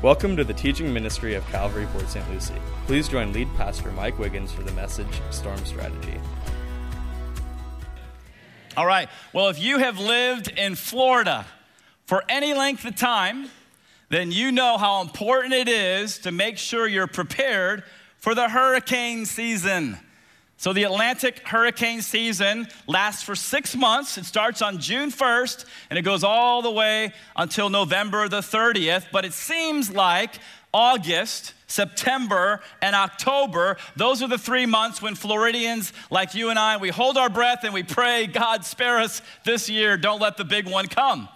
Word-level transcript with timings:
Welcome 0.00 0.36
to 0.36 0.44
the 0.44 0.54
teaching 0.54 0.92
ministry 0.92 1.34
of 1.34 1.44
Calvary 1.48 1.84
Port 1.86 2.08
St. 2.08 2.30
Lucie. 2.30 2.54
Please 2.86 3.08
join 3.08 3.32
lead 3.32 3.48
pastor 3.56 3.90
Mike 3.90 4.16
Wiggins 4.16 4.52
for 4.52 4.62
the 4.62 4.70
message 4.70 5.20
Storm 5.30 5.58
Strategy. 5.64 6.14
All 8.76 8.86
right. 8.86 9.08
Well, 9.32 9.48
if 9.48 9.60
you 9.60 9.78
have 9.78 9.98
lived 9.98 10.56
in 10.56 10.76
Florida 10.76 11.46
for 12.06 12.22
any 12.28 12.54
length 12.54 12.84
of 12.84 12.94
time, 12.94 13.50
then 14.08 14.30
you 14.30 14.52
know 14.52 14.78
how 14.78 15.00
important 15.00 15.52
it 15.52 15.66
is 15.66 16.20
to 16.20 16.30
make 16.30 16.58
sure 16.58 16.86
you're 16.86 17.08
prepared 17.08 17.82
for 18.18 18.36
the 18.36 18.48
hurricane 18.48 19.26
season. 19.26 19.98
So, 20.60 20.72
the 20.72 20.82
Atlantic 20.82 21.46
hurricane 21.46 22.02
season 22.02 22.66
lasts 22.88 23.22
for 23.22 23.36
six 23.36 23.76
months. 23.76 24.18
It 24.18 24.24
starts 24.24 24.60
on 24.60 24.78
June 24.78 25.12
1st 25.12 25.64
and 25.88 25.96
it 25.96 26.02
goes 26.02 26.24
all 26.24 26.62
the 26.62 26.70
way 26.70 27.12
until 27.36 27.70
November 27.70 28.28
the 28.28 28.40
30th. 28.40 29.06
But 29.12 29.24
it 29.24 29.32
seems 29.32 29.88
like 29.88 30.40
August, 30.74 31.54
September, 31.68 32.60
and 32.82 32.96
October, 32.96 33.76
those 33.94 34.20
are 34.20 34.26
the 34.26 34.36
three 34.36 34.66
months 34.66 35.00
when 35.00 35.14
Floridians 35.14 35.92
like 36.10 36.34
you 36.34 36.50
and 36.50 36.58
I, 36.58 36.76
we 36.76 36.88
hold 36.88 37.16
our 37.16 37.30
breath 37.30 37.62
and 37.62 37.72
we 37.72 37.84
pray, 37.84 38.26
God, 38.26 38.64
spare 38.64 38.98
us 38.98 39.22
this 39.44 39.70
year. 39.70 39.96
Don't 39.96 40.20
let 40.20 40.36
the 40.36 40.44
big 40.44 40.68
one 40.68 40.88
come. 40.88 41.28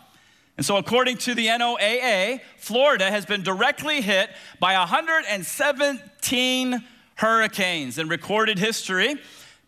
And 0.57 0.66
so, 0.66 0.79
according 0.79 1.18
to 1.18 1.37
the 1.37 1.46
NOAA, 1.46 2.41
Florida 2.59 3.09
has 3.09 3.24
been 3.24 3.45
directly 3.45 4.01
hit 4.01 4.30
by 4.59 4.77
117 4.77 6.84
hurricanes 7.16 7.98
in 7.98 8.09
recorded 8.09 8.59
history, 8.59 9.16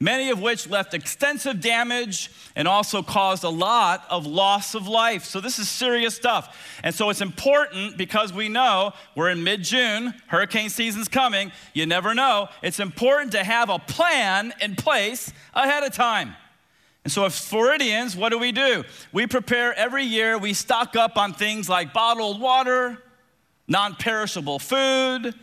many 0.01 0.31
of 0.31 0.41
which 0.41 0.69
left 0.69 0.95
extensive 0.95 1.61
damage 1.61 2.31
and 2.57 2.67
also 2.67 3.03
caused 3.03 3.45
a 3.45 3.49
lot 3.49 4.05
of 4.11 4.27
loss 4.27 4.75
of 4.75 4.87
life. 4.87 5.25
So, 5.25 5.41
this 5.41 5.59
is 5.59 5.69
serious 5.69 6.15
stuff. 6.15 6.57
And 6.83 6.95
so, 6.95 7.11
it's 7.11 7.21
important 7.21 7.97
because 7.97 8.33
we 8.33 8.49
know 8.49 8.93
we're 9.15 9.31
in 9.31 9.45
mid 9.45 9.63
June, 9.63 10.15
hurricane 10.27 10.71
season's 10.71 11.09
coming. 11.09 11.53
You 11.73 11.87
never 11.87 12.15
know. 12.15 12.49
It's 12.63 12.81
important 12.81 13.33
to 13.33 13.45
have 13.45 13.71
a 13.71 13.79
plan 13.79 14.53
in 14.61 14.77
place 14.77 15.33
ahead 15.55 15.83
of 15.83 15.93
time. 15.93 16.35
And 17.05 17.13
so, 17.13 17.27
as 17.27 17.39
Floridians, 17.39 18.17
what 18.17 18.31
do 18.31 18.39
we 18.39 18.51
do? 18.51 18.83
We 19.13 19.27
prepare 19.27 19.75
every 19.75 20.05
year, 20.05 20.39
we 20.39 20.55
stock 20.55 20.97
up 20.97 21.19
on 21.19 21.35
things 21.35 21.69
like 21.69 21.93
bottled 21.93 22.41
water, 22.41 22.99
non 23.69 23.95
perishable 23.95 24.59
food, 24.59 25.35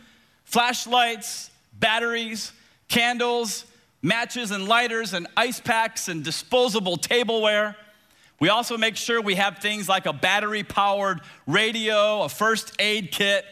flashlights, 0.44 1.51
batteries, 1.82 2.52
candles, 2.88 3.66
matches 4.00 4.50
and 4.50 4.66
lighters, 4.66 5.12
and 5.12 5.26
ice 5.36 5.60
packs 5.60 6.08
and 6.08 6.24
disposable 6.24 6.96
tableware. 6.96 7.76
We 8.40 8.48
also 8.48 8.78
make 8.78 8.96
sure 8.96 9.20
we 9.20 9.34
have 9.34 9.58
things 9.58 9.88
like 9.88 10.06
a 10.06 10.12
battery 10.12 10.64
powered 10.64 11.20
radio, 11.46 12.22
a 12.22 12.28
first 12.30 12.74
aid 12.78 13.12
kit. 13.12 13.44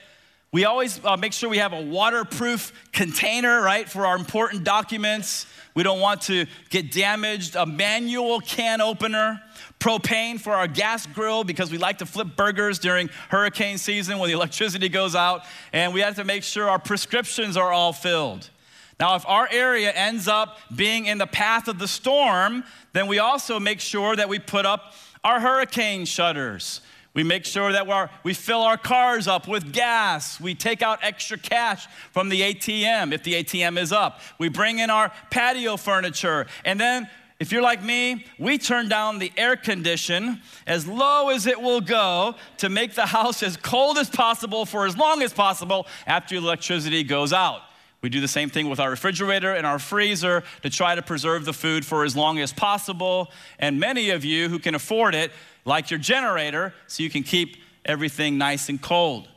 We 0.52 0.64
always 0.64 0.98
uh, 1.04 1.16
make 1.16 1.32
sure 1.32 1.48
we 1.48 1.58
have 1.58 1.72
a 1.72 1.82
waterproof 1.82 2.72
container, 2.92 3.60
right, 3.60 3.88
for 3.88 4.06
our 4.06 4.16
important 4.16 4.64
documents. 4.64 5.46
We 5.74 5.82
don't 5.82 6.00
want 6.00 6.22
to 6.22 6.46
get 6.68 6.90
damaged. 6.92 7.56
A 7.56 7.64
manual 7.64 8.40
can 8.40 8.80
opener, 8.80 9.40
propane 9.78 10.40
for 10.40 10.52
our 10.52 10.66
gas 10.66 11.06
grill 11.06 11.44
because 11.44 11.70
we 11.70 11.78
like 11.78 11.98
to 11.98 12.06
flip 12.06 12.28
burgers 12.36 12.78
during 12.78 13.08
hurricane 13.28 13.78
season 13.78 14.18
when 14.18 14.28
the 14.28 14.34
electricity 14.34 14.88
goes 14.88 15.14
out. 15.14 15.44
And 15.72 15.94
we 15.94 16.00
have 16.00 16.16
to 16.16 16.24
make 16.24 16.42
sure 16.42 16.68
our 16.68 16.78
prescriptions 16.78 17.56
are 17.56 17.72
all 17.72 17.92
filled. 17.92 18.50
Now, 18.98 19.14
if 19.14 19.26
our 19.26 19.48
area 19.50 19.90
ends 19.90 20.28
up 20.28 20.58
being 20.74 21.06
in 21.06 21.16
the 21.16 21.26
path 21.26 21.68
of 21.68 21.78
the 21.78 21.88
storm, 21.88 22.64
then 22.92 23.06
we 23.06 23.18
also 23.18 23.58
make 23.58 23.80
sure 23.80 24.14
that 24.14 24.28
we 24.28 24.38
put 24.38 24.66
up 24.66 24.92
our 25.24 25.40
hurricane 25.40 26.04
shutters. 26.04 26.82
We 27.12 27.24
make 27.24 27.44
sure 27.44 27.72
that 27.72 28.08
we 28.22 28.34
fill 28.34 28.62
our 28.62 28.76
cars 28.76 29.26
up 29.26 29.48
with 29.48 29.72
gas. 29.72 30.40
We 30.40 30.54
take 30.54 30.80
out 30.80 31.00
extra 31.02 31.36
cash 31.36 31.88
from 32.12 32.28
the 32.28 32.40
ATM 32.40 33.12
if 33.12 33.24
the 33.24 33.42
ATM 33.42 33.78
is 33.78 33.90
up. 33.90 34.20
We 34.38 34.48
bring 34.48 34.78
in 34.78 34.90
our 34.90 35.10
patio 35.30 35.76
furniture. 35.76 36.46
And 36.64 36.78
then, 36.78 37.08
if 37.40 37.50
you're 37.50 37.62
like 37.62 37.82
me, 37.82 38.26
we 38.38 38.58
turn 38.58 38.88
down 38.88 39.18
the 39.18 39.32
air 39.36 39.56
condition 39.56 40.40
as 40.66 40.86
low 40.86 41.30
as 41.30 41.46
it 41.46 41.60
will 41.60 41.80
go 41.80 42.36
to 42.58 42.68
make 42.68 42.94
the 42.94 43.06
house 43.06 43.42
as 43.42 43.56
cold 43.56 43.98
as 43.98 44.08
possible 44.08 44.64
for 44.64 44.86
as 44.86 44.96
long 44.96 45.22
as 45.22 45.32
possible 45.32 45.86
after 46.06 46.36
electricity 46.36 47.02
goes 47.02 47.32
out. 47.32 47.62
We 48.02 48.08
do 48.08 48.20
the 48.20 48.28
same 48.28 48.48
thing 48.48 48.70
with 48.70 48.80
our 48.80 48.88
refrigerator 48.88 49.54
and 49.54 49.66
our 49.66 49.78
freezer 49.78 50.42
to 50.62 50.70
try 50.70 50.94
to 50.94 51.02
preserve 51.02 51.44
the 51.44 51.52
food 51.52 51.84
for 51.84 52.04
as 52.04 52.16
long 52.16 52.38
as 52.38 52.52
possible. 52.52 53.30
And 53.58 53.78
many 53.78 54.10
of 54.10 54.24
you 54.24 54.48
who 54.48 54.58
can 54.58 54.74
afford 54.74 55.14
it, 55.14 55.32
like 55.64 55.90
your 55.90 55.98
generator, 55.98 56.74
so 56.86 57.02
you 57.02 57.10
can 57.10 57.22
keep 57.22 57.56
everything 57.84 58.38
nice 58.38 58.68
and 58.68 58.80
cold. 58.80 59.28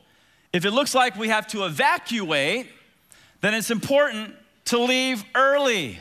If 0.52 0.64
it 0.64 0.70
looks 0.70 0.94
like 0.94 1.16
we 1.16 1.28
have 1.28 1.46
to 1.48 1.64
evacuate, 1.64 2.68
then 3.40 3.54
it's 3.54 3.70
important 3.70 4.34
to 4.66 4.78
leave 4.78 5.24
early. 5.34 5.98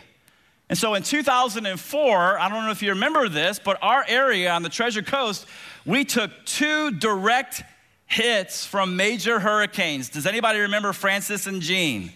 And 0.69 0.77
so 0.77 0.93
in 0.93 1.03
2004, 1.03 2.39
I 2.39 2.49
don't 2.49 2.65
know 2.65 2.71
if 2.71 2.81
you 2.81 2.89
remember 2.89 3.27
this, 3.29 3.59
but 3.59 3.77
our 3.81 4.05
area 4.07 4.51
on 4.51 4.63
the 4.63 4.69
Treasure 4.69 5.01
Coast, 5.01 5.45
we 5.85 6.05
took 6.05 6.31
two 6.45 6.91
direct 6.91 7.63
hits 8.07 8.65
from 8.65 8.95
major 8.95 9.39
hurricanes. 9.39 10.09
Does 10.09 10.25
anybody 10.25 10.59
remember 10.59 10.93
Frances 10.93 11.47
and 11.47 11.61
Jeanne? 11.61 12.11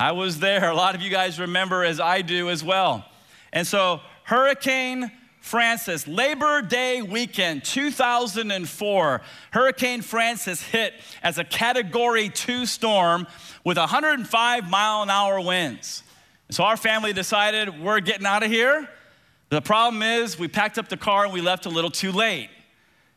I 0.00 0.12
was 0.12 0.38
there. 0.38 0.70
A 0.70 0.74
lot 0.74 0.94
of 0.94 1.02
you 1.02 1.10
guys 1.10 1.38
remember, 1.38 1.84
as 1.84 2.00
I 2.00 2.22
do 2.22 2.50
as 2.50 2.62
well. 2.62 3.04
And 3.52 3.66
so, 3.66 4.00
Hurricane 4.24 5.10
Frances, 5.48 6.06
Labor 6.06 6.60
Day 6.60 7.00
weekend 7.00 7.64
2004, 7.64 9.20
Hurricane 9.50 10.02
Frances 10.02 10.60
hit 10.60 10.92
as 11.22 11.38
a 11.38 11.44
category 11.44 12.28
two 12.28 12.66
storm 12.66 13.26
with 13.64 13.78
105 13.78 14.68
mile 14.68 15.02
an 15.02 15.08
hour 15.08 15.40
winds. 15.40 16.02
So, 16.50 16.64
our 16.64 16.76
family 16.76 17.14
decided 17.14 17.80
we're 17.80 18.00
getting 18.00 18.26
out 18.26 18.42
of 18.42 18.50
here. 18.50 18.86
The 19.48 19.62
problem 19.62 20.02
is, 20.02 20.38
we 20.38 20.48
packed 20.48 20.76
up 20.76 20.90
the 20.90 20.98
car 20.98 21.24
and 21.24 21.32
we 21.32 21.40
left 21.40 21.64
a 21.64 21.70
little 21.70 21.90
too 21.90 22.12
late. 22.12 22.50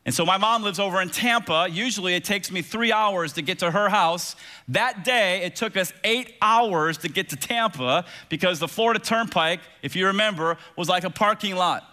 And 0.06 0.14
so 0.14 0.24
my 0.24 0.38
mom 0.38 0.64
lives 0.64 0.80
over 0.80 1.00
in 1.02 1.10
Tampa. 1.10 1.68
Usually 1.70 2.14
it 2.14 2.24
takes 2.24 2.50
me 2.50 2.62
three 2.62 2.90
hours 2.90 3.34
to 3.34 3.42
get 3.42 3.58
to 3.58 3.70
her 3.70 3.88
house. 3.88 4.36
That 4.68 5.04
day, 5.04 5.42
it 5.44 5.54
took 5.54 5.76
us 5.76 5.92
eight 6.02 6.34
hours 6.40 6.98
to 6.98 7.08
get 7.08 7.28
to 7.28 7.36
Tampa 7.36 8.06
because 8.28 8.58
the 8.58 8.66
Florida 8.66 8.98
Turnpike, 8.98 9.60
if 9.82 9.94
you 9.94 10.06
remember, 10.06 10.56
was 10.76 10.88
like 10.88 11.04
a 11.04 11.10
parking 11.10 11.54
lot. 11.54 11.91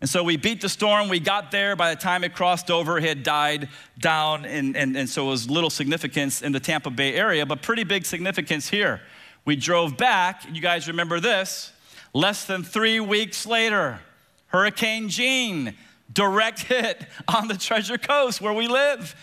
And 0.00 0.10
so 0.10 0.22
we 0.22 0.36
beat 0.36 0.60
the 0.60 0.68
storm. 0.68 1.08
We 1.08 1.20
got 1.20 1.50
there. 1.50 1.74
By 1.74 1.94
the 1.94 2.00
time 2.00 2.22
it 2.22 2.34
crossed 2.34 2.70
over, 2.70 2.98
it 2.98 3.04
had 3.04 3.22
died 3.22 3.68
down. 3.98 4.44
And, 4.44 4.76
and, 4.76 4.96
and 4.96 5.08
so 5.08 5.26
it 5.26 5.30
was 5.30 5.48
little 5.48 5.70
significance 5.70 6.42
in 6.42 6.52
the 6.52 6.60
Tampa 6.60 6.90
Bay 6.90 7.14
area, 7.14 7.46
but 7.46 7.62
pretty 7.62 7.84
big 7.84 8.04
significance 8.04 8.68
here. 8.68 9.00
We 9.46 9.56
drove 9.56 9.96
back. 9.96 10.42
You 10.52 10.60
guys 10.60 10.88
remember 10.88 11.18
this? 11.18 11.72
Less 12.12 12.44
than 12.44 12.62
three 12.62 13.00
weeks 13.00 13.46
later, 13.46 14.00
Hurricane 14.48 15.08
Jeanne 15.08 15.74
direct 16.12 16.60
hit 16.60 17.06
on 17.28 17.48
the 17.48 17.56
Treasure 17.56 17.98
Coast 17.98 18.40
where 18.40 18.52
we 18.52 18.68
live. 18.68 19.14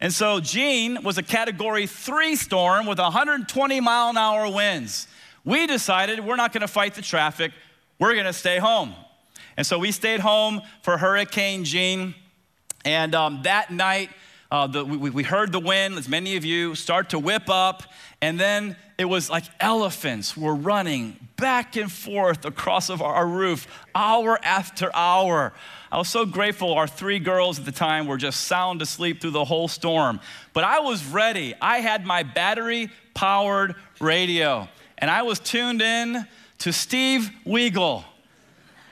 And 0.00 0.12
so 0.12 0.40
Jeanne 0.40 1.02
was 1.02 1.18
a 1.18 1.22
category 1.22 1.86
three 1.86 2.36
storm 2.36 2.86
with 2.86 2.98
120 2.98 3.80
mile 3.80 4.10
an 4.10 4.16
hour 4.16 4.50
winds. 4.50 5.08
We 5.44 5.66
decided 5.66 6.24
we're 6.24 6.36
not 6.36 6.52
gonna 6.52 6.68
fight 6.68 6.94
the 6.94 7.02
traffic, 7.02 7.52
we're 7.98 8.14
gonna 8.14 8.32
stay 8.32 8.58
home. 8.58 8.94
And 9.58 9.66
so 9.66 9.76
we 9.76 9.90
stayed 9.90 10.20
home 10.20 10.62
for 10.82 10.96
Hurricane 10.96 11.64
Jeanne. 11.64 12.14
And 12.84 13.12
um, 13.16 13.40
that 13.42 13.72
night, 13.72 14.08
uh, 14.52 14.68
the, 14.68 14.84
we, 14.84 15.10
we 15.10 15.24
heard 15.24 15.50
the 15.50 15.58
wind, 15.58 15.96
as 15.98 16.08
many 16.08 16.36
of 16.36 16.44
you, 16.44 16.76
start 16.76 17.10
to 17.10 17.18
whip 17.18 17.50
up. 17.50 17.82
And 18.22 18.38
then 18.38 18.76
it 18.98 19.06
was 19.06 19.28
like 19.28 19.42
elephants 19.58 20.36
were 20.36 20.54
running 20.54 21.16
back 21.36 21.74
and 21.74 21.90
forth 21.90 22.44
across 22.44 22.88
of 22.88 23.02
our 23.02 23.26
roof, 23.26 23.66
hour 23.96 24.38
after 24.44 24.94
hour. 24.94 25.52
I 25.90 25.98
was 25.98 26.08
so 26.08 26.24
grateful 26.24 26.74
our 26.74 26.86
three 26.86 27.18
girls 27.18 27.58
at 27.58 27.64
the 27.64 27.72
time 27.72 28.06
were 28.06 28.16
just 28.16 28.42
sound 28.42 28.80
asleep 28.80 29.20
through 29.20 29.32
the 29.32 29.44
whole 29.44 29.66
storm. 29.66 30.20
But 30.52 30.62
I 30.62 30.78
was 30.78 31.04
ready. 31.04 31.54
I 31.60 31.78
had 31.78 32.06
my 32.06 32.22
battery 32.22 32.90
powered 33.12 33.74
radio, 33.98 34.68
and 34.98 35.10
I 35.10 35.22
was 35.22 35.40
tuned 35.40 35.82
in 35.82 36.24
to 36.58 36.72
Steve 36.72 37.30
Weagle, 37.44 38.04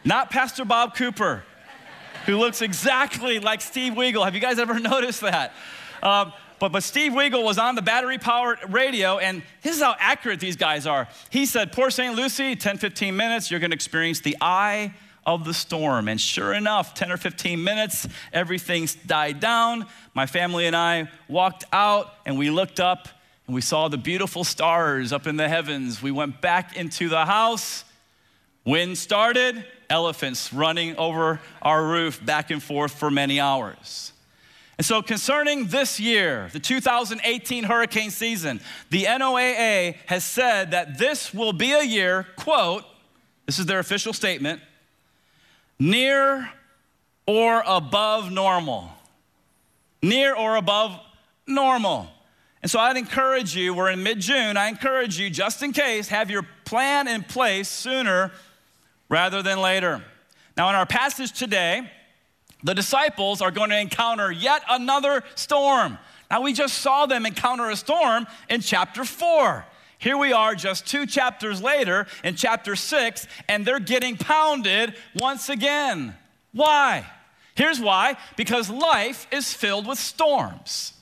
not 0.07 0.31
Pastor 0.31 0.65
Bob 0.65 0.95
Cooper, 0.95 1.43
who 2.27 2.39
looks 2.39 2.63
exactly 2.63 3.41
like 3.41 3.61
Steve 3.61 3.95
Weagle. 3.95 4.25
Have 4.25 4.37
you 4.37 4.41
guys 4.41 4.61
ever 4.61 4.79
noticed 4.79 5.21
that? 5.23 5.53
Um, 6.01 6.33
but, 6.61 6.71
but 6.71 6.85
Steve 6.85 7.13
Weagle 7.13 7.43
was 7.43 7.59
on 7.59 7.75
the 7.75 7.83
battery 7.83 8.17
powered 8.17 8.59
radio, 8.69 9.19
and 9.19 9.43
this 9.63 9.75
is 9.75 9.83
how 9.83 9.97
accurate 9.99 10.39
these 10.39 10.57
guys 10.57 10.87
are. 10.87 11.09
He 11.29 11.45
said, 11.45 11.73
Port 11.73 11.93
St. 11.93 12.15
Lucie, 12.15 12.55
10, 12.55 12.79
15 12.79 13.17
minutes, 13.17 13.51
you're 13.51 13.59
gonna 13.59 13.75
experience 13.75 14.21
the 14.21 14.37
eye 14.41 14.95
of 15.27 15.45
the 15.45 15.53
storm. 15.53 16.07
And 16.07 16.21
sure 16.21 16.55
enough, 16.55 16.95
10 16.95 17.11
or 17.11 17.17
15 17.17 17.63
minutes, 17.63 18.07
everything 18.33 18.89
died 19.07 19.41
down. 19.41 19.87
My 20.15 20.27
family 20.27 20.67
and 20.67 20.77
I 20.77 21.11
walked 21.29 21.65
out 21.73 22.15
and 22.25 22.39
we 22.39 22.49
looked 22.49 22.79
up 22.79 23.09
and 23.47 23.55
we 23.55 23.61
saw 23.61 23.89
the 23.89 23.99
beautiful 23.99 24.45
stars 24.45 25.13
up 25.13 25.27
in 25.27 25.37
the 25.37 25.49
heavens. 25.49 26.01
We 26.01 26.13
went 26.13 26.41
back 26.41 26.77
into 26.77 27.09
the 27.09 27.27
house. 27.27 27.85
Wind 28.67 28.99
started, 28.99 29.65
elephants 29.89 30.53
running 30.53 30.97
over 30.97 31.41
our 31.63 31.87
roof 31.87 32.25
back 32.27 32.51
and 32.51 32.61
forth 32.61 32.93
for 32.93 33.13
many 33.13 33.39
hours. 33.39 34.13
And 34.77 34.85
so, 34.85 35.01
concerning 35.01 35.69
this 35.69 35.99
year, 36.01 36.51
the 36.53 36.59
2018 36.61 37.65
hurricane 37.65 38.11
season, 38.11 38.61
the 38.91 39.05
NOAA 39.05 39.95
has 40.07 40.25
said 40.25 40.73
that 40.73 40.99
this 40.99 41.33
will 41.33 41.53
be 41.53 41.73
a 41.73 41.83
year, 41.83 42.27
quote, 42.37 42.85
this 43.47 43.61
is 43.61 43.67
their 43.67 43.79
official 43.79 44.13
statement, 44.13 44.61
near 45.79 46.51
or 47.25 47.63
above 47.65 48.33
normal. 48.33 48.91
Near 50.03 50.35
or 50.35 50.57
above 50.57 51.01
normal. 51.47 52.09
And 52.63 52.71
so 52.71 52.81
I'd 52.81 52.97
encourage 52.97 53.55
you, 53.55 53.75
we're 53.75 53.91
in 53.91 54.03
mid 54.03 54.19
June, 54.21 54.57
I 54.57 54.69
encourage 54.69 55.19
you, 55.19 55.31
just 55.31 55.63
in 55.63 55.73
case, 55.73 56.09
have 56.09 56.31
your 56.31 56.45
plan 56.65 57.07
in 57.07 57.23
place 57.23 57.69
sooner 57.69 58.33
rather 59.09 59.43
than 59.43 59.61
later. 59.61 60.05
Now, 60.57 60.69
in 60.69 60.75
our 60.75 60.87
passage 60.87 61.33
today, 61.33 61.91
the 62.63 62.75
disciples 62.75 63.43
are 63.43 63.51
going 63.51 63.71
to 63.71 63.79
encounter 63.79 64.33
yet 64.33 64.63
another 64.69 65.23
storm. 65.35 65.99
Now, 66.31 66.41
we 66.43 66.53
just 66.53 66.79
saw 66.79 67.07
them 67.07 67.27
encounter 67.27 67.71
a 67.71 67.77
storm 67.77 68.27
in 68.49 68.61
chapter 68.61 69.05
4. 69.05 69.65
Here 69.99 70.17
we 70.17 70.33
are 70.33 70.55
just 70.55 70.87
two 70.87 71.07
chapters 71.07 71.63
later 71.63 72.07
in 72.25 72.37
chapter 72.37 72.77
6, 72.77 73.27
and 73.49 73.65
they're 73.65 73.81
getting 73.81 74.17
pounded 74.17 74.95
once 75.15 75.49
again. 75.49 76.15
Why? 76.53 77.07
Here's 77.55 77.81
why 77.81 78.17
because 78.37 78.69
life 78.69 79.27
is 79.31 79.53
filled 79.53 79.87
with 79.87 79.99
storms. 79.99 80.93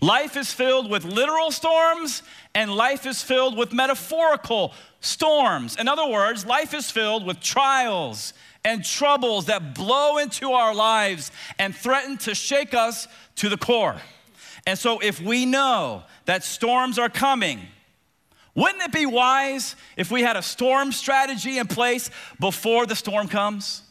Life 0.00 0.36
is 0.36 0.52
filled 0.52 0.88
with 0.88 1.04
literal 1.04 1.50
storms, 1.50 2.22
and 2.54 2.72
life 2.72 3.04
is 3.04 3.20
filled 3.20 3.56
with 3.56 3.72
metaphorical 3.72 4.72
storms. 5.00 5.76
In 5.76 5.88
other 5.88 6.06
words, 6.06 6.44
life 6.46 6.74
is 6.74 6.90
filled 6.90 7.24
with 7.24 7.40
trials 7.40 8.32
and 8.64 8.84
troubles 8.84 9.46
that 9.46 9.74
blow 9.74 10.18
into 10.18 10.52
our 10.52 10.74
lives 10.74 11.30
and 11.58 11.74
threaten 11.74 12.16
to 12.18 12.34
shake 12.34 12.74
us 12.74 13.06
to 13.36 13.48
the 13.48 13.56
core. 13.56 13.96
And 14.66 14.78
so, 14.78 14.98
if 14.98 15.20
we 15.20 15.46
know 15.46 16.02
that 16.26 16.44
storms 16.44 16.98
are 16.98 17.08
coming, 17.08 17.60
wouldn't 18.54 18.82
it 18.82 18.92
be 18.92 19.06
wise 19.06 19.76
if 19.96 20.10
we 20.10 20.22
had 20.22 20.36
a 20.36 20.42
storm 20.42 20.92
strategy 20.92 21.58
in 21.58 21.68
place 21.68 22.10
before 22.40 22.86
the 22.86 22.96
storm 22.96 23.28
comes? 23.28 23.82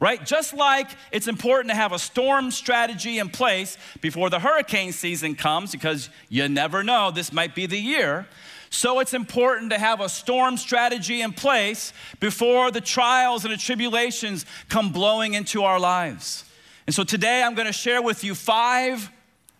Right? 0.00 0.24
Just 0.24 0.52
like 0.54 0.88
it's 1.12 1.28
important 1.28 1.70
to 1.70 1.76
have 1.76 1.92
a 1.92 1.98
storm 1.98 2.50
strategy 2.50 3.18
in 3.18 3.28
place 3.28 3.78
before 4.00 4.28
the 4.28 4.38
hurricane 4.38 4.92
season 4.92 5.34
comes, 5.34 5.72
because 5.72 6.10
you 6.28 6.48
never 6.48 6.82
know, 6.82 7.10
this 7.10 7.32
might 7.32 7.54
be 7.54 7.66
the 7.66 7.78
year. 7.78 8.26
So 8.70 9.00
it's 9.00 9.14
important 9.14 9.70
to 9.70 9.78
have 9.78 10.00
a 10.00 10.08
storm 10.08 10.56
strategy 10.56 11.22
in 11.22 11.32
place 11.32 11.92
before 12.20 12.70
the 12.70 12.80
trials 12.80 13.44
and 13.44 13.52
the 13.52 13.58
tribulations 13.58 14.44
come 14.68 14.92
blowing 14.92 15.34
into 15.34 15.62
our 15.62 15.78
lives. 15.78 16.44
And 16.86 16.94
so 16.94 17.04
today 17.04 17.42
I'm 17.42 17.54
going 17.54 17.66
to 17.66 17.72
share 17.72 18.02
with 18.02 18.24
you 18.24 18.34
five 18.34 19.10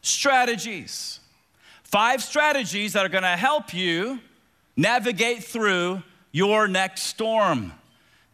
strategies. 0.03 1.20
Five 1.82 2.23
strategies 2.23 2.93
that 2.94 3.05
are 3.05 3.08
going 3.08 3.23
to 3.23 3.29
help 3.29 3.73
you 3.73 4.20
navigate 4.76 5.44
through 5.44 6.03
your 6.32 6.69
next 6.69 7.03
storm. 7.03 7.73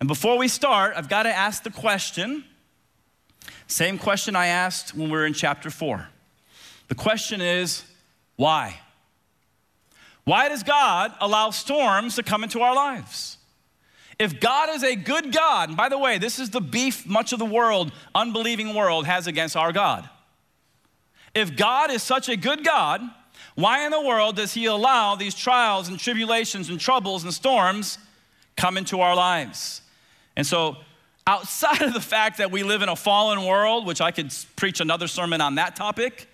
And 0.00 0.08
before 0.08 0.36
we 0.36 0.48
start, 0.48 0.94
I've 0.96 1.08
got 1.08 1.24
to 1.24 1.34
ask 1.34 1.62
the 1.62 1.70
question 1.70 2.44
same 3.72 3.98
question 3.98 4.36
I 4.36 4.48
asked 4.48 4.94
when 4.94 5.06
we 5.06 5.12
were 5.12 5.24
in 5.24 5.32
chapter 5.32 5.70
4. 5.70 6.06
The 6.88 6.94
question 6.94 7.40
is, 7.40 7.84
why? 8.36 8.78
Why 10.24 10.48
does 10.48 10.62
God 10.62 11.12
allow 11.20 11.50
storms 11.50 12.16
to 12.16 12.22
come 12.22 12.44
into 12.44 12.60
our 12.60 12.74
lives? 12.74 13.38
If 14.19 14.38
God 14.38 14.69
is 14.70 14.84
a 14.84 14.94
good 14.94 15.32
God, 15.32 15.70
and 15.70 15.76
by 15.76 15.88
the 15.88 15.98
way, 15.98 16.19
this 16.19 16.38
is 16.38 16.50
the 16.50 16.60
beef 16.60 17.06
much 17.06 17.32
of 17.32 17.38
the 17.38 17.44
world, 17.44 17.90
unbelieving 18.14 18.74
world, 18.74 19.06
has 19.06 19.26
against 19.26 19.56
our 19.56 19.72
God. 19.72 20.08
If 21.34 21.56
God 21.56 21.90
is 21.90 22.02
such 22.02 22.28
a 22.28 22.36
good 22.36 22.64
God, 22.64 23.00
why 23.54 23.84
in 23.84 23.90
the 23.90 24.00
world 24.00 24.36
does 24.36 24.54
He 24.54 24.66
allow 24.66 25.16
these 25.16 25.34
trials 25.34 25.88
and 25.88 25.98
tribulations 25.98 26.69
and 26.69 26.78
troubles 26.78 27.24
and 27.24 27.34
storms 27.34 27.98
come 28.56 28.76
into 28.76 29.00
our 29.00 29.16
lives? 29.16 29.82
And 30.36 30.46
so, 30.46 30.76
outside 31.26 31.82
of 31.82 31.92
the 31.92 32.00
fact 32.00 32.38
that 32.38 32.50
we 32.50 32.62
live 32.62 32.82
in 32.82 32.88
a 32.88 32.96
fallen 32.96 33.44
world, 33.44 33.86
which 33.86 34.00
I 34.00 34.10
could 34.10 34.32
preach 34.56 34.80
another 34.80 35.08
sermon 35.08 35.40
on 35.40 35.56
that 35.56 35.74
topic, 35.76 36.28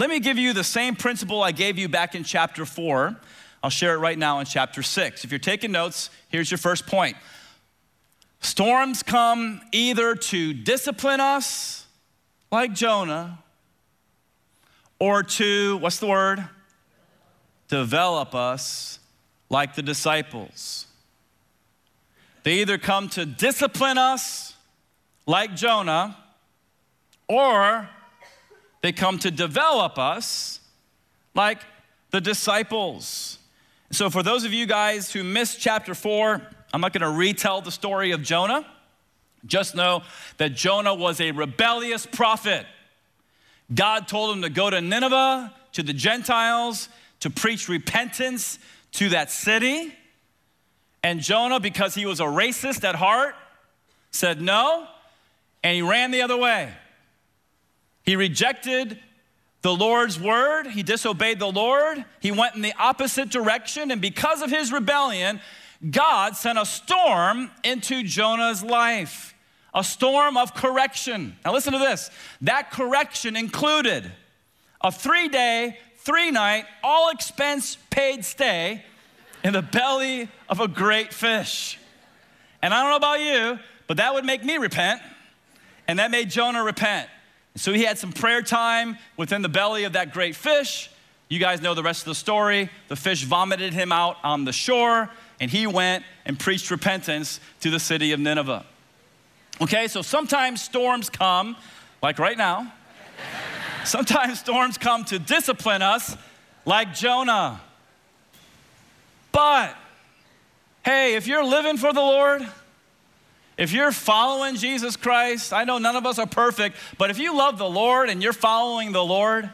let 0.00 0.08
me 0.08 0.18
give 0.18 0.38
you 0.38 0.54
the 0.54 0.64
same 0.64 0.96
principle 0.96 1.42
I 1.42 1.52
gave 1.52 1.76
you 1.76 1.86
back 1.86 2.14
in 2.14 2.24
chapter 2.24 2.64
four. 2.64 3.14
I'll 3.62 3.68
share 3.68 3.94
it 3.94 3.98
right 3.98 4.16
now 4.16 4.38
in 4.38 4.46
chapter 4.46 4.82
six. 4.82 5.24
If 5.24 5.30
you're 5.30 5.38
taking 5.38 5.72
notes, 5.72 6.08
here's 6.30 6.50
your 6.50 6.56
first 6.56 6.86
point 6.86 7.18
Storms 8.40 9.02
come 9.02 9.60
either 9.72 10.14
to 10.14 10.54
discipline 10.54 11.20
us, 11.20 11.84
like 12.50 12.72
Jonah, 12.72 13.40
or 14.98 15.22
to, 15.22 15.76
what's 15.76 15.98
the 15.98 16.06
word? 16.06 16.48
Develop 17.68 18.34
us, 18.34 19.00
like 19.50 19.74
the 19.74 19.82
disciples. 19.82 20.86
They 22.42 22.60
either 22.62 22.78
come 22.78 23.10
to 23.10 23.26
discipline 23.26 23.98
us, 23.98 24.54
like 25.26 25.54
Jonah, 25.54 26.16
or 27.28 27.86
they 28.82 28.92
come 28.92 29.18
to 29.20 29.30
develop 29.30 29.98
us 29.98 30.60
like 31.34 31.58
the 32.10 32.20
disciples. 32.20 33.38
So, 33.90 34.10
for 34.10 34.22
those 34.22 34.44
of 34.44 34.52
you 34.52 34.66
guys 34.66 35.12
who 35.12 35.24
missed 35.24 35.60
chapter 35.60 35.94
four, 35.94 36.42
I'm 36.72 36.80
not 36.80 36.92
going 36.92 37.02
to 37.02 37.16
retell 37.16 37.60
the 37.60 37.72
story 37.72 38.12
of 38.12 38.22
Jonah. 38.22 38.64
Just 39.46 39.74
know 39.74 40.02
that 40.36 40.54
Jonah 40.54 40.94
was 40.94 41.20
a 41.20 41.30
rebellious 41.32 42.06
prophet. 42.06 42.66
God 43.74 44.06
told 44.08 44.36
him 44.36 44.42
to 44.42 44.50
go 44.50 44.70
to 44.70 44.80
Nineveh, 44.80 45.52
to 45.72 45.82
the 45.82 45.92
Gentiles, 45.92 46.88
to 47.20 47.30
preach 47.30 47.68
repentance 47.68 48.58
to 48.92 49.08
that 49.10 49.30
city. 49.30 49.94
And 51.02 51.20
Jonah, 51.20 51.60
because 51.60 51.94
he 51.94 52.06
was 52.06 52.20
a 52.20 52.24
racist 52.24 52.84
at 52.84 52.94
heart, 52.94 53.34
said 54.10 54.40
no, 54.40 54.86
and 55.62 55.74
he 55.74 55.82
ran 55.82 56.10
the 56.10 56.22
other 56.22 56.36
way. 56.36 56.72
He 58.02 58.16
rejected 58.16 58.98
the 59.62 59.74
Lord's 59.74 60.18
word, 60.18 60.66
he 60.66 60.82
disobeyed 60.82 61.38
the 61.38 61.50
Lord, 61.50 62.02
he 62.20 62.32
went 62.32 62.54
in 62.54 62.62
the 62.62 62.72
opposite 62.78 63.28
direction, 63.28 63.90
and 63.90 64.00
because 64.00 64.40
of 64.40 64.50
his 64.50 64.72
rebellion, 64.72 65.40
God 65.88 66.36
sent 66.36 66.58
a 66.58 66.64
storm 66.64 67.50
into 67.62 68.02
Jonah's 68.02 68.62
life, 68.62 69.34
a 69.74 69.84
storm 69.84 70.36
of 70.36 70.54
correction. 70.54 71.36
Now, 71.44 71.52
listen 71.52 71.72
to 71.74 71.78
this 71.78 72.10
that 72.42 72.70
correction 72.70 73.36
included 73.36 74.10
a 74.80 74.90
three 74.90 75.28
day, 75.28 75.78
three 75.98 76.30
night, 76.30 76.64
all 76.82 77.10
expense 77.10 77.76
paid 77.90 78.24
stay 78.24 78.82
in 79.44 79.52
the 79.52 79.62
belly 79.62 80.28
of 80.48 80.60
a 80.60 80.68
great 80.68 81.12
fish. 81.12 81.78
And 82.62 82.74
I 82.74 82.82
don't 82.82 82.90
know 82.90 82.96
about 82.96 83.20
you, 83.20 83.58
but 83.86 83.98
that 83.98 84.14
would 84.14 84.24
make 84.24 84.44
me 84.44 84.56
repent, 84.56 85.00
and 85.88 85.98
that 85.98 86.10
made 86.10 86.30
Jonah 86.30 86.62
repent. 86.62 87.08
So 87.60 87.74
he 87.74 87.84
had 87.84 87.98
some 87.98 88.10
prayer 88.10 88.40
time 88.40 88.96
within 89.18 89.42
the 89.42 89.48
belly 89.50 89.84
of 89.84 89.92
that 89.92 90.14
great 90.14 90.34
fish. 90.34 90.90
You 91.28 91.38
guys 91.38 91.60
know 91.60 91.74
the 91.74 91.82
rest 91.82 92.00
of 92.00 92.06
the 92.06 92.14
story. 92.14 92.70
The 92.88 92.96
fish 92.96 93.24
vomited 93.24 93.74
him 93.74 93.92
out 93.92 94.16
on 94.24 94.46
the 94.46 94.52
shore, 94.52 95.10
and 95.40 95.50
he 95.50 95.66
went 95.66 96.02
and 96.24 96.38
preached 96.38 96.70
repentance 96.70 97.38
to 97.60 97.68
the 97.68 97.78
city 97.78 98.12
of 98.12 98.18
Nineveh. 98.18 98.64
Okay, 99.60 99.88
so 99.88 100.00
sometimes 100.00 100.62
storms 100.62 101.10
come, 101.10 101.54
like 102.02 102.18
right 102.18 102.38
now. 102.38 102.72
sometimes 103.84 104.40
storms 104.40 104.78
come 104.78 105.04
to 105.04 105.18
discipline 105.18 105.82
us, 105.82 106.16
like 106.64 106.94
Jonah. 106.94 107.60
But, 109.32 109.76
hey, 110.82 111.14
if 111.14 111.26
you're 111.26 111.44
living 111.44 111.76
for 111.76 111.92
the 111.92 112.00
Lord, 112.00 112.48
if 113.60 113.72
you're 113.72 113.92
following 113.92 114.56
Jesus 114.56 114.96
Christ, 114.96 115.52
I 115.52 115.64
know 115.64 115.76
none 115.76 115.94
of 115.94 116.06
us 116.06 116.18
are 116.18 116.26
perfect, 116.26 116.78
but 116.96 117.10
if 117.10 117.18
you 117.18 117.36
love 117.36 117.58
the 117.58 117.68
Lord 117.68 118.08
and 118.08 118.22
you're 118.22 118.32
following 118.32 118.92
the 118.92 119.04
Lord, 119.04 119.50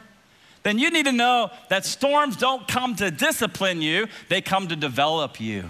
then 0.63 0.79
you 0.79 0.93
need 0.93 1.07
to 1.07 1.13
know 1.13 1.51
that 1.71 1.85
storms 1.85 2.37
don't 2.37 2.69
come 2.69 2.95
to 2.97 3.11
discipline 3.11 3.83
you, 3.83 4.07
they 4.29 4.41
come 4.41 4.69
to 4.69 4.77
develop 4.77 5.41
you. 5.41 5.69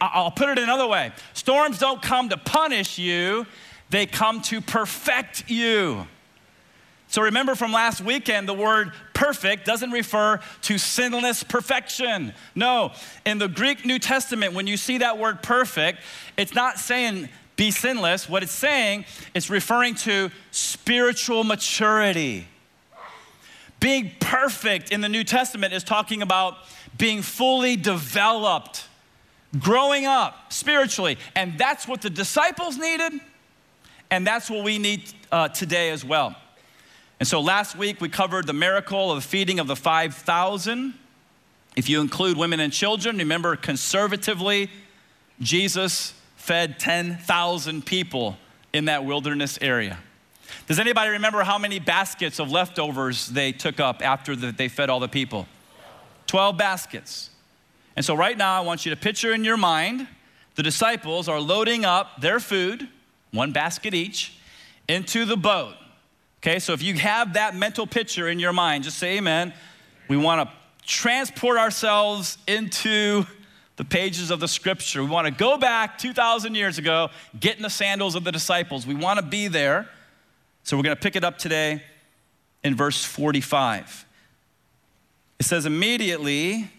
I'll 0.00 0.30
put 0.30 0.48
it 0.48 0.58
another 0.58 0.86
way 0.86 1.10
storms 1.32 1.78
don't 1.78 2.00
come 2.00 2.28
to 2.28 2.36
punish 2.36 2.98
you, 2.98 3.46
they 3.90 4.06
come 4.06 4.42
to 4.42 4.60
perfect 4.60 5.50
you. 5.50 6.06
So 7.08 7.22
remember 7.22 7.56
from 7.56 7.72
last 7.72 8.00
weekend, 8.00 8.48
the 8.48 8.54
word 8.54 8.92
perfect 9.12 9.64
doesn't 9.64 9.90
refer 9.90 10.40
to 10.62 10.78
sinless 10.78 11.42
perfection. 11.42 12.32
No, 12.54 12.92
in 13.24 13.38
the 13.38 13.48
Greek 13.48 13.84
New 13.84 13.98
Testament, 13.98 14.54
when 14.54 14.68
you 14.68 14.76
see 14.76 14.98
that 14.98 15.18
word 15.18 15.42
perfect, 15.42 16.00
it's 16.36 16.54
not 16.54 16.78
saying 16.78 17.28
be 17.56 17.70
sinless, 17.70 18.28
what 18.28 18.42
it's 18.42 18.52
saying, 18.52 19.06
it's 19.34 19.48
referring 19.48 19.94
to 19.94 20.30
spiritual 20.50 21.42
maturity. 21.42 22.46
Being 23.80 24.12
perfect 24.20 24.92
in 24.92 25.00
the 25.00 25.08
New 25.08 25.24
Testament 25.24 25.72
is 25.72 25.82
talking 25.82 26.22
about 26.22 26.56
being 26.96 27.22
fully 27.22 27.76
developed, 27.76 28.86
growing 29.58 30.06
up 30.06 30.52
spiritually. 30.52 31.18
And 31.34 31.58
that's 31.58 31.88
what 31.88 32.02
the 32.02 32.10
disciples 32.10 32.76
needed, 32.78 33.20
and 34.10 34.26
that's 34.26 34.50
what 34.50 34.64
we 34.64 34.78
need 34.78 35.12
uh, 35.32 35.48
today 35.48 35.90
as 35.90 36.04
well. 36.04 36.36
And 37.18 37.26
so 37.26 37.40
last 37.40 37.76
week 37.76 38.00
we 38.00 38.10
covered 38.10 38.46
the 38.46 38.52
miracle 38.52 39.10
of 39.10 39.22
the 39.22 39.26
feeding 39.26 39.58
of 39.58 39.66
the 39.66 39.76
5,000. 39.76 40.94
If 41.74 41.88
you 41.88 42.00
include 42.00 42.36
women 42.36 42.60
and 42.60 42.72
children, 42.72 43.16
remember 43.16 43.56
conservatively, 43.56 44.70
Jesus 45.40 46.14
fed 46.46 46.78
10,000 46.78 47.84
people 47.84 48.36
in 48.72 48.84
that 48.84 49.04
wilderness 49.04 49.58
area. 49.60 49.98
Does 50.68 50.78
anybody 50.78 51.10
remember 51.10 51.42
how 51.42 51.58
many 51.58 51.80
baskets 51.80 52.38
of 52.38 52.52
leftovers 52.52 53.26
they 53.26 53.50
took 53.50 53.80
up 53.80 54.00
after 54.00 54.36
the, 54.36 54.52
they 54.52 54.68
fed 54.68 54.88
all 54.88 55.00
the 55.00 55.08
people? 55.08 55.48
12 56.28 56.56
baskets. 56.56 57.30
And 57.96 58.04
so, 58.04 58.14
right 58.14 58.38
now, 58.38 58.56
I 58.56 58.60
want 58.60 58.86
you 58.86 58.90
to 58.90 58.96
picture 58.96 59.34
in 59.34 59.42
your 59.42 59.56
mind 59.56 60.06
the 60.54 60.62
disciples 60.62 61.28
are 61.28 61.40
loading 61.40 61.84
up 61.84 62.20
their 62.20 62.38
food, 62.38 62.88
one 63.32 63.50
basket 63.50 63.92
each, 63.92 64.38
into 64.88 65.24
the 65.24 65.36
boat. 65.36 65.74
Okay, 66.40 66.60
so 66.60 66.72
if 66.72 66.82
you 66.82 66.94
have 66.94 67.32
that 67.32 67.56
mental 67.56 67.88
picture 67.88 68.28
in 68.28 68.38
your 68.38 68.52
mind, 68.52 68.84
just 68.84 68.98
say 68.98 69.16
amen. 69.16 69.52
We 70.08 70.16
want 70.16 70.48
to 70.48 70.56
transport 70.86 71.58
ourselves 71.58 72.38
into 72.46 73.26
the 73.76 73.84
pages 73.84 74.30
of 74.30 74.40
the 74.40 74.48
scripture. 74.48 75.02
We 75.02 75.10
want 75.10 75.26
to 75.26 75.30
go 75.32 75.58
back 75.58 75.98
2,000 75.98 76.54
years 76.54 76.78
ago, 76.78 77.10
get 77.38 77.56
in 77.56 77.62
the 77.62 77.70
sandals 77.70 78.14
of 78.14 78.24
the 78.24 78.32
disciples. 78.32 78.86
We 78.86 78.94
want 78.94 79.20
to 79.20 79.24
be 79.24 79.48
there. 79.48 79.88
So 80.64 80.76
we're 80.76 80.82
going 80.82 80.96
to 80.96 81.02
pick 81.02 81.14
it 81.14 81.24
up 81.24 81.38
today 81.38 81.82
in 82.64 82.74
verse 82.74 83.04
45. 83.04 84.04
It 85.38 85.44
says, 85.44 85.66
immediately, 85.66 86.70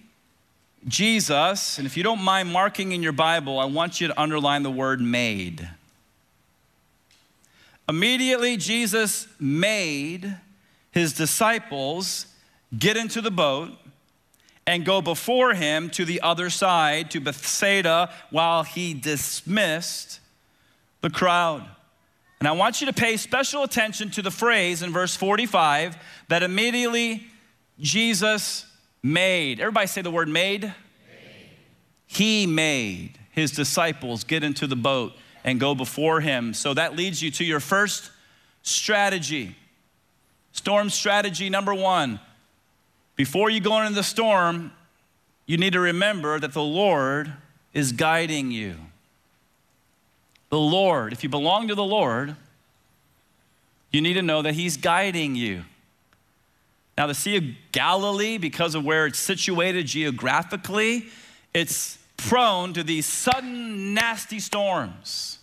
Jesus, 0.88 1.78
and 1.78 1.86
if 1.86 1.96
you 1.96 2.04
don't 2.04 2.22
mind 2.22 2.52
marking 2.52 2.92
in 2.92 3.04
your 3.04 3.12
Bible, 3.12 3.60
I 3.60 3.66
want 3.66 4.02
you 4.02 4.08
to 4.08 4.20
underline 4.20 4.64
the 4.64 4.72
word 4.72 5.00
made. 5.00 5.70
Immediately, 7.88 8.58
Jesus 8.58 9.28
made 9.40 10.36
his 10.92 11.14
disciples 11.14 12.26
get 12.78 12.98
into 12.98 13.22
the 13.22 13.32
boat 13.32 13.72
and 14.68 14.86
go 14.86 15.02
before 15.02 15.54
him 15.54 15.90
to 15.92 16.04
the 16.04 16.22
other 16.22 16.50
side, 16.50 17.10
to 17.12 17.22
Bethsaida, 17.22 18.12
while 18.30 18.64
he 18.64 18.94
dismissed 18.94 20.20
the 21.02 21.10
crowd. 21.10 21.66
And 22.40 22.48
I 22.48 22.52
want 22.52 22.82
you 22.82 22.88
to 22.88 22.94
pay 22.94 23.18
special 23.18 23.64
attention 23.64 24.12
to 24.12 24.22
the 24.22 24.30
phrase 24.30 24.84
in 24.84 24.92
verse 24.92 25.16
45 25.16 25.98
that 26.28 26.44
immediately 26.44 27.26
Jesus 27.80 28.66
made. 29.02 29.60
Everybody 29.60 29.88
say 29.88 30.02
the 30.02 30.12
word 30.12 30.28
made. 30.28 30.64
made. 30.64 30.74
He 32.06 32.46
made 32.46 33.18
his 33.32 33.52
disciples 33.52 34.24
get 34.24 34.44
into 34.44 34.68
the 34.68 34.76
boat 34.76 35.14
and 35.44 35.60
go 35.60 35.74
before 35.74 36.20
him. 36.20 36.54
So 36.54 36.74
that 36.74 36.96
leads 36.96 37.22
you 37.22 37.32
to 37.32 37.46
your 37.46 37.60
first 37.60 38.12
strategy. 38.64 39.56
Storm 40.52 40.90
strategy 40.90 41.50
number 41.50 41.74
one. 41.74 42.20
Before 43.18 43.50
you 43.50 43.60
go 43.60 43.82
into 43.82 43.94
the 43.94 44.04
storm, 44.04 44.72
you 45.46 45.58
need 45.58 45.74
to 45.74 45.82
remember 45.82 46.40
that 46.40 46.54
the 46.54 46.64
Lord 46.64 47.34
is 47.74 47.92
guiding 47.92 48.52
you 48.52 48.78
the 50.50 50.60
Lord, 50.60 51.12
if 51.12 51.24
you 51.24 51.30
belong 51.30 51.68
to 51.68 51.76
the 51.76 51.84
Lord, 51.84 52.36
you 53.92 54.02
need 54.02 54.14
to 54.14 54.22
know 54.22 54.42
that 54.42 54.54
He's 54.54 54.78
guiding 54.78 55.36
you. 55.36 55.64
Now, 56.98 57.08
the 57.08 57.14
Sea 57.14 57.38
of 57.38 57.44
Galilee, 57.72 58.38
because 58.38 58.74
of 58.74 58.84
where 58.84 59.06
it's 59.06 59.20
situated 59.20 59.86
geographically, 59.86 61.08
it's 61.54 61.98
prone 62.16 62.74
to 62.74 62.84
these 62.84 63.06
sudden, 63.06 63.94
nasty 63.94 64.40
storms. 64.40 65.40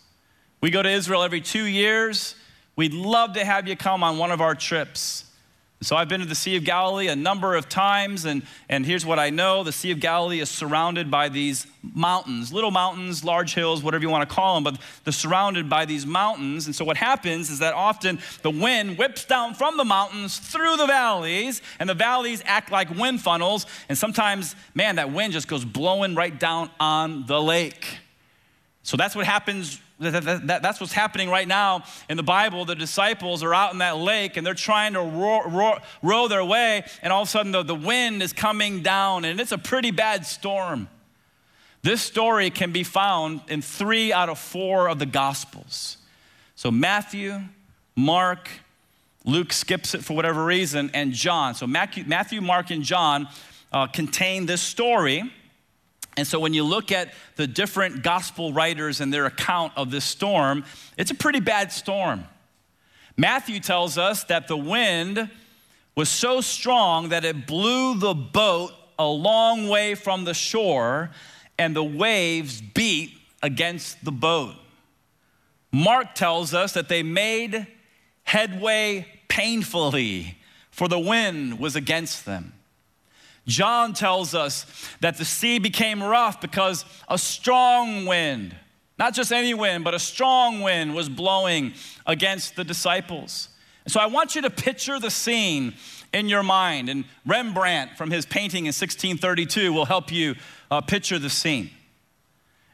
We 0.60 0.70
go 0.70 0.82
to 0.82 0.88
Israel 0.88 1.22
every 1.22 1.40
two 1.40 1.64
years. 1.64 2.34
We'd 2.74 2.94
love 2.94 3.34
to 3.34 3.44
have 3.44 3.68
you 3.68 3.76
come 3.76 4.02
on 4.02 4.18
one 4.18 4.32
of 4.32 4.40
our 4.40 4.54
trips. 4.54 5.26
So 5.84 5.96
I've 5.96 6.08
been 6.08 6.20
to 6.20 6.26
the 6.26 6.34
Sea 6.34 6.56
of 6.56 6.64
Galilee 6.64 7.08
a 7.08 7.16
number 7.16 7.54
of 7.54 7.68
times, 7.68 8.24
and, 8.24 8.42
and 8.70 8.86
here's 8.86 9.04
what 9.04 9.18
I 9.18 9.28
know 9.28 9.62
the 9.62 9.72
Sea 9.72 9.90
of 9.90 10.00
Galilee 10.00 10.40
is 10.40 10.48
surrounded 10.48 11.10
by 11.10 11.28
these 11.28 11.66
mountains, 11.82 12.54
little 12.54 12.70
mountains, 12.70 13.22
large 13.22 13.52
hills, 13.52 13.82
whatever 13.82 14.02
you 14.02 14.08
want 14.08 14.26
to 14.26 14.34
call 14.34 14.54
them, 14.54 14.64
but 14.64 14.78
they're 15.04 15.12
surrounded 15.12 15.68
by 15.68 15.84
these 15.84 16.06
mountains. 16.06 16.64
And 16.64 16.74
so 16.74 16.86
what 16.86 16.96
happens 16.96 17.50
is 17.50 17.58
that 17.58 17.74
often 17.74 18.18
the 18.40 18.50
wind 18.50 18.96
whips 18.96 19.26
down 19.26 19.52
from 19.52 19.76
the 19.76 19.84
mountains 19.84 20.38
through 20.38 20.78
the 20.78 20.86
valleys, 20.86 21.60
and 21.78 21.86
the 21.86 21.94
valleys 21.94 22.42
act 22.46 22.70
like 22.70 22.88
wind 22.88 23.20
funnels. 23.20 23.66
And 23.90 23.98
sometimes, 23.98 24.56
man, 24.74 24.96
that 24.96 25.12
wind 25.12 25.34
just 25.34 25.48
goes 25.48 25.66
blowing 25.66 26.14
right 26.14 26.38
down 26.40 26.70
on 26.80 27.26
the 27.26 27.42
lake. 27.42 27.98
So 28.84 28.96
that's 28.96 29.14
what 29.14 29.26
happens 29.26 29.80
that, 30.00 30.24
that, 30.24 30.46
that, 30.46 30.62
that's 30.62 30.80
what's 30.80 30.92
happening 30.92 31.30
right 31.30 31.46
now 31.46 31.84
in 32.08 32.16
the 32.16 32.22
Bible. 32.22 32.64
The 32.64 32.74
disciples 32.74 33.42
are 33.42 33.54
out 33.54 33.72
in 33.72 33.78
that 33.78 33.96
lake 33.96 34.36
and 34.36 34.46
they're 34.46 34.54
trying 34.54 34.94
to 34.94 35.00
row, 35.00 35.42
row, 35.42 35.78
row 36.02 36.28
their 36.28 36.44
way, 36.44 36.84
and 37.02 37.12
all 37.12 37.22
of 37.22 37.28
a 37.28 37.30
sudden 37.30 37.52
the, 37.52 37.62
the 37.62 37.74
wind 37.74 38.22
is 38.22 38.32
coming 38.32 38.82
down, 38.82 39.24
and 39.24 39.40
it's 39.40 39.52
a 39.52 39.58
pretty 39.58 39.90
bad 39.90 40.26
storm. 40.26 40.88
This 41.82 42.00
story 42.00 42.50
can 42.50 42.72
be 42.72 42.82
found 42.82 43.42
in 43.48 43.60
three 43.60 44.12
out 44.12 44.28
of 44.28 44.38
four 44.38 44.88
of 44.88 44.98
the 44.98 45.06
Gospels. 45.06 45.98
So 46.56 46.70
Matthew, 46.70 47.40
Mark, 47.94 48.48
Luke 49.24 49.52
skips 49.52 49.94
it 49.94 50.02
for 50.02 50.14
whatever 50.16 50.44
reason, 50.44 50.90
and 50.94 51.12
John. 51.12 51.54
So 51.54 51.66
Matthew, 51.66 52.40
Mark, 52.40 52.70
and 52.70 52.82
John 52.82 53.28
uh, 53.72 53.86
contain 53.86 54.46
this 54.46 54.62
story. 54.62 55.22
And 56.16 56.26
so 56.26 56.38
when 56.38 56.54
you 56.54 56.64
look 56.64 56.92
at 56.92 57.12
the 57.36 57.46
different 57.46 58.02
gospel 58.02 58.52
writers 58.52 59.00
and 59.00 59.12
their 59.12 59.26
account 59.26 59.72
of 59.76 59.90
this 59.90 60.04
storm, 60.04 60.64
it's 60.96 61.10
a 61.10 61.14
pretty 61.14 61.40
bad 61.40 61.72
storm. 61.72 62.24
Matthew 63.16 63.60
tells 63.60 63.98
us 63.98 64.24
that 64.24 64.48
the 64.48 64.56
wind 64.56 65.28
was 65.96 66.08
so 66.08 66.40
strong 66.40 67.10
that 67.10 67.24
it 67.24 67.46
blew 67.46 67.96
the 67.98 68.14
boat 68.14 68.72
a 68.98 69.06
long 69.06 69.68
way 69.68 69.94
from 69.94 70.24
the 70.24 70.34
shore 70.34 71.10
and 71.58 71.74
the 71.74 71.84
waves 71.84 72.60
beat 72.60 73.12
against 73.42 74.04
the 74.04 74.12
boat. 74.12 74.54
Mark 75.72 76.14
tells 76.14 76.54
us 76.54 76.72
that 76.72 76.88
they 76.88 77.02
made 77.02 77.66
headway 78.24 79.06
painfully, 79.28 80.36
for 80.70 80.88
the 80.88 80.98
wind 80.98 81.58
was 81.58 81.76
against 81.76 82.24
them. 82.24 82.53
John 83.46 83.92
tells 83.92 84.34
us 84.34 84.66
that 85.00 85.18
the 85.18 85.24
sea 85.24 85.58
became 85.58 86.02
rough 86.02 86.40
because 86.40 86.84
a 87.08 87.18
strong 87.18 88.06
wind, 88.06 88.56
not 88.98 89.14
just 89.14 89.32
any 89.32 89.54
wind, 89.54 89.84
but 89.84 89.94
a 89.94 89.98
strong 89.98 90.60
wind 90.60 90.94
was 90.94 91.08
blowing 91.08 91.74
against 92.06 92.56
the 92.56 92.64
disciples. 92.64 93.48
And 93.84 93.92
so 93.92 94.00
I 94.00 94.06
want 94.06 94.34
you 94.34 94.42
to 94.42 94.50
picture 94.50 94.98
the 94.98 95.10
scene 95.10 95.74
in 96.14 96.28
your 96.28 96.42
mind. 96.42 96.88
And 96.88 97.04
Rembrandt, 97.26 97.98
from 97.98 98.10
his 98.10 98.24
painting 98.24 98.64
in 98.64 98.68
1632, 98.68 99.72
will 99.72 99.84
help 99.84 100.10
you 100.10 100.36
uh, 100.70 100.80
picture 100.80 101.18
the 101.18 101.28
scene. 101.28 101.70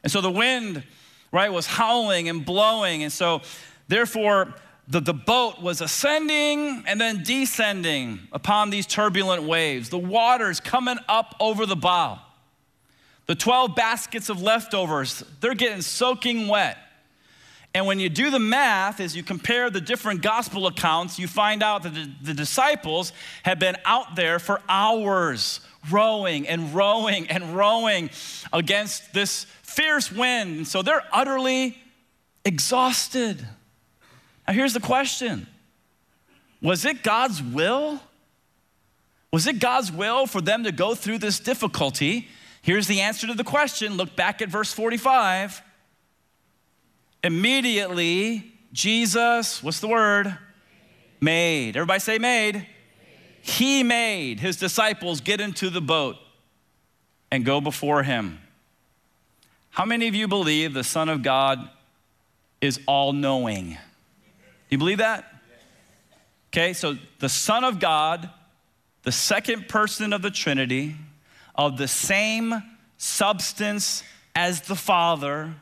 And 0.03 0.11
so 0.11 0.21
the 0.21 0.31
wind, 0.31 0.83
right, 1.31 1.51
was 1.51 1.65
howling 1.65 2.29
and 2.29 2.45
blowing. 2.45 3.03
And 3.03 3.11
so, 3.11 3.41
therefore, 3.87 4.53
the, 4.91 4.99
the 4.99 5.13
boat 5.13 5.61
was 5.61 5.79
ascending 5.79 6.83
and 6.85 6.99
then 6.99 7.23
descending 7.23 8.19
upon 8.33 8.69
these 8.69 8.85
turbulent 8.85 9.43
waves. 9.43 9.89
The 9.89 9.97
water's 9.97 10.59
coming 10.59 10.97
up 11.07 11.33
over 11.39 11.65
the 11.65 11.77
bow. 11.77 12.19
The 13.27 13.35
12 13.35 13.73
baskets 13.73 14.29
of 14.29 14.41
leftovers, 14.41 15.23
they're 15.39 15.55
getting 15.55 15.81
soaking 15.81 16.49
wet. 16.49 16.77
And 17.73 17.85
when 17.85 18.01
you 18.01 18.09
do 18.09 18.29
the 18.29 18.39
math, 18.39 18.99
as 18.99 19.15
you 19.15 19.23
compare 19.23 19.69
the 19.69 19.79
different 19.79 20.21
gospel 20.21 20.67
accounts, 20.67 21.17
you 21.17 21.27
find 21.27 21.63
out 21.63 21.83
that 21.83 21.93
the, 21.93 22.11
the 22.21 22.33
disciples 22.33 23.13
have 23.43 23.59
been 23.59 23.77
out 23.85 24.17
there 24.17 24.39
for 24.39 24.61
hours, 24.67 25.61
rowing 25.89 26.49
and 26.49 26.75
rowing 26.75 27.29
and 27.29 27.55
rowing 27.55 28.09
against 28.51 29.13
this 29.13 29.45
fierce 29.63 30.11
wind. 30.11 30.67
So 30.67 30.81
they're 30.81 31.05
utterly 31.13 31.77
exhausted. 32.43 33.47
Now, 34.51 34.55
here's 34.55 34.73
the 34.73 34.81
question 34.81 35.47
Was 36.61 36.83
it 36.83 37.03
God's 37.03 37.41
will? 37.41 38.01
Was 39.31 39.47
it 39.47 39.59
God's 39.59 39.89
will 39.93 40.27
for 40.27 40.41
them 40.41 40.65
to 40.65 40.73
go 40.73 40.93
through 40.93 41.19
this 41.19 41.39
difficulty? 41.39 42.27
Here's 42.61 42.85
the 42.85 42.99
answer 42.99 43.27
to 43.27 43.33
the 43.33 43.45
question. 43.45 43.95
Look 43.95 44.17
back 44.17 44.41
at 44.41 44.49
verse 44.49 44.73
45. 44.73 45.61
Immediately, 47.23 48.51
Jesus, 48.73 49.63
what's 49.63 49.79
the 49.79 49.87
word? 49.87 50.37
Made. 51.21 51.77
Everybody 51.77 52.01
say 52.01 52.17
made. 52.17 52.55
made. 52.55 52.67
He 53.41 53.83
made 53.83 54.41
his 54.41 54.57
disciples 54.57 55.21
get 55.21 55.39
into 55.39 55.69
the 55.69 55.79
boat 55.79 56.17
and 57.31 57.45
go 57.45 57.61
before 57.61 58.03
him. 58.03 58.37
How 59.69 59.85
many 59.85 60.09
of 60.09 60.13
you 60.13 60.27
believe 60.27 60.73
the 60.73 60.83
Son 60.83 61.07
of 61.07 61.23
God 61.23 61.69
is 62.59 62.81
all 62.85 63.13
knowing? 63.13 63.77
You 64.71 64.77
believe 64.77 64.97
that? 64.97 65.25
Okay, 66.49 66.73
so 66.73 66.97
the 67.19 67.29
Son 67.29 67.63
of 67.63 67.79
God, 67.79 68.29
the 69.03 69.11
second 69.11 69.69
person 69.69 70.13
of 70.13 70.21
the 70.21 70.31
Trinity, 70.31 70.95
of 71.53 71.77
the 71.77 71.87
same 71.87 72.55
substance 72.97 74.03
as 74.35 74.61
the 74.61 74.75
Father, 74.75 75.53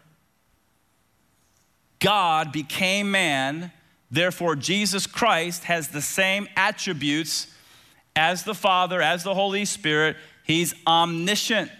God 1.99 2.51
became 2.51 3.11
man, 3.11 3.71
Therefore, 4.11 4.55
Jesus 4.55 5.05
Christ 5.05 5.65
has 5.65 5.89
the 5.89 6.01
same 6.01 6.47
attributes 6.55 7.47
as 8.15 8.43
the 8.43 8.55
Father, 8.55 9.01
as 9.01 9.23
the 9.23 9.35
Holy 9.35 9.65
Spirit. 9.65 10.17
He's 10.43 10.73
omniscient, 10.87 11.71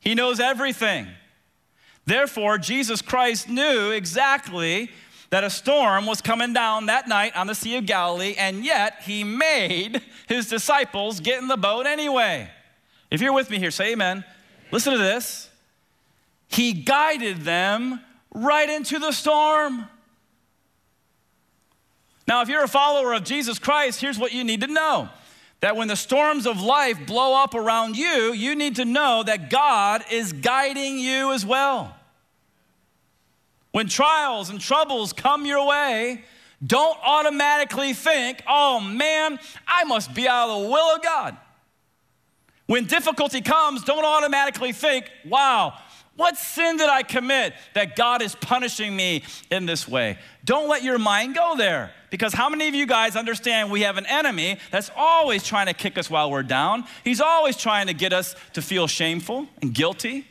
He 0.00 0.14
knows 0.14 0.40
everything. 0.40 1.06
Therefore, 2.04 2.56
Jesus 2.56 3.02
Christ 3.02 3.50
knew 3.50 3.90
exactly 3.90 4.90
that 5.30 5.44
a 5.44 5.50
storm 5.50 6.06
was 6.06 6.20
coming 6.20 6.52
down 6.52 6.86
that 6.86 7.08
night 7.08 7.36
on 7.36 7.46
the 7.46 7.54
Sea 7.54 7.76
of 7.76 7.86
Galilee, 7.86 8.34
and 8.38 8.64
yet 8.64 9.02
He 9.02 9.24
made 9.24 10.00
His 10.26 10.48
disciples 10.48 11.20
get 11.20 11.40
in 11.40 11.48
the 11.48 11.56
boat 11.56 11.86
anyway. 11.86 12.50
If 13.10 13.20
you're 13.20 13.32
with 13.32 13.50
me 13.50 13.58
here, 13.58 13.70
say 13.70 13.92
amen. 13.92 14.24
Listen 14.70 14.92
to 14.92 14.98
this. 14.98 15.48
He 16.48 16.72
guided 16.72 17.42
them 17.42 18.00
right 18.34 18.68
into 18.68 18.98
the 18.98 19.12
storm. 19.12 19.86
Now, 22.26 22.42
if 22.42 22.48
you're 22.48 22.64
a 22.64 22.68
follower 22.68 23.14
of 23.14 23.24
Jesus 23.24 23.58
Christ, 23.58 24.00
here's 24.00 24.18
what 24.18 24.32
you 24.32 24.44
need 24.44 24.60
to 24.60 24.66
know 24.66 25.08
that 25.60 25.76
when 25.76 25.88
the 25.88 25.96
storms 25.96 26.46
of 26.46 26.60
life 26.62 27.06
blow 27.06 27.42
up 27.42 27.54
around 27.54 27.96
you, 27.96 28.32
you 28.32 28.54
need 28.54 28.76
to 28.76 28.84
know 28.84 29.22
that 29.24 29.50
God 29.50 30.04
is 30.10 30.32
guiding 30.32 30.98
you 30.98 31.32
as 31.32 31.44
well. 31.44 31.97
When 33.72 33.88
trials 33.88 34.50
and 34.50 34.60
troubles 34.60 35.12
come 35.12 35.46
your 35.46 35.66
way, 35.66 36.24
don't 36.66 36.98
automatically 37.02 37.92
think, 37.92 38.42
oh 38.48 38.80
man, 38.80 39.38
I 39.66 39.84
must 39.84 40.14
be 40.14 40.26
out 40.26 40.48
of 40.48 40.62
the 40.62 40.68
will 40.68 40.96
of 40.96 41.02
God. 41.02 41.36
When 42.66 42.84
difficulty 42.86 43.40
comes, 43.40 43.84
don't 43.84 44.04
automatically 44.04 44.72
think, 44.72 45.10
wow, 45.26 45.78
what 46.16 46.36
sin 46.36 46.76
did 46.76 46.88
I 46.88 47.04
commit 47.04 47.54
that 47.74 47.94
God 47.94 48.22
is 48.22 48.34
punishing 48.34 48.94
me 48.94 49.22
in 49.50 49.66
this 49.66 49.86
way? 49.86 50.18
Don't 50.44 50.68
let 50.68 50.82
your 50.82 50.98
mind 50.98 51.36
go 51.36 51.54
there. 51.56 51.92
Because 52.10 52.34
how 52.34 52.48
many 52.48 52.66
of 52.66 52.74
you 52.74 52.86
guys 52.86 53.14
understand 53.14 53.70
we 53.70 53.82
have 53.82 53.98
an 53.98 54.06
enemy 54.06 54.58
that's 54.72 54.90
always 54.96 55.44
trying 55.44 55.66
to 55.66 55.74
kick 55.74 55.96
us 55.96 56.10
while 56.10 56.30
we're 56.30 56.42
down? 56.42 56.84
He's 57.04 57.20
always 57.20 57.56
trying 57.56 57.86
to 57.86 57.94
get 57.94 58.12
us 58.12 58.34
to 58.54 58.62
feel 58.62 58.86
shameful 58.88 59.46
and 59.62 59.72
guilty. 59.72 60.26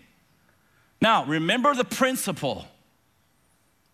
Now, 1.01 1.23
remember 1.25 1.73
the 1.73 1.85
principle. 1.85 2.65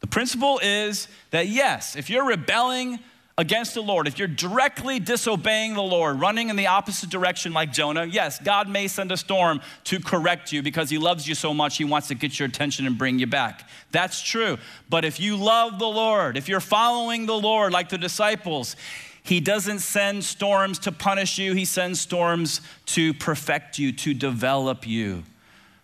The 0.04 0.08
principle 0.08 0.60
is 0.62 1.08
that 1.32 1.48
yes, 1.48 1.96
if 1.96 2.10
you're 2.10 2.26
rebelling 2.26 3.00
against 3.38 3.74
the 3.74 3.82
Lord, 3.82 4.06
if 4.06 4.20
you're 4.20 4.28
directly 4.28 5.00
disobeying 5.00 5.76
the 5.76 5.82
Lord, 5.82 6.20
running 6.20 6.50
in 6.50 6.58
the 6.58 6.68
opposite 6.68 7.10
direction 7.10 7.54
like 7.54 7.72
Jonah, 7.72 8.04
yes, 8.04 8.38
God 8.38 8.68
may 8.68 8.90
send 8.90 9.14
a 9.14 9.18
storm 9.18 9.62
to 9.86 10.02
correct 10.02 10.52
you 10.52 10.62
because 10.62 10.90
he 10.90 10.98
loves 10.98 11.26
you 11.26 11.36
so 11.36 11.54
much, 11.54 11.78
he 11.78 11.86
wants 11.86 12.10
to 12.10 12.16
get 12.16 12.38
your 12.38 12.50
attention 12.50 12.86
and 12.86 12.98
bring 12.98 13.18
you 13.18 13.28
back. 13.28 13.70
That's 13.92 14.22
true. 14.22 14.58
But 14.90 15.06
if 15.06 15.22
you 15.22 15.38
love 15.38 15.80
the 15.80 15.88
Lord, 15.88 16.36
if 16.36 16.50
you're 16.50 16.60
following 16.60 17.26
the 17.26 17.40
Lord 17.40 17.72
like 17.72 17.88
the 17.88 17.98
disciples, 17.98 18.76
he 19.24 19.40
doesn't 19.40 19.80
send 19.80 20.26
storms 20.26 20.80
to 20.80 20.92
punish 20.92 21.38
you, 21.38 21.54
he 21.54 21.64
sends 21.64 22.02
storms 22.02 22.60
to 22.88 23.14
perfect 23.14 23.80
you, 23.80 23.94
to 23.94 24.14
develop 24.14 24.86
you. 24.86 25.24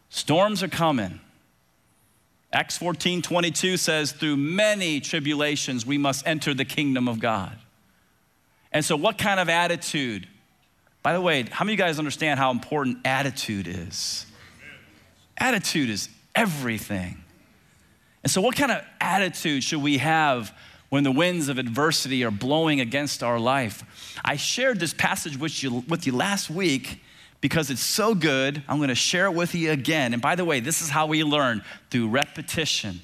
Storms 0.10 0.62
are 0.62 0.68
coming. 0.68 1.22
Acts 2.52 2.78
14 2.78 3.22
22 3.22 3.78
says, 3.78 4.12
Through 4.12 4.38
many 4.38 5.00
tribulations 5.00 5.86
we 5.86 5.98
must 5.98 6.26
enter 6.26 6.54
the 6.54 6.66
kingdom 6.66 7.08
of 7.08 7.20
God. 7.20 7.58
And 8.72 8.84
so, 8.84 8.96
what 8.96 9.18
kind 9.18 9.40
of 9.40 9.50
attitude? 9.50 10.28
By 11.02 11.14
the 11.14 11.22
way, 11.22 11.44
how 11.50 11.64
many 11.64 11.74
of 11.74 11.80
you 11.80 11.86
guys 11.86 12.00
understand 12.00 12.40
how 12.40 12.52
important 12.52 13.00
attitude 13.06 13.68
is? 13.68 14.26
Attitude 15.38 15.90
is 15.90 16.10
everything. 16.36 17.24
And 18.24 18.32
so, 18.32 18.42
what 18.42 18.56
kind 18.56 18.72
of 18.72 18.84
attitude 19.00 19.64
should 19.64 19.82
we 19.82 20.00
have 20.00 20.52
when 20.90 21.04
the 21.04 21.12
winds 21.12 21.50
of 21.50 21.60
adversity 21.60 22.24
are 22.24 22.32
blowing 22.32 22.80
against 22.80 23.22
our 23.22 23.40
life? 23.40 24.18
I 24.26 24.36
shared 24.36 24.80
this 24.80 24.94
passage 24.94 25.38
with 25.38 25.64
you, 25.64 25.84
with 25.88 26.08
you 26.08 26.16
last 26.16 26.50
week 26.50 27.02
because 27.42 27.70
it's 27.70 27.82
so 27.82 28.14
good, 28.14 28.62
I'm 28.68 28.80
gonna 28.80 28.96
share 28.96 29.26
it 29.26 29.34
with 29.34 29.56
you 29.56 29.72
again. 29.72 30.14
And 30.14 30.22
by 30.22 30.36
the 30.36 30.46
way, 30.46 30.60
this 30.60 30.82
is 30.82 30.90
how 30.90 31.06
we 31.06 31.24
learn 31.24 31.64
through 31.90 32.10
repetition 32.10 33.02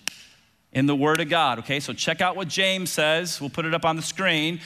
in 0.74 0.88
the 0.88 0.96
Word 0.96 1.22
of 1.22 1.30
God, 1.30 1.60
okay? 1.60 1.80
So 1.80 1.94
check 1.94 2.20
out 2.20 2.36
what 2.36 2.50
James 2.50 2.92
says. 2.92 3.40
We'll 3.40 3.50
put 3.50 3.66
it 3.66 3.74
up 3.74 3.86
on 3.86 3.96
the 3.96 4.02
screen. 4.02 4.60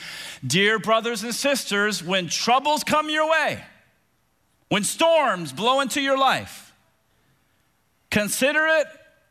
Dear 0.44 0.80
brothers 0.80 1.22
and 1.22 1.32
sisters, 1.32 2.02
when 2.02 2.28
troubles 2.28 2.82
come 2.82 3.08
your 3.10 3.30
way, 3.30 3.62
when 4.68 4.82
storms 4.82 5.52
blow 5.52 5.80
into 5.80 6.00
your 6.00 6.18
life, 6.18 6.74
consider 8.10 8.66
it 8.66 8.86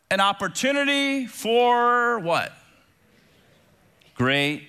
an 0.09 0.21
opportunity 0.21 1.27
for 1.27 2.19
what? 2.19 2.53
Great 4.15 4.67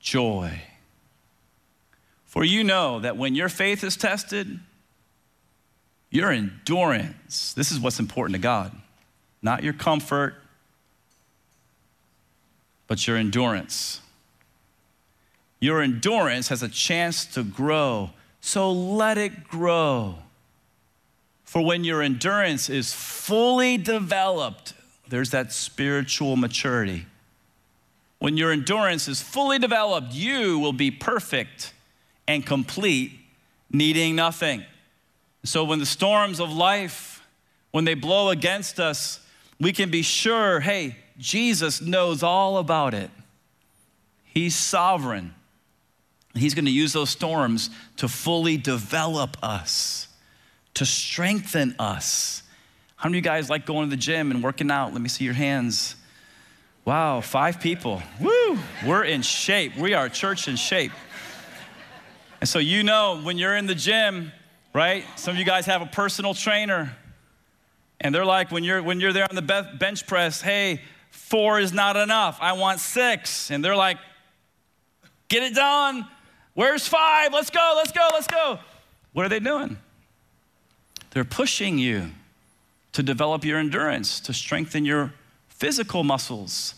joy. 0.00 0.62
For 2.34 2.42
you 2.42 2.64
know 2.64 2.98
that 2.98 3.16
when 3.16 3.36
your 3.36 3.48
faith 3.48 3.84
is 3.84 3.96
tested, 3.96 4.58
your 6.10 6.32
endurance, 6.32 7.52
this 7.52 7.70
is 7.70 7.78
what's 7.78 8.00
important 8.00 8.34
to 8.34 8.40
God, 8.40 8.72
not 9.40 9.62
your 9.62 9.72
comfort, 9.72 10.34
but 12.88 13.06
your 13.06 13.16
endurance. 13.16 14.00
Your 15.60 15.80
endurance 15.80 16.48
has 16.48 16.60
a 16.60 16.68
chance 16.68 17.24
to 17.26 17.44
grow, 17.44 18.10
so 18.40 18.72
let 18.72 19.16
it 19.16 19.44
grow. 19.44 20.16
For 21.44 21.64
when 21.64 21.84
your 21.84 22.02
endurance 22.02 22.68
is 22.68 22.92
fully 22.92 23.78
developed, 23.78 24.74
there's 25.08 25.30
that 25.30 25.52
spiritual 25.52 26.34
maturity. 26.34 27.06
When 28.18 28.36
your 28.36 28.50
endurance 28.50 29.06
is 29.06 29.22
fully 29.22 29.60
developed, 29.60 30.12
you 30.12 30.58
will 30.58 30.72
be 30.72 30.90
perfect 30.90 31.73
and 32.26 32.44
complete, 32.44 33.12
needing 33.70 34.16
nothing. 34.16 34.64
So 35.44 35.64
when 35.64 35.78
the 35.78 35.86
storms 35.86 36.40
of 36.40 36.52
life, 36.52 37.22
when 37.70 37.84
they 37.84 37.94
blow 37.94 38.30
against 38.30 38.80
us, 38.80 39.20
we 39.60 39.72
can 39.72 39.90
be 39.90 40.02
sure 40.02 40.60
hey, 40.60 40.96
Jesus 41.18 41.80
knows 41.80 42.22
all 42.22 42.58
about 42.58 42.94
it. 42.94 43.10
He's 44.24 44.56
sovereign. 44.56 45.34
He's 46.34 46.54
going 46.54 46.64
to 46.64 46.70
use 46.70 46.92
those 46.92 47.10
storms 47.10 47.70
to 47.98 48.08
fully 48.08 48.56
develop 48.56 49.36
us, 49.42 50.08
to 50.74 50.84
strengthen 50.84 51.76
us. 51.78 52.42
How 52.96 53.08
many 53.08 53.18
of 53.18 53.24
you 53.24 53.30
guys 53.30 53.48
like 53.48 53.66
going 53.66 53.88
to 53.88 53.90
the 53.90 54.00
gym 54.00 54.32
and 54.32 54.42
working 54.42 54.70
out? 54.70 54.92
Let 54.92 55.00
me 55.00 55.08
see 55.08 55.24
your 55.24 55.34
hands. 55.34 55.94
Wow, 56.84 57.20
five 57.20 57.60
people. 57.60 58.02
Woo! 58.20 58.58
We're 58.84 59.04
in 59.04 59.22
shape. 59.22 59.76
We 59.76 59.94
are 59.94 60.08
church 60.08 60.48
in 60.48 60.56
shape. 60.56 60.92
And 62.44 62.48
so, 62.50 62.58
you 62.58 62.82
know, 62.82 63.22
when 63.22 63.38
you're 63.38 63.56
in 63.56 63.64
the 63.64 63.74
gym, 63.74 64.30
right? 64.74 65.06
Some 65.18 65.32
of 65.32 65.38
you 65.38 65.46
guys 65.46 65.64
have 65.64 65.80
a 65.80 65.86
personal 65.86 66.34
trainer. 66.34 66.94
And 68.02 68.14
they're 68.14 68.26
like, 68.26 68.50
when 68.50 68.64
you're, 68.64 68.82
when 68.82 69.00
you're 69.00 69.14
there 69.14 69.26
on 69.30 69.34
the 69.34 69.66
bench 69.80 70.06
press, 70.06 70.42
hey, 70.42 70.82
four 71.10 71.58
is 71.58 71.72
not 71.72 71.96
enough. 71.96 72.36
I 72.42 72.52
want 72.52 72.80
six. 72.80 73.50
And 73.50 73.64
they're 73.64 73.74
like, 73.74 73.96
get 75.28 75.42
it 75.42 75.54
done. 75.54 76.06
Where's 76.52 76.86
five? 76.86 77.32
Let's 77.32 77.48
go, 77.48 77.72
let's 77.76 77.92
go, 77.92 78.10
let's 78.12 78.26
go. 78.26 78.58
What 79.14 79.24
are 79.24 79.30
they 79.30 79.40
doing? 79.40 79.78
They're 81.12 81.24
pushing 81.24 81.78
you 81.78 82.10
to 82.92 83.02
develop 83.02 83.46
your 83.46 83.58
endurance, 83.58 84.20
to 84.20 84.34
strengthen 84.34 84.84
your 84.84 85.14
physical 85.48 86.04
muscles. 86.04 86.74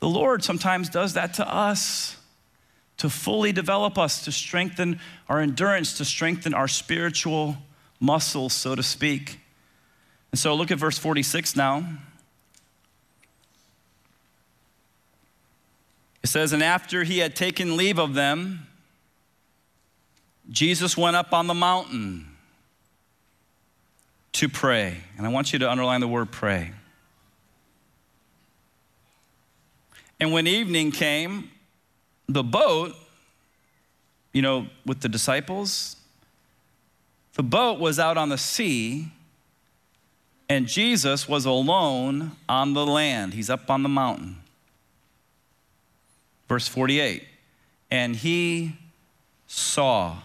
The 0.00 0.08
Lord 0.08 0.42
sometimes 0.42 0.88
does 0.88 1.12
that 1.12 1.34
to 1.34 1.48
us 1.48 2.13
to 2.98 3.10
fully 3.10 3.52
develop 3.52 3.98
us, 3.98 4.24
to 4.24 4.32
strengthen 4.32 5.00
our 5.28 5.40
endurance, 5.40 5.98
to 5.98 6.04
strengthen 6.04 6.54
our 6.54 6.68
spiritual 6.68 7.56
muscles, 8.00 8.52
so 8.52 8.74
to 8.74 8.82
speak. 8.82 9.40
And 10.32 10.38
so 10.38 10.54
look 10.54 10.70
at 10.70 10.78
verse 10.78 10.98
46 10.98 11.56
now. 11.56 11.86
It 16.22 16.28
says, 16.28 16.52
And 16.52 16.62
after 16.62 17.04
he 17.04 17.18
had 17.18 17.36
taken 17.36 17.76
leave 17.76 17.98
of 17.98 18.14
them, 18.14 18.66
Jesus 20.50 20.96
went 20.96 21.16
up 21.16 21.32
on 21.32 21.46
the 21.46 21.54
mountain 21.54 22.28
to 24.32 24.48
pray. 24.48 24.98
And 25.16 25.26
I 25.26 25.30
want 25.30 25.52
you 25.52 25.58
to 25.60 25.70
underline 25.70 26.00
the 26.00 26.08
word 26.08 26.30
pray. 26.30 26.72
And 30.20 30.32
when 30.32 30.46
evening 30.46 30.90
came, 30.90 31.50
the 32.28 32.42
boat, 32.42 32.94
you 34.32 34.42
know, 34.42 34.66
with 34.84 35.00
the 35.00 35.08
disciples, 35.08 35.96
the 37.34 37.42
boat 37.42 37.78
was 37.78 37.98
out 37.98 38.16
on 38.16 38.28
the 38.28 38.38
sea, 38.38 39.08
and 40.48 40.66
Jesus 40.66 41.28
was 41.28 41.44
alone 41.44 42.32
on 42.48 42.74
the 42.74 42.86
land. 42.86 43.34
He's 43.34 43.50
up 43.50 43.70
on 43.70 43.82
the 43.82 43.88
mountain. 43.88 44.36
Verse 46.48 46.68
48 46.68 47.24
And 47.90 48.14
he 48.14 48.76
saw, 49.46 50.16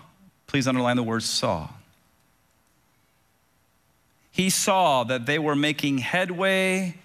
please 0.47 0.67
underline 0.67 0.97
the 0.97 1.03
word 1.03 1.23
saw. 1.23 1.69
He 4.31 4.49
saw 4.49 5.03
that 5.05 5.25
they 5.25 5.39
were 5.39 5.55
making 5.55 5.97
headway 5.97 6.95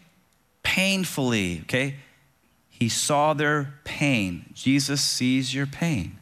painfully, 0.62 1.60
okay? 1.62 1.96
He 2.76 2.88
saw 2.88 3.34
their 3.34 3.74
pain. 3.84 4.46
Jesus 4.52 5.00
sees 5.00 5.54
your 5.54 5.66
pain. 5.66 6.18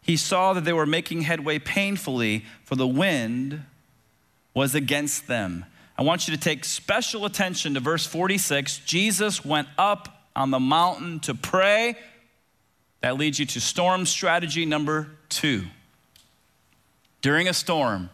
He 0.00 0.16
saw 0.16 0.54
that 0.54 0.64
they 0.64 0.72
were 0.72 0.86
making 0.86 1.22
headway 1.22 1.58
painfully, 1.58 2.46
for 2.64 2.76
the 2.76 2.86
wind 2.86 3.62
was 4.54 4.74
against 4.74 5.28
them. 5.28 5.66
I 5.98 6.02
want 6.02 6.26
you 6.26 6.34
to 6.34 6.40
take 6.40 6.64
special 6.64 7.26
attention 7.26 7.74
to 7.74 7.80
verse 7.80 8.06
46. 8.06 8.78
Jesus 8.78 9.44
went 9.44 9.68
up 9.76 10.24
on 10.34 10.50
the 10.50 10.58
mountain 10.58 11.20
to 11.20 11.34
pray. 11.34 11.94
That 13.02 13.18
leads 13.18 13.38
you 13.38 13.44
to 13.44 13.60
storm 13.60 14.06
strategy 14.06 14.64
number 14.64 15.08
two. 15.28 15.66
During 17.20 17.48
a 17.48 17.54
storm, 17.54 18.08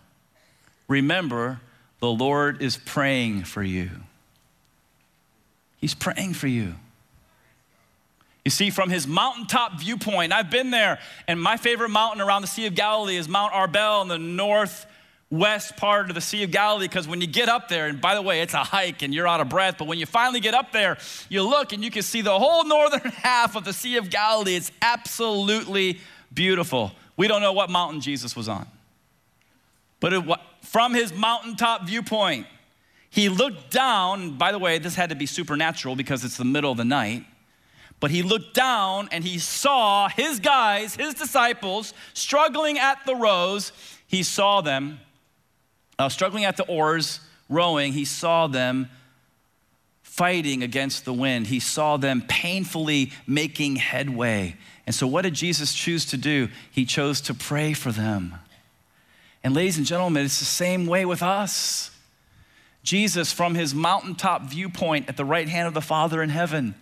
remember 0.88 1.60
the 2.00 2.10
Lord 2.10 2.60
is 2.60 2.76
praying 2.76 3.44
for 3.44 3.62
you. 3.62 3.90
He's 5.86 5.94
praying 5.94 6.34
for 6.34 6.48
you. 6.48 6.74
You 8.44 8.50
see, 8.50 8.70
from 8.70 8.90
his 8.90 9.06
mountaintop 9.06 9.78
viewpoint, 9.78 10.32
I've 10.32 10.50
been 10.50 10.72
there, 10.72 10.98
and 11.28 11.40
my 11.40 11.56
favorite 11.56 11.90
mountain 11.90 12.20
around 12.20 12.42
the 12.42 12.48
Sea 12.48 12.66
of 12.66 12.74
Galilee 12.74 13.14
is 13.14 13.28
Mount 13.28 13.52
Arbel 13.52 14.02
in 14.02 14.08
the 14.08 14.18
northwest 14.18 15.76
part 15.76 16.08
of 16.08 16.16
the 16.16 16.20
Sea 16.20 16.42
of 16.42 16.50
Galilee. 16.50 16.88
Because 16.88 17.06
when 17.06 17.20
you 17.20 17.28
get 17.28 17.48
up 17.48 17.68
there, 17.68 17.86
and 17.86 18.00
by 18.00 18.16
the 18.16 18.22
way, 18.22 18.40
it's 18.40 18.52
a 18.52 18.64
hike 18.64 19.02
and 19.02 19.14
you're 19.14 19.28
out 19.28 19.40
of 19.40 19.48
breath, 19.48 19.76
but 19.78 19.86
when 19.86 20.00
you 20.00 20.06
finally 20.06 20.40
get 20.40 20.54
up 20.54 20.72
there, 20.72 20.98
you 21.28 21.44
look 21.44 21.72
and 21.72 21.84
you 21.84 21.92
can 21.92 22.02
see 22.02 22.20
the 22.20 22.36
whole 22.36 22.64
northern 22.64 23.00
half 23.22 23.54
of 23.54 23.64
the 23.64 23.72
Sea 23.72 23.96
of 23.96 24.10
Galilee. 24.10 24.56
It's 24.56 24.72
absolutely 24.82 26.00
beautiful. 26.34 26.90
We 27.16 27.28
don't 27.28 27.42
know 27.42 27.52
what 27.52 27.70
mountain 27.70 28.00
Jesus 28.00 28.34
was 28.34 28.48
on, 28.48 28.66
but 30.00 30.12
it, 30.12 30.24
from 30.62 30.94
his 30.94 31.14
mountaintop 31.14 31.86
viewpoint, 31.86 32.48
he 33.16 33.30
looked 33.30 33.70
down. 33.70 34.36
By 34.36 34.52
the 34.52 34.58
way, 34.58 34.76
this 34.76 34.94
had 34.94 35.08
to 35.08 35.16
be 35.16 35.24
supernatural 35.24 35.96
because 35.96 36.22
it's 36.22 36.36
the 36.36 36.44
middle 36.44 36.70
of 36.70 36.76
the 36.76 36.84
night. 36.84 37.24
But 37.98 38.10
he 38.10 38.22
looked 38.22 38.52
down 38.52 39.08
and 39.10 39.24
he 39.24 39.38
saw 39.38 40.10
his 40.10 40.38
guys, 40.38 40.96
his 40.96 41.14
disciples, 41.14 41.94
struggling 42.12 42.78
at 42.78 42.98
the 43.06 43.14
rows. 43.14 43.72
He 44.06 44.22
saw 44.22 44.60
them 44.60 45.00
uh, 45.98 46.10
struggling 46.10 46.44
at 46.44 46.58
the 46.58 46.66
oars, 46.66 47.20
rowing. 47.48 47.94
He 47.94 48.04
saw 48.04 48.48
them 48.48 48.90
fighting 50.02 50.62
against 50.62 51.06
the 51.06 51.14
wind. 51.14 51.46
He 51.46 51.58
saw 51.58 51.96
them 51.96 52.22
painfully 52.28 53.12
making 53.26 53.76
headway. 53.76 54.56
And 54.84 54.94
so, 54.94 55.06
what 55.06 55.22
did 55.22 55.32
Jesus 55.32 55.72
choose 55.72 56.04
to 56.06 56.18
do? 56.18 56.50
He 56.70 56.84
chose 56.84 57.22
to 57.22 57.32
pray 57.32 57.72
for 57.72 57.92
them. 57.92 58.34
And, 59.42 59.54
ladies 59.54 59.78
and 59.78 59.86
gentlemen, 59.86 60.26
it's 60.26 60.38
the 60.38 60.44
same 60.44 60.86
way 60.86 61.06
with 61.06 61.22
us. 61.22 61.92
Jesus, 62.86 63.32
from 63.32 63.56
his 63.56 63.74
mountaintop 63.74 64.42
viewpoint 64.42 65.08
at 65.08 65.16
the 65.16 65.24
right 65.24 65.48
hand 65.48 65.66
of 65.66 65.74
the 65.74 65.80
Father 65.80 66.22
in 66.22 66.28
heaven, 66.28 66.76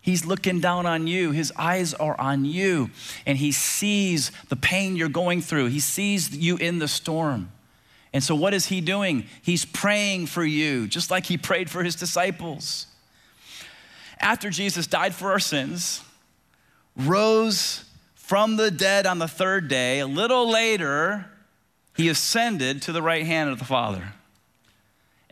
He's 0.00 0.24
looking 0.24 0.60
down 0.60 0.86
on 0.86 1.06
you. 1.06 1.32
His 1.32 1.52
eyes 1.56 1.92
are 1.92 2.18
on 2.18 2.46
you, 2.46 2.90
and 3.26 3.36
He 3.36 3.52
sees 3.52 4.30
the 4.48 4.56
pain 4.56 4.96
you're 4.96 5.10
going 5.10 5.42
through. 5.42 5.66
He 5.66 5.80
sees 5.80 6.34
you 6.34 6.56
in 6.56 6.78
the 6.78 6.88
storm. 6.88 7.50
And 8.12 8.24
so, 8.24 8.34
what 8.34 8.54
is 8.54 8.66
He 8.66 8.80
doing? 8.80 9.26
He's 9.42 9.64
praying 9.64 10.26
for 10.28 10.44
you, 10.44 10.86
just 10.86 11.10
like 11.10 11.26
He 11.26 11.36
prayed 11.36 11.68
for 11.68 11.82
His 11.82 11.96
disciples. 11.96 12.86
After 14.20 14.50
Jesus 14.50 14.86
died 14.86 15.14
for 15.14 15.32
our 15.32 15.40
sins, 15.40 16.02
rose 16.96 17.84
from 18.14 18.56
the 18.56 18.70
dead 18.70 19.04
on 19.04 19.18
the 19.18 19.28
third 19.28 19.68
day, 19.68 19.98
a 19.98 20.06
little 20.06 20.48
later, 20.48 21.26
He 21.96 22.08
ascended 22.08 22.82
to 22.82 22.92
the 22.92 23.02
right 23.02 23.26
hand 23.26 23.50
of 23.50 23.58
the 23.58 23.64
Father. 23.66 24.14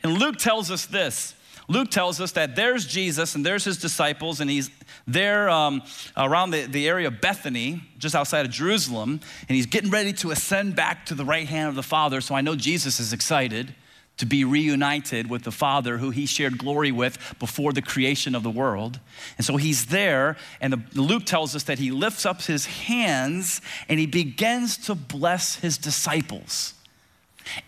And 0.03 0.19
Luke 0.19 0.37
tells 0.37 0.71
us 0.71 0.87
this 0.87 1.35
Luke 1.71 1.91
tells 1.91 2.19
us 2.19 2.33
that 2.33 2.57
there's 2.57 2.87
Jesus 2.87 3.35
and 3.35 3.45
there's 3.45 3.65
his 3.65 3.77
disciples, 3.77 4.41
and 4.41 4.51
he's 4.51 4.71
there 5.07 5.51
um, 5.51 5.83
around 6.17 6.51
the, 6.51 6.65
the 6.65 6.89
area 6.89 7.09
of 7.09 7.21
Bethany, 7.21 7.83
just 7.99 8.15
outside 8.15 8.47
of 8.47 8.53
Jerusalem, 8.53 9.21
and 9.49 9.57
he's 9.57 9.67
getting 9.67 9.91
ready 9.91 10.15
to 10.15 10.31
ascend 10.31 10.75
back 10.75 11.05
to 11.07 11.15
the 11.15 11.27
right 11.27 11.47
hand 11.47 11.69
of 11.69 11.75
the 11.75 11.83
Father. 11.83 12.23
So 12.23 12.35
I 12.35 12.41
know 12.41 12.57
Jesus 12.57 12.99
is 13.01 13.13
excited 13.13 13.75
to 14.17 14.25
be 14.25 14.45
reunited 14.45 15.29
with 15.29 15.45
the 15.45 15.53
Father 15.53 15.99
who 15.99 16.11
he 16.11 16.25
shared 16.25 16.59
glory 16.59 16.91
with 16.91 17.19
before 17.39 17.73
the 17.73 17.83
creation 17.83 18.35
of 18.35 18.43
the 18.43 18.51
world. 18.51 18.99
And 19.37 19.47
so 19.47 19.59
he's 19.59 19.87
there, 19.87 20.39
and 20.63 20.73
the, 20.73 21.01
Luke 21.01 21.27
tells 21.27 21.55
us 21.55 21.65
that 21.65 21.79
he 21.79 21.91
lifts 21.91 22.25
up 22.25 22.41
his 22.43 22.65
hands 22.65 23.61
and 23.91 24.01
he 24.01 24.07
begins 24.07 24.79
to 24.87 24.95
bless 24.95 25.57
his 25.57 25.77
disciples. 25.77 26.73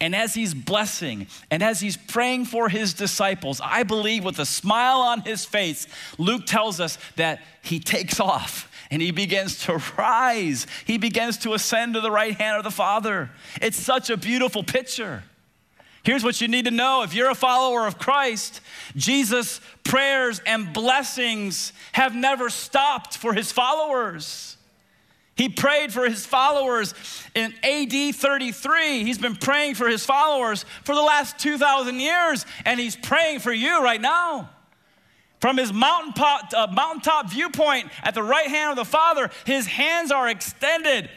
And 0.00 0.14
as 0.14 0.34
he's 0.34 0.54
blessing 0.54 1.26
and 1.50 1.62
as 1.62 1.80
he's 1.80 1.96
praying 1.96 2.46
for 2.46 2.68
his 2.68 2.94
disciples, 2.94 3.60
I 3.62 3.82
believe 3.82 4.24
with 4.24 4.38
a 4.38 4.46
smile 4.46 5.00
on 5.00 5.22
his 5.22 5.44
face, 5.44 5.86
Luke 6.18 6.46
tells 6.46 6.80
us 6.80 6.98
that 7.16 7.40
he 7.62 7.80
takes 7.80 8.20
off 8.20 8.70
and 8.90 9.00
he 9.00 9.10
begins 9.10 9.64
to 9.66 9.82
rise. 9.96 10.66
He 10.84 10.98
begins 10.98 11.38
to 11.38 11.54
ascend 11.54 11.94
to 11.94 12.00
the 12.00 12.10
right 12.10 12.34
hand 12.34 12.58
of 12.58 12.64
the 12.64 12.70
Father. 12.70 13.30
It's 13.60 13.78
such 13.78 14.10
a 14.10 14.16
beautiful 14.16 14.62
picture. 14.62 15.22
Here's 16.02 16.24
what 16.24 16.40
you 16.40 16.48
need 16.48 16.64
to 16.64 16.70
know 16.70 17.02
if 17.02 17.14
you're 17.14 17.30
a 17.30 17.34
follower 17.34 17.86
of 17.86 17.98
Christ, 17.98 18.60
Jesus' 18.96 19.60
prayers 19.84 20.40
and 20.46 20.72
blessings 20.72 21.72
have 21.92 22.14
never 22.14 22.48
stopped 22.48 23.16
for 23.16 23.34
his 23.34 23.52
followers. 23.52 24.56
He 25.40 25.48
prayed 25.48 25.90
for 25.90 26.06
his 26.06 26.26
followers 26.26 26.92
in 27.34 27.54
AD 27.62 28.14
33. 28.14 29.04
He's 29.04 29.16
been 29.16 29.36
praying 29.36 29.74
for 29.74 29.88
his 29.88 30.04
followers 30.04 30.66
for 30.84 30.94
the 30.94 31.00
last 31.00 31.38
2,000 31.38 31.98
years, 31.98 32.44
and 32.66 32.78
he's 32.78 32.94
praying 32.94 33.38
for 33.38 33.50
you 33.50 33.82
right 33.82 34.02
now. 34.02 34.50
From 35.40 35.56
his 35.56 35.72
mountaintop, 35.72 36.52
uh, 36.52 36.66
mountaintop 36.70 37.30
viewpoint 37.30 37.88
at 38.02 38.12
the 38.12 38.22
right 38.22 38.48
hand 38.48 38.72
of 38.72 38.76
the 38.76 38.84
Father, 38.84 39.30
his 39.46 39.66
hands 39.66 40.12
are 40.12 40.28
extended 40.28 41.08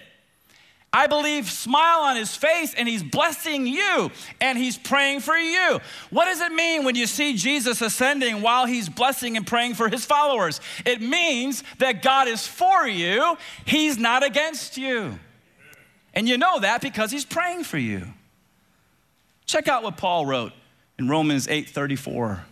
I 0.96 1.08
believe, 1.08 1.50
smile 1.50 2.02
on 2.02 2.16
his 2.16 2.36
face 2.36 2.76
and 2.76 2.88
he's 2.88 3.02
blessing 3.02 3.66
you 3.66 4.12
and 4.40 4.60
he's 4.60 4.78
praying 4.78 5.22
for 5.22 5.36
you. 5.36 5.80
What 6.12 6.26
does 6.26 6.40
it 6.40 6.52
mean 6.52 6.84
when 6.84 6.94
you 6.94 7.08
see 7.08 7.36
Jesus 7.36 7.82
ascending 7.82 8.44
while 8.44 8.68
he's 8.68 8.90
blessing 8.90 9.36
and 9.36 9.46
praying 9.46 9.74
for 9.74 9.90
his 9.90 10.06
followers? 10.06 10.62
It 10.86 11.02
means 11.02 11.64
that 11.80 12.04
God 12.04 12.28
is 12.28 12.46
for 12.46 12.88
you, 12.88 13.36
he's 13.66 13.98
not 13.98 14.24
against 14.24 14.78
you. 14.78 15.18
And 16.14 16.30
you 16.30 16.38
know 16.38 16.60
that 16.60 16.82
because 16.82 17.10
he's 17.10 17.26
praying 17.26 17.64
for 17.64 17.80
you. 17.80 18.14
Check 19.48 19.68
out 19.68 19.82
what 19.82 19.98
Paul 19.98 20.28
wrote 20.28 20.54
in 21.00 21.10
Romans 21.10 21.48
8:34. 21.48 22.46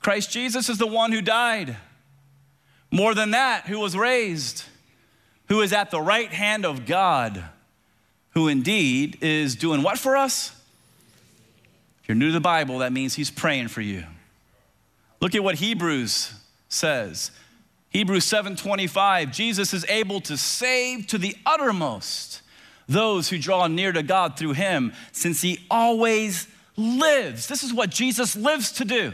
Christ 0.00 0.30
Jesus 0.30 0.68
is 0.68 0.76
the 0.76 0.86
one 0.86 1.12
who 1.12 1.22
died. 1.22 1.78
More 2.90 3.14
than 3.14 3.30
that, 3.30 3.66
who 3.66 3.80
was 3.80 3.96
raised 3.96 4.64
who 5.48 5.60
is 5.60 5.72
at 5.72 5.90
the 5.90 6.00
right 6.00 6.32
hand 6.32 6.64
of 6.64 6.86
God, 6.86 7.44
who 8.30 8.48
indeed 8.48 9.18
is 9.20 9.56
doing 9.56 9.82
what 9.82 9.98
for 9.98 10.16
us? 10.16 10.52
If 12.02 12.08
you're 12.08 12.16
new 12.16 12.28
to 12.28 12.32
the 12.32 12.40
Bible, 12.40 12.78
that 12.78 12.92
means 12.92 13.14
he's 13.14 13.30
praying 13.30 13.68
for 13.68 13.80
you. 13.80 14.04
Look 15.20 15.34
at 15.34 15.42
what 15.42 15.56
Hebrews 15.56 16.32
says. 16.68 17.30
Hebrews 17.90 18.24
7:25, 18.24 19.32
Jesus 19.32 19.72
is 19.72 19.84
able 19.88 20.20
to 20.22 20.36
save 20.36 21.06
to 21.08 21.18
the 21.18 21.36
uttermost 21.46 22.42
those 22.88 23.30
who 23.30 23.38
draw 23.38 23.66
near 23.66 23.90
to 23.90 24.02
God 24.02 24.38
through 24.38 24.52
him, 24.52 24.92
since 25.12 25.40
he 25.40 25.64
always 25.70 26.46
lives. 26.76 27.48
This 27.48 27.62
is 27.62 27.72
what 27.72 27.90
Jesus 27.90 28.36
lives 28.36 28.70
to 28.72 28.84
do. 28.84 29.12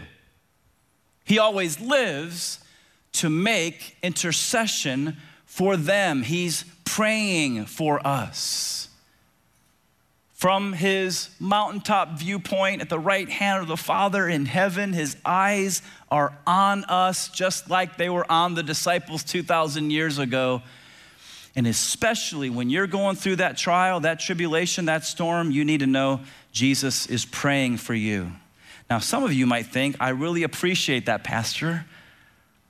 He 1.25 1.38
always 1.38 1.81
lives 1.81 2.59
to 3.12 3.31
make 3.31 3.97
intercession 4.03 5.16
for 5.53 5.77
them. 5.77 6.23
He's 6.23 6.65
praying 6.87 7.67
for 7.67 8.05
us. 8.07 8.88
From 10.33 10.73
his 10.73 11.29
mountaintop 11.38 12.19
viewpoint 12.19 12.81
at 12.81 12.88
the 12.88 12.99
right 12.99 13.29
hand 13.29 13.61
of 13.61 13.69
the 13.69 13.77
Father 13.77 14.27
in 14.27 14.47
heaven, 14.47 14.95
his 14.95 15.15
eyes 15.27 15.83
are 16.11 16.33
on 16.47 16.85
us 16.85 17.29
just 17.29 17.69
like 17.69 17.99
they 17.99 18.09
were 18.09 18.25
on 18.33 18.55
the 18.55 18.62
disciples 18.62 19.23
2,000 19.25 19.91
years 19.91 20.19
ago. 20.19 20.62
And 21.55 21.67
especially 21.67 22.49
when 22.49 22.71
you're 22.71 22.87
going 22.87 23.17
through 23.17 23.37
that 23.37 23.59
trial, 23.59 24.01
that 24.01 24.21
tribulation, 24.21 24.87
that 24.87 25.05
storm, 25.05 25.51
you 25.51 25.67
need 25.67 25.81
to 25.81 25.87
know 25.87 26.21
Jesus 26.53 27.07
is 27.09 27.27
praying 27.27 27.77
for 27.77 27.93
you. 27.93 28.33
Now, 28.88 29.01
some 29.01 29.23
of 29.23 29.35
you 29.35 29.45
might 29.45 29.67
think, 29.67 29.97
I 30.01 30.09
really 30.09 30.45
appreciate 30.45 31.05
that, 31.07 31.25
Pastor. 31.25 31.85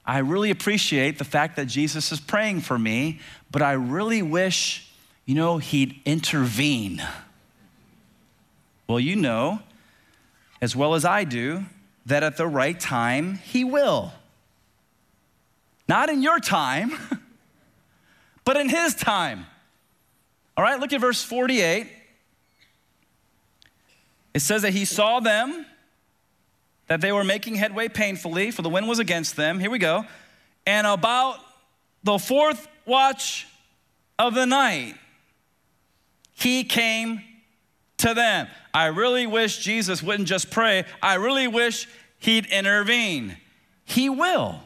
I 0.04 0.18
really 0.18 0.50
appreciate 0.50 1.18
the 1.18 1.24
fact 1.24 1.56
that 1.56 1.66
Jesus 1.66 2.10
is 2.10 2.20
praying 2.20 2.62
for 2.62 2.78
me, 2.78 3.20
but 3.50 3.62
I 3.62 3.72
really 3.72 4.22
wish, 4.22 4.90
you 5.24 5.34
know, 5.34 5.58
he'd 5.58 6.00
intervene. 6.04 7.02
Well, 8.88 8.98
you 8.98 9.14
know, 9.14 9.60
as 10.60 10.74
well 10.74 10.94
as 10.94 11.04
I 11.04 11.24
do, 11.24 11.64
that 12.06 12.22
at 12.24 12.36
the 12.36 12.48
right 12.48 12.78
time, 12.78 13.36
he 13.44 13.62
will. 13.62 14.12
Not 15.88 16.08
in 16.08 16.20
your 16.20 16.40
time, 16.40 16.92
but 18.44 18.56
in 18.56 18.68
his 18.68 18.94
time. 18.94 19.46
All 20.56 20.64
right, 20.64 20.80
look 20.80 20.92
at 20.92 21.00
verse 21.00 21.22
48. 21.22 21.86
It 24.34 24.40
says 24.40 24.62
that 24.62 24.72
he 24.72 24.84
saw 24.84 25.20
them 25.20 25.66
that 26.92 27.00
they 27.00 27.10
were 27.10 27.24
making 27.24 27.54
headway 27.54 27.88
painfully, 27.88 28.50
for 28.50 28.60
the 28.60 28.68
wind 28.68 28.86
was 28.86 28.98
against 28.98 29.34
them. 29.34 29.58
Here 29.58 29.70
we 29.70 29.78
go. 29.78 30.04
And 30.66 30.86
about 30.86 31.38
the 32.04 32.18
fourth 32.18 32.68
watch 32.84 33.46
of 34.18 34.34
the 34.34 34.44
night, 34.44 34.96
he 36.32 36.64
came 36.64 37.22
to 37.96 38.12
them. 38.12 38.46
I 38.74 38.88
really 38.88 39.26
wish 39.26 39.64
Jesus 39.64 40.02
wouldn't 40.02 40.28
just 40.28 40.50
pray, 40.50 40.84
I 41.02 41.14
really 41.14 41.48
wish 41.48 41.88
he'd 42.18 42.44
intervene. 42.44 43.38
He 43.86 44.10
will. 44.10 44.60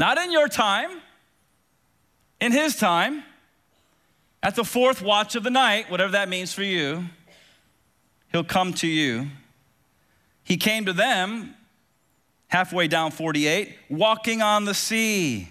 Not 0.00 0.18
in 0.18 0.32
your 0.32 0.48
time, 0.48 0.90
in 2.40 2.50
his 2.50 2.74
time, 2.74 3.22
at 4.42 4.56
the 4.56 4.64
fourth 4.64 5.00
watch 5.00 5.36
of 5.36 5.44
the 5.44 5.50
night, 5.50 5.92
whatever 5.92 6.10
that 6.10 6.28
means 6.28 6.52
for 6.52 6.64
you, 6.64 7.04
he'll 8.32 8.42
come 8.42 8.72
to 8.74 8.88
you. 8.88 9.28
He 10.46 10.56
came 10.56 10.86
to 10.86 10.92
them 10.92 11.56
halfway 12.46 12.86
down 12.86 13.10
48, 13.10 13.76
walking 13.90 14.42
on 14.42 14.64
the 14.64 14.74
sea. 14.74 15.48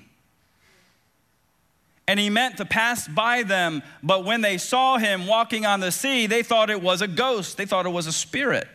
And 2.08 2.17
he 2.17 2.29
meant 2.29 2.58
to 2.58 2.65
pass 2.65 3.05
by 3.05 3.43
them, 3.43 3.84
but 4.01 4.23
when 4.23 4.39
they 4.39 4.58
saw 4.58 4.97
him 4.97 5.27
walking 5.27 5.65
on 5.65 5.81
the 5.81 5.91
sea, 5.91 6.27
they 6.27 6.43
thought 6.43 6.69
it 6.69 6.81
was 6.81 7.01
a 7.01 7.10
ghost. 7.10 7.58
They 7.58 7.65
thought 7.65 7.86
it 7.86 7.89
was 7.89 8.08
a 8.08 8.13
spirit. 8.13 8.69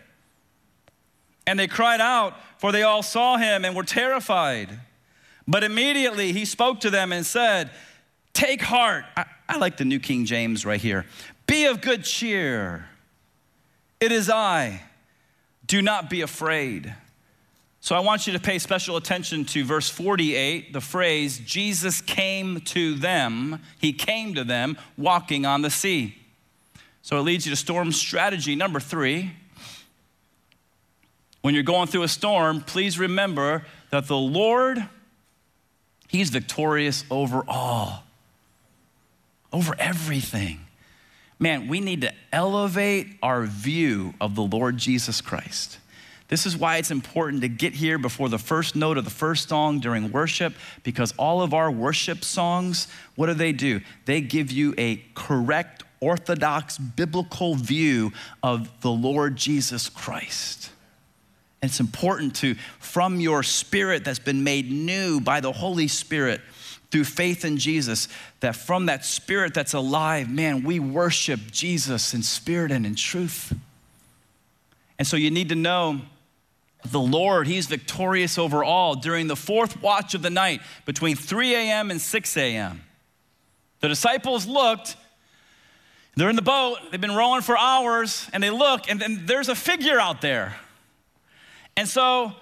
And 1.46 1.59
they 1.59 1.66
cried 1.66 2.02
out, 2.02 2.35
for 2.59 2.70
they 2.70 2.83
all 2.83 3.02
saw 3.02 3.38
him 3.38 3.64
and 3.64 3.74
were 3.74 3.83
terrified. 3.83 4.68
But 5.48 5.64
immediately 5.64 6.35
he 6.35 6.44
spoke 6.44 6.80
to 6.80 6.90
them 6.90 7.12
and 7.12 7.24
said, 7.24 7.70
Take 8.35 8.61
heart. 8.61 9.06
I, 9.16 9.24
I 9.48 9.56
like 9.56 9.78
the 9.78 9.87
New 9.87 10.00
King 10.00 10.26
James 10.26 10.66
right 10.66 10.80
here. 10.80 11.06
Be 11.46 11.64
of 11.64 11.80
good 11.80 12.04
cheer. 12.04 12.90
It 14.00 14.12
is 14.12 14.28
I. 14.28 14.83
Do 15.70 15.80
not 15.80 16.11
be 16.11 16.22
afraid. 16.22 16.92
So 17.78 17.94
I 17.94 18.00
want 18.00 18.26
you 18.26 18.33
to 18.33 18.40
pay 18.40 18.59
special 18.59 18.96
attention 18.96 19.44
to 19.44 19.64
verse 19.64 19.88
48, 19.88 20.72
the 20.72 20.80
phrase, 20.80 21.38
Jesus 21.38 22.00
came 22.00 22.61
to 22.62 22.94
them. 22.94 23.62
He 23.78 23.92
came 23.92 24.35
to 24.35 24.42
them 24.42 24.76
walking 24.98 25.46
on 25.46 25.62
the 25.62 25.70
sea. 25.70 26.16
So 27.02 27.18
it 27.18 27.20
leads 27.20 27.46
you 27.46 27.50
to 27.50 27.56
storm 27.56 27.92
strategy 27.92 28.56
number 28.56 28.80
three. 28.80 29.30
When 31.42 31.54
you're 31.54 31.62
going 31.62 31.87
through 31.87 32.02
a 32.02 32.09
storm, 32.09 32.62
please 32.62 32.98
remember 32.98 33.64
that 33.90 34.09
the 34.09 34.16
Lord, 34.16 34.88
He's 36.09 36.30
victorious 36.30 37.04
over 37.12 37.44
all 37.46 38.02
over 39.52 39.76
everything. 39.78 40.66
Man, 41.42 41.68
we 41.68 41.81
need 41.81 42.03
to 42.03 42.12
elevate 42.33 43.16
our 43.22 43.44
view 43.44 44.12
of 44.20 44.35
the 44.35 44.42
Lord 44.42 44.76
Jesus 44.76 45.22
Christ. 45.22 45.79
This 46.29 46.44
is 46.44 46.55
why 46.57 46.76
it's 46.76 46.90
important 46.90 47.40
to 47.42 47.48
get 47.48 47.72
here 47.72 47.98
before 47.98 48.29
the 48.29 48.38
first 48.38 48.76
note 48.76 48.98
of 48.98 49.05
the 49.05 49.11
first 49.11 49.48
song 49.48 49.81
during 49.81 50.12
worship, 50.12 50.53
because 50.85 51.12
all 51.16 51.40
of 51.42 51.55
our 51.55 51.70
worship 51.70 52.22
songs, 52.24 52.87
what 53.16 53.26
do 53.26 53.35
they 53.35 53.53
do? 53.53 53.81
They 54.05 54.20
give 54.20 54.53
you 54.53 54.74
a 54.76 55.03
correct, 55.14 55.83
orthodox, 55.98 56.76
biblical 56.76 57.55
view 57.55 58.12
of 58.42 58.68
the 58.83 58.90
Lord 58.90 59.35
Jesus 59.35 59.88
Christ. 59.88 60.70
it's 61.62 61.81
important 61.81 62.37
to, 62.37 62.55
from 62.79 63.18
your 63.18 63.42
spirit 63.42 64.05
that's 64.05 64.18
been 64.18 64.44
made 64.44 64.70
new 64.70 65.20
by 65.20 65.40
the 65.40 65.53
Holy 65.53 65.88
Spirit, 65.88 66.42
through 66.90 67.05
faith 67.05 67.44
in 67.44 67.57
Jesus, 67.57 68.09
that 68.40 68.57
from 68.57 68.87
that 68.87 69.05
spirit 69.05 69.55
that's 69.55 69.74
alive, 69.74 70.29
man, 70.29 70.64
we 70.64 70.81
worship 70.81 71.40
Jesus 71.50 72.14
in 72.14 72.22
spirit 72.22 72.72
and 72.72 72.85
in 72.85 72.94
truth. 72.94 73.53
And 74.98 75.07
so 75.07 75.16
you 75.16 75.31
need 75.31 75.48
to 75.50 75.55
know 75.55 76.00
the 76.90 77.00
Lord, 77.00 77.46
He's 77.46 77.66
victorious 77.66 78.38
over 78.38 78.64
all 78.64 78.94
during 78.94 79.26
the 79.26 79.37
fourth 79.37 79.83
watch 79.83 80.14
of 80.14 80.22
the 80.22 80.31
night 80.31 80.61
between 80.85 81.14
3 81.14 81.55
a.m. 81.55 81.90
and 81.90 82.00
6 82.00 82.37
a.m. 82.37 82.83
The 83.81 83.88
disciples 83.88 84.46
looked, 84.46 84.96
they're 86.16 86.31
in 86.31 86.37
the 86.37 86.42
boat, 86.42 86.79
they've 86.90 87.00
been 87.00 87.14
rowing 87.14 87.42
for 87.42 87.57
hours, 87.57 88.29
and 88.33 88.42
they 88.42 88.50
look, 88.50 88.90
and 88.90 89.00
then 89.00 89.22
there's 89.26 89.48
a 89.48 89.55
figure 89.55 90.00
out 90.00 90.20
there. 90.20 90.57
And 91.76 91.88
so, 91.88 92.33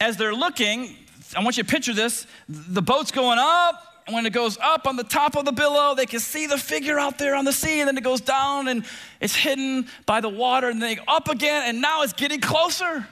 as 0.00 0.16
they're 0.16 0.34
looking, 0.34 0.94
I 1.36 1.42
want 1.42 1.56
you 1.56 1.62
to 1.62 1.68
picture 1.68 1.92
this. 1.92 2.26
The 2.48 2.82
boat's 2.82 3.10
going 3.10 3.38
up, 3.38 4.02
and 4.06 4.14
when 4.14 4.24
it 4.24 4.32
goes 4.32 4.56
up 4.58 4.86
on 4.86 4.96
the 4.96 5.04
top 5.04 5.36
of 5.36 5.44
the 5.44 5.52
billow, 5.52 5.94
they 5.94 6.06
can 6.06 6.20
see 6.20 6.46
the 6.46 6.56
figure 6.56 6.98
out 6.98 7.18
there 7.18 7.34
on 7.34 7.44
the 7.44 7.52
sea, 7.52 7.80
and 7.80 7.88
then 7.88 7.98
it 7.98 8.04
goes 8.04 8.22
down 8.22 8.68
and 8.68 8.84
it's 9.20 9.34
hidden 9.34 9.86
by 10.06 10.20
the 10.20 10.28
water, 10.28 10.70
and 10.70 10.80
then 10.80 10.98
up 11.06 11.28
again, 11.28 11.64
and 11.66 11.82
now 11.82 12.02
it's 12.02 12.14
getting 12.14 12.40
closer. 12.40 13.06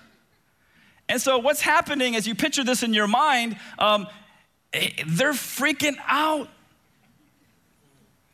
And 1.08 1.20
so, 1.20 1.38
what's 1.38 1.60
happening 1.60 2.16
as 2.16 2.26
you 2.26 2.34
picture 2.34 2.64
this 2.64 2.82
in 2.82 2.94
your 2.94 3.06
mind, 3.06 3.56
um, 3.78 4.08
eh, 4.72 4.90
they're 5.06 5.32
freaking 5.32 5.96
out. 6.06 6.48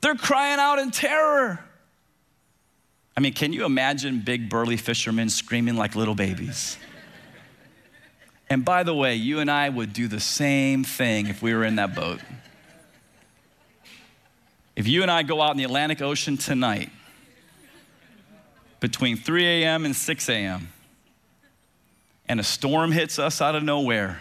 They're 0.00 0.14
crying 0.14 0.58
out 0.58 0.78
in 0.78 0.90
terror. 0.90 1.62
I 3.16 3.20
mean, 3.20 3.34
can 3.34 3.52
you 3.52 3.64
imagine 3.64 4.20
big 4.20 4.48
burly 4.48 4.76
fishermen 4.76 5.28
screaming 5.28 5.76
like 5.76 5.94
little 5.94 6.14
babies? 6.14 6.78
And 8.52 8.66
by 8.66 8.82
the 8.82 8.94
way, 8.94 9.14
you 9.14 9.38
and 9.38 9.50
I 9.50 9.70
would 9.70 9.94
do 9.94 10.08
the 10.08 10.20
same 10.20 10.84
thing 10.84 11.28
if 11.28 11.40
we 11.40 11.54
were 11.54 11.64
in 11.64 11.76
that 11.76 11.94
boat. 11.94 12.20
If 14.76 14.86
you 14.86 15.00
and 15.00 15.10
I 15.10 15.22
go 15.22 15.40
out 15.40 15.52
in 15.52 15.56
the 15.56 15.64
Atlantic 15.64 16.02
Ocean 16.02 16.36
tonight, 16.36 16.90
between 18.78 19.16
3 19.16 19.46
a.m. 19.46 19.86
and 19.86 19.96
6 19.96 20.28
a.m., 20.28 20.68
and 22.28 22.40
a 22.40 22.42
storm 22.42 22.92
hits 22.92 23.18
us 23.18 23.40
out 23.40 23.54
of 23.54 23.62
nowhere, 23.62 24.20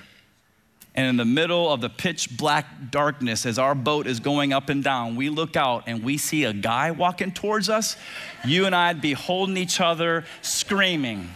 and 0.95 1.07
in 1.07 1.17
the 1.17 1.25
middle 1.25 1.69
of 1.69 1.81
the 1.81 1.89
pitch 1.89 2.37
black 2.37 2.89
darkness, 2.89 3.45
as 3.45 3.59
our 3.59 3.75
boat 3.75 4.07
is 4.07 4.21
going 4.21 4.53
up 4.53 4.69
and 4.69 4.81
down, 4.81 5.17
we 5.17 5.27
look 5.27 5.57
out 5.57 5.83
and 5.87 6.05
we 6.05 6.17
see 6.17 6.45
a 6.45 6.53
guy 6.53 6.91
walking 6.91 7.33
towards 7.33 7.67
us, 7.67 7.97
you 8.45 8.65
and 8.65 8.73
I'd 8.73 9.01
be 9.01 9.11
holding 9.11 9.57
each 9.57 9.81
other, 9.81 10.23
screaming. 10.41 11.29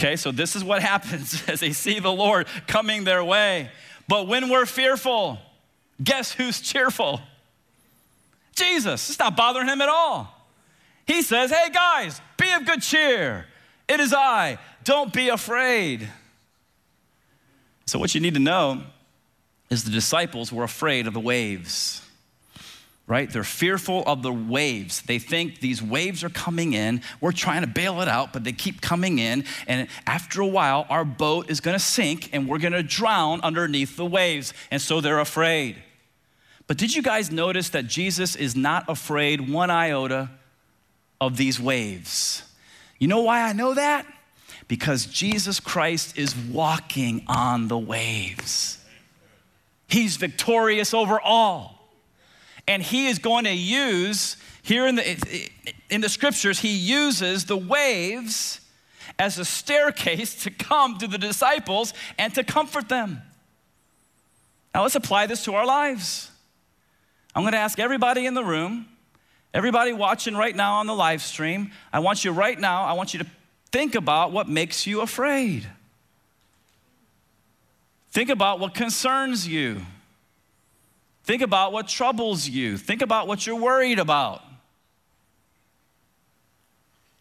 Okay, 0.00 0.14
so 0.16 0.30
this 0.30 0.54
is 0.54 0.62
what 0.62 0.82
happens 0.94 1.42
as 1.48 1.60
they 1.60 1.72
see 1.72 1.98
the 1.98 2.12
Lord 2.12 2.46
coming 2.66 3.04
their 3.04 3.24
way. 3.24 3.70
But 4.06 4.26
when 4.26 4.48
we're 4.48 4.66
fearful, 4.66 5.38
guess 6.02 6.32
who's 6.32 6.60
cheerful? 6.60 7.20
Jesus. 8.54 9.10
It's 9.10 9.18
not 9.18 9.36
bothering 9.36 9.68
him 9.68 9.80
at 9.80 9.88
all. 9.88 10.34
He 11.06 11.22
says, 11.22 11.50
Hey 11.50 11.70
guys, 11.70 12.20
be 12.36 12.50
of 12.52 12.64
good 12.64 12.82
cheer. 12.82 13.46
It 13.88 14.00
is 14.00 14.12
I. 14.12 14.58
Don't 14.84 15.12
be 15.12 15.28
afraid. 15.28 16.08
So, 17.86 17.98
what 17.98 18.14
you 18.14 18.20
need 18.20 18.34
to 18.34 18.40
know 18.40 18.82
is 19.70 19.84
the 19.84 19.90
disciples 19.90 20.52
were 20.52 20.64
afraid 20.64 21.06
of 21.06 21.14
the 21.14 21.20
waves 21.20 22.02
right? 23.08 23.32
They're 23.32 23.42
fearful 23.42 24.04
of 24.06 24.22
the 24.22 24.32
waves. 24.32 25.00
They 25.00 25.18
think 25.18 25.60
these 25.60 25.82
waves 25.82 26.22
are 26.22 26.28
coming 26.28 26.74
in. 26.74 27.00
We're 27.22 27.32
trying 27.32 27.62
to 27.62 27.66
bail 27.66 28.02
it 28.02 28.06
out, 28.06 28.34
but 28.34 28.44
they 28.44 28.52
keep 28.52 28.82
coming 28.82 29.18
in. 29.18 29.44
And 29.66 29.88
after 30.06 30.42
a 30.42 30.46
while, 30.46 30.86
our 30.90 31.06
boat 31.06 31.50
is 31.50 31.60
gonna 31.60 31.78
sink 31.78 32.28
and 32.34 32.46
we're 32.46 32.58
gonna 32.58 32.82
drown 32.82 33.40
underneath 33.40 33.96
the 33.96 34.04
waves. 34.04 34.52
And 34.70 34.80
so 34.80 35.00
they're 35.00 35.20
afraid. 35.20 35.76
But 36.66 36.76
did 36.76 36.94
you 36.94 37.00
guys 37.00 37.32
notice 37.32 37.70
that 37.70 37.86
Jesus 37.86 38.36
is 38.36 38.54
not 38.54 38.84
afraid 38.90 39.48
one 39.48 39.70
iota 39.70 40.30
of 41.18 41.38
these 41.38 41.58
waves? 41.58 42.42
You 42.98 43.08
know 43.08 43.22
why 43.22 43.40
I 43.40 43.54
know 43.54 43.72
that? 43.72 44.04
Because 44.68 45.06
Jesus 45.06 45.60
Christ 45.60 46.18
is 46.18 46.36
walking 46.36 47.24
on 47.26 47.68
the 47.68 47.78
waves. 47.78 48.76
He's 49.86 50.16
victorious 50.16 50.92
over 50.92 51.18
all 51.18 51.77
and 52.68 52.82
he 52.82 53.08
is 53.08 53.18
going 53.18 53.44
to 53.44 53.52
use 53.52 54.36
here 54.62 54.86
in 54.86 54.94
the 54.94 55.50
in 55.90 56.00
the 56.00 56.08
scriptures 56.08 56.60
he 56.60 56.76
uses 56.76 57.46
the 57.46 57.56
waves 57.56 58.60
as 59.18 59.38
a 59.38 59.44
staircase 59.44 60.44
to 60.44 60.50
come 60.50 60.98
to 60.98 61.08
the 61.08 61.18
disciples 61.18 61.92
and 62.18 62.32
to 62.34 62.44
comfort 62.44 62.88
them. 62.88 63.20
Now 64.72 64.82
let's 64.82 64.94
apply 64.94 65.26
this 65.26 65.44
to 65.44 65.54
our 65.54 65.66
lives. 65.66 66.30
I'm 67.34 67.42
going 67.42 67.52
to 67.52 67.58
ask 67.58 67.80
everybody 67.80 68.26
in 68.26 68.34
the 68.34 68.44
room 68.44 68.86
everybody 69.54 69.92
watching 69.92 70.36
right 70.36 70.54
now 70.54 70.74
on 70.74 70.86
the 70.86 70.94
live 70.94 71.22
stream 71.22 71.72
i 71.90 71.98
want 71.98 72.22
you 72.22 72.30
right 72.30 72.60
now 72.60 72.84
i 72.84 72.92
want 72.92 73.14
you 73.14 73.18
to 73.18 73.26
think 73.70 73.94
about 73.94 74.32
what 74.32 74.48
makes 74.48 74.86
you 74.86 75.00
afraid. 75.00 75.66
Think 78.10 78.30
about 78.30 78.60
what 78.60 78.74
concerns 78.74 79.46
you 79.46 79.82
Think 81.28 81.42
about 81.42 81.74
what 81.74 81.88
troubles 81.88 82.48
you. 82.48 82.78
Think 82.78 83.02
about 83.02 83.28
what 83.28 83.46
you're 83.46 83.60
worried 83.60 83.98
about. 83.98 84.42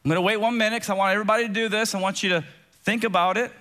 I'm 0.02 0.10
going 0.10 0.16
to 0.16 0.22
wait 0.22 0.38
one 0.38 0.58
minute 0.58 0.78
because 0.78 0.90
I 0.92 0.94
want 0.94 1.12
everybody 1.12 1.46
to 1.46 1.54
do 1.54 1.68
this. 1.68 1.94
I 1.94 2.00
want 2.00 2.24
you 2.24 2.30
to 2.30 2.46
think 2.84 3.04
about 3.04 3.36
it. 3.36 3.52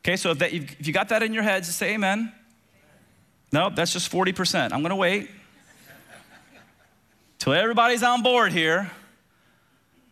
Okay, 0.00 0.16
so 0.16 0.32
if, 0.32 0.38
that, 0.40 0.52
if 0.52 0.86
you 0.86 0.92
got 0.92 1.08
that 1.08 1.22
in 1.22 1.32
your 1.32 1.42
head, 1.42 1.64
just 1.64 1.78
say 1.78 1.94
amen. 1.94 2.30
No, 3.52 3.70
that's 3.70 3.90
just 3.94 4.12
40%. 4.12 4.64
I'm 4.64 4.80
going 4.80 4.90
to 4.90 4.96
wait 4.96 5.30
till 7.38 7.54
everybody's 7.54 8.02
on 8.02 8.22
board 8.22 8.52
here. 8.52 8.90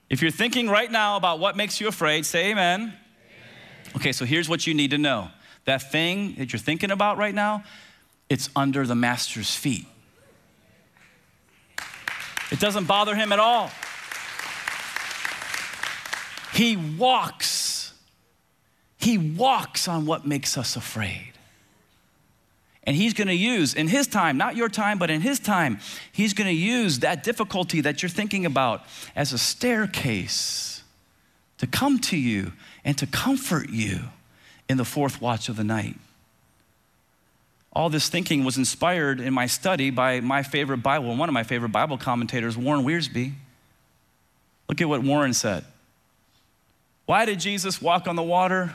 If 0.09 0.23
you're 0.23 0.31
thinking 0.31 0.71
right 0.71 0.91
now 0.91 1.19
about 1.19 1.41
what 1.41 1.59
makes 1.59 1.79
you 1.79 1.89
afraid, 1.89 2.25
say 2.25 2.53
amen. 2.53 2.81
amen. 2.81 2.95
Okay, 3.97 4.13
so 4.13 4.25
here's 4.25 4.49
what 4.49 4.67
you 4.67 4.73
need 4.73 4.93
to 4.93 4.99
know 4.99 5.29
that 5.67 5.93
thing 5.93 6.37
that 6.39 6.55
you're 6.55 6.59
thinking 6.59 6.91
about 6.91 7.19
right 7.19 7.35
now, 7.35 7.65
it's 8.33 8.49
under 8.57 8.87
the 8.87 8.95
master's 8.95 9.55
feet. 9.55 9.85
It 12.51 12.59
doesn't 12.59 12.87
bother 12.87 13.15
him 13.15 13.31
at 13.31 13.39
all. 13.39 13.71
He 16.55 16.77
walks. 16.77 17.93
He 18.97 19.19
walks 19.19 19.87
on 19.87 20.07
what 20.07 20.27
makes 20.27 20.57
us 20.57 20.77
afraid. 20.77 21.33
And 22.85 22.97
he's 22.97 23.13
gonna 23.13 23.33
use, 23.33 23.75
in 23.75 23.87
his 23.87 24.07
time, 24.07 24.39
not 24.39 24.57
your 24.57 24.71
time, 24.71 24.99
but 24.99 25.11
in 25.11 25.21
his 25.21 25.39
time, 25.39 25.79
he's 26.11 26.33
gonna 26.33 26.51
use 26.51 27.01
that 27.01 27.23
difficulty 27.23 27.83
that 27.83 28.03
you're 28.03 28.09
thinking 28.09 28.47
about 28.47 28.85
as 29.15 29.35
a 29.35 29.39
staircase 29.39 30.83
to 31.59 31.67
come 31.67 31.99
to 31.99 32.17
you 32.17 32.53
and 32.83 32.97
to 32.97 33.07
comfort 33.07 33.69
you 33.69 34.01
in 34.71 34.79
the 34.79 34.87
fourth 34.87 35.21
watch 35.21 35.51
of 35.51 35.57
the 35.57 35.65
night. 35.65 35.97
All 37.73 37.89
this 37.89 38.09
thinking 38.09 38.45
was 38.45 38.59
inspired 38.59 39.21
in 39.21 39.33
my 39.33 39.47
study 39.47 39.91
by 39.91 40.21
my 40.21 40.43
favorite 40.43 40.79
Bible, 40.79 41.17
one 41.17 41.29
of 41.29 41.33
my 41.33 41.43
favorite 41.43 41.71
Bible 41.71 41.97
commentators, 41.97 42.57
Warren 42.57 42.85
Wiersbe. 42.85 43.33
Look 44.69 44.81
at 44.81 44.89
what 44.89 45.03
Warren 45.03 45.33
said. 45.33 45.65
Why 47.07 47.25
did 47.25 47.41
Jesus 47.41 47.81
walk 47.81 48.07
on 48.07 48.17
the 48.17 48.23
water? 48.23 48.75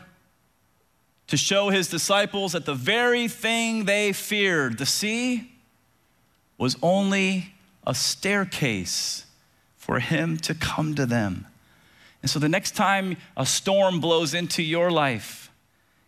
To 1.27 1.37
show 1.37 1.69
his 1.69 1.89
disciples 1.89 2.53
that 2.53 2.65
the 2.65 2.73
very 2.73 3.27
thing 3.27 3.85
they 3.85 4.13
feared, 4.13 4.77
the 4.77 4.85
sea, 4.85 5.51
was 6.57 6.77
only 6.81 7.53
a 7.85 7.93
staircase 7.93 9.25
for 9.75 9.99
him 9.99 10.37
to 10.37 10.55
come 10.55 10.95
to 10.95 11.05
them. 11.05 11.45
And 12.21 12.31
so 12.31 12.39
the 12.39 12.49
next 12.49 12.75
time 12.75 13.17
a 13.35 13.45
storm 13.45 13.99
blows 13.99 14.33
into 14.33 14.63
your 14.63 14.89
life, 14.89 15.51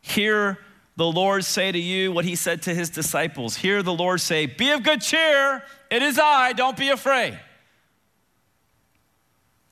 hear 0.01 0.57
the 0.99 1.09
Lord 1.09 1.45
say 1.45 1.71
to 1.71 1.79
you 1.79 2.11
what 2.11 2.25
he 2.25 2.35
said 2.35 2.63
to 2.63 2.75
his 2.75 2.89
disciples. 2.89 3.55
Hear 3.55 3.81
the 3.81 3.93
Lord 3.93 4.19
say, 4.19 4.47
Be 4.47 4.71
of 4.71 4.83
good 4.83 4.99
cheer, 4.99 5.63
it 5.89 6.03
is 6.03 6.19
I, 6.19 6.51
don't 6.51 6.75
be 6.75 6.89
afraid. 6.89 7.39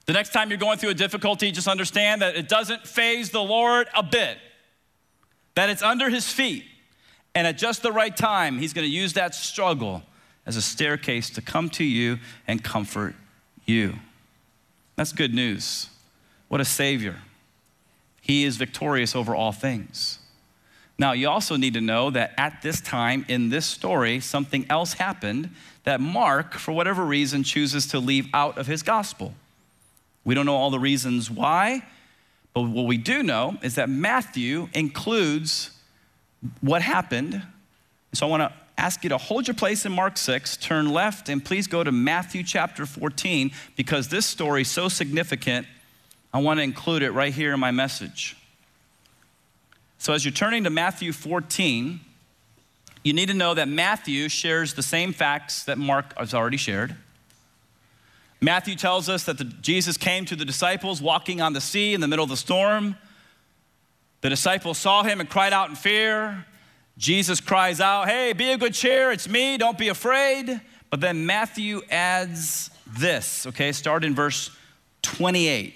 The 0.06 0.14
next 0.14 0.32
time 0.32 0.50
you're 0.50 0.58
going 0.58 0.78
through 0.78 0.92
a 0.92 0.94
difficulty, 0.94 1.52
just 1.52 1.68
understand 1.68 2.22
that 2.22 2.38
it 2.38 2.48
doesn't 2.48 2.88
faze 2.88 3.32
the 3.32 3.42
Lord 3.42 3.90
a 3.94 4.04
bit, 4.04 4.38
that 5.56 5.70
it's 5.70 5.82
under 5.82 6.10
his 6.10 6.32
feet. 6.32 6.64
And 7.36 7.46
at 7.46 7.58
just 7.58 7.82
the 7.82 7.92
right 7.92 8.16
time, 8.16 8.58
he's 8.58 8.72
going 8.72 8.88
to 8.88 8.94
use 8.94 9.12
that 9.14 9.36
struggle 9.36 10.04
as 10.46 10.56
a 10.56 10.62
staircase 10.62 11.30
to 11.32 11.42
come 11.42 11.70
to 11.72 11.84
you 11.84 12.20
and 12.48 12.64
comfort 12.64 13.16
you. 13.66 13.96
That's 14.96 15.12
good 15.12 15.34
news. 15.34 15.90
What 16.48 16.62
a 16.62 16.66
Savior. 16.66 17.18
He 18.22 18.46
is 18.46 18.56
victorious 18.56 19.14
over 19.14 19.36
all 19.36 19.52
things. 19.52 20.17
Now, 21.00 21.12
you 21.12 21.30
also 21.30 21.58
need 21.58 21.76
to 21.76 21.82
know 21.82 22.10
that 22.10 22.34
at 22.38 22.62
this 22.62 22.82
time 22.82 23.26
in 23.28 23.50
this 23.50 23.66
story, 23.66 24.20
something 24.20 24.66
else 24.70 24.94
happened 24.94 25.52
that 25.84 26.02
Mark, 26.02 26.56
for 26.56 26.72
whatever 26.72 27.06
reason, 27.06 27.44
chooses 27.44 27.88
to 27.88 28.00
leave 28.00 28.28
out 28.34 28.58
of 28.58 28.68
his 28.68 28.82
gospel. 28.82 29.34
We 30.24 30.34
don't 30.34 30.46
know 30.46 30.56
all 30.56 30.72
the 30.72 30.80
reasons 30.80 31.30
why, 31.30 31.84
but 32.54 32.64
what 32.64 32.86
we 32.86 32.98
do 32.98 33.22
know 33.22 33.58
is 33.62 33.76
that 33.76 33.90
Matthew 33.90 34.70
includes 34.74 35.72
what 36.62 36.82
happened. 36.82 37.44
So 38.14 38.26
I 38.26 38.30
want 38.30 38.42
to 38.42 38.54
ask 38.78 39.04
you 39.04 39.10
to 39.10 39.18
hold 39.18 39.48
your 39.48 39.56
place 39.56 39.86
in 39.86 39.92
Mark 39.92 40.18
6, 40.18 40.58
turn 40.58 40.92
left, 40.92 41.30
and 41.30 41.44
please 41.44 41.68
go 41.68 41.84
to 41.84 41.92
Matthew 41.92 42.44
chapter 42.44 42.86
14 42.86 43.52
because 43.76 44.08
this 44.08 44.26
story 44.26 44.62
is 44.62 44.70
so 44.70 44.88
significant. 44.88 45.68
I 46.34 46.42
want 46.42 46.60
to 46.60 46.64
include 46.64 47.04
it 47.04 47.12
right 47.12 47.34
here 47.34 47.54
in 47.54 47.60
my 47.60 47.72
message. 47.72 48.37
So, 50.00 50.14
as 50.14 50.24
you're 50.24 50.32
turning 50.32 50.64
to 50.64 50.70
Matthew 50.70 51.12
14, 51.12 52.00
you 53.04 53.14
need 53.14 53.28
to 53.28 53.34
know 53.34 53.54
that 53.54 53.68
Matthew 53.68 54.30
shares 54.30 54.74
the 54.74 54.84
same 54.84 55.14
facts 55.14 55.64
that 55.64 55.78
Mark 55.78 56.18
has 56.18 56.34
already 56.34 56.58
shared. 56.58 56.96
Matthew 58.40 58.76
tells 58.76 59.10
us 59.10 59.24
that 59.24 59.38
the, 59.38 59.46
Jesus 59.46 59.98
came 59.98 60.26
to 60.26 60.36
the 60.36 60.46
disciples 60.46 61.02
walking 61.02 61.42
on 61.42 61.54
the 61.54 61.62
sea 61.62 61.94
in 61.94 62.02
the 62.02 62.08
middle 62.08 62.24
of 62.24 62.30
the 62.30 62.38
storm. 62.38 62.96
The 64.22 64.30
disciples 64.30 64.78
saw 64.78 65.04
him 65.04 65.20
and 65.20 65.30
cried 65.30 65.54
out 65.54 65.70
in 65.70 65.76
fear. 65.76 66.46
Jesus 66.98 67.40
cries 67.40 67.80
out, 67.80 68.08
Hey, 68.08 68.34
be 68.34 68.52
of 68.52 68.60
good 68.60 68.74
cheer, 68.74 69.12
it's 69.12 69.28
me, 69.28 69.58
don't 69.58 69.78
be 69.78 69.88
afraid. 69.88 70.62
But 70.90 71.02
then 71.02 71.26
Matthew 71.26 71.82
adds 71.90 72.70
this, 72.86 73.48
okay? 73.48 73.72
Start 73.72 74.04
in 74.04 74.16
verse 74.16 74.52
28. 75.02 75.74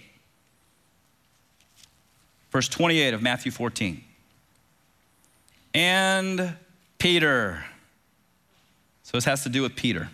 Verse 2.52 2.68
28 2.68 3.14
of 3.14 3.22
Matthew 3.22 3.52
14 3.52 4.04
and 5.74 6.56
Peter. 6.98 7.64
So 9.04 9.18
this 9.18 9.26
has 9.26 9.44
to 9.44 9.50
do 9.50 9.62
with 9.62 9.76
Peter. 9.76 10.10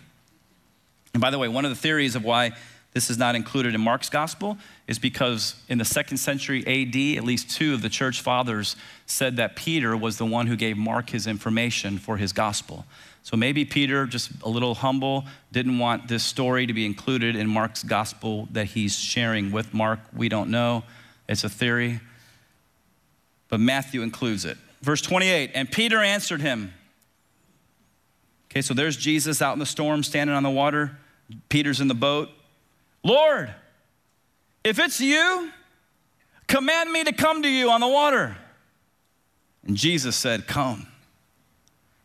And 1.14 1.20
by 1.20 1.30
the 1.30 1.38
way, 1.38 1.48
one 1.48 1.64
of 1.64 1.70
the 1.70 1.76
theories 1.76 2.14
of 2.14 2.24
why 2.24 2.52
this 2.94 3.10
is 3.10 3.18
not 3.18 3.36
included 3.36 3.74
in 3.74 3.80
Mark's 3.80 4.08
gospel 4.08 4.58
is 4.86 4.98
because 4.98 5.54
in 5.68 5.78
the 5.78 5.84
second 5.84 6.16
century 6.16 6.60
AD, 6.66 7.18
at 7.18 7.24
least 7.24 7.50
two 7.50 7.74
of 7.74 7.82
the 7.82 7.88
church 7.88 8.20
fathers 8.20 8.76
said 9.06 9.36
that 9.36 9.56
Peter 9.56 9.96
was 9.96 10.18
the 10.18 10.24
one 10.24 10.46
who 10.46 10.56
gave 10.56 10.76
Mark 10.76 11.10
his 11.10 11.26
information 11.26 11.98
for 11.98 12.16
his 12.16 12.32
gospel. 12.32 12.86
So 13.22 13.36
maybe 13.36 13.64
Peter, 13.64 14.06
just 14.06 14.30
a 14.42 14.48
little 14.48 14.74
humble, 14.74 15.26
didn't 15.52 15.78
want 15.78 16.08
this 16.08 16.24
story 16.24 16.66
to 16.66 16.72
be 16.72 16.86
included 16.86 17.36
in 17.36 17.46
Mark's 17.46 17.82
gospel 17.82 18.48
that 18.52 18.64
he's 18.66 18.98
sharing 18.98 19.52
with 19.52 19.74
Mark. 19.74 20.00
We 20.16 20.28
don't 20.28 20.50
know. 20.50 20.82
It's 21.28 21.44
a 21.44 21.48
theory. 21.48 22.00
But 23.48 23.60
Matthew 23.60 24.02
includes 24.02 24.44
it. 24.44 24.56
Verse 24.82 25.02
28 25.02 25.52
And 25.54 25.70
Peter 25.70 26.02
answered 26.02 26.40
him. 26.40 26.72
Okay, 28.50 28.62
so 28.62 28.72
there's 28.72 28.96
Jesus 28.96 29.42
out 29.42 29.52
in 29.52 29.58
the 29.58 29.66
storm, 29.66 30.02
standing 30.02 30.34
on 30.34 30.42
the 30.42 30.50
water. 30.50 30.96
Peter's 31.50 31.80
in 31.80 31.88
the 31.88 31.94
boat. 31.94 32.30
Lord, 33.02 33.54
if 34.64 34.78
it's 34.78 35.00
you, 35.00 35.50
command 36.46 36.90
me 36.90 37.04
to 37.04 37.12
come 37.12 37.42
to 37.42 37.48
you 37.48 37.70
on 37.70 37.80
the 37.80 37.88
water. 37.88 38.36
And 39.66 39.76
Jesus 39.76 40.16
said, 40.16 40.46
Come. 40.46 40.86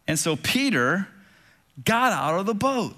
And 0.05 0.19
so 0.19 0.35
Peter 0.35 1.07
got 1.83 2.11
out 2.11 2.39
of 2.39 2.45
the 2.45 2.53
boat. 2.53 2.95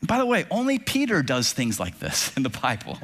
And 0.00 0.08
by 0.08 0.18
the 0.18 0.26
way, 0.26 0.46
only 0.50 0.78
Peter 0.80 1.22
does 1.22 1.52
things 1.52 1.78
like 1.78 2.00
this 2.00 2.32
in 2.36 2.42
the 2.42 2.50
Bible. 2.50 2.98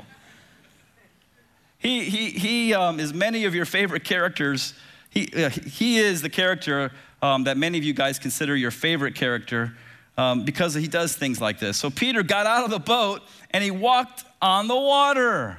He, 1.79 2.05
he, 2.05 2.31
he 2.31 2.75
um, 2.75 2.99
is 2.99 3.15
many 3.15 3.45
of 3.45 3.55
your 3.55 3.65
favorite 3.65 4.03
characters 4.03 4.75
he, 5.19 5.45
uh, 5.45 5.51
he 5.51 5.99
is 5.99 6.23
the 6.23 6.29
character 6.29 6.93
um, 7.23 7.45
that 7.45 7.57
many 7.57 7.79
of 7.79 7.85
you 7.85 7.93
guys 7.93 8.19
consider 8.19 8.55
your 8.55 8.71
favorite 8.71 9.15
character 9.15 9.75
um, 10.17 10.45
because 10.45 10.75
he 10.75 10.87
does 10.87 11.15
things 11.17 11.41
like 11.41 11.59
this. 11.59 11.77
So 11.77 11.91
Peter 11.91 12.23
got 12.23 12.47
out 12.47 12.65
of 12.65 12.71
the 12.71 12.79
boat 12.79 13.23
and 13.51 13.63
he 13.63 13.71
walked 13.71 14.25
on 14.41 14.69
the 14.69 14.77
water. 14.77 15.59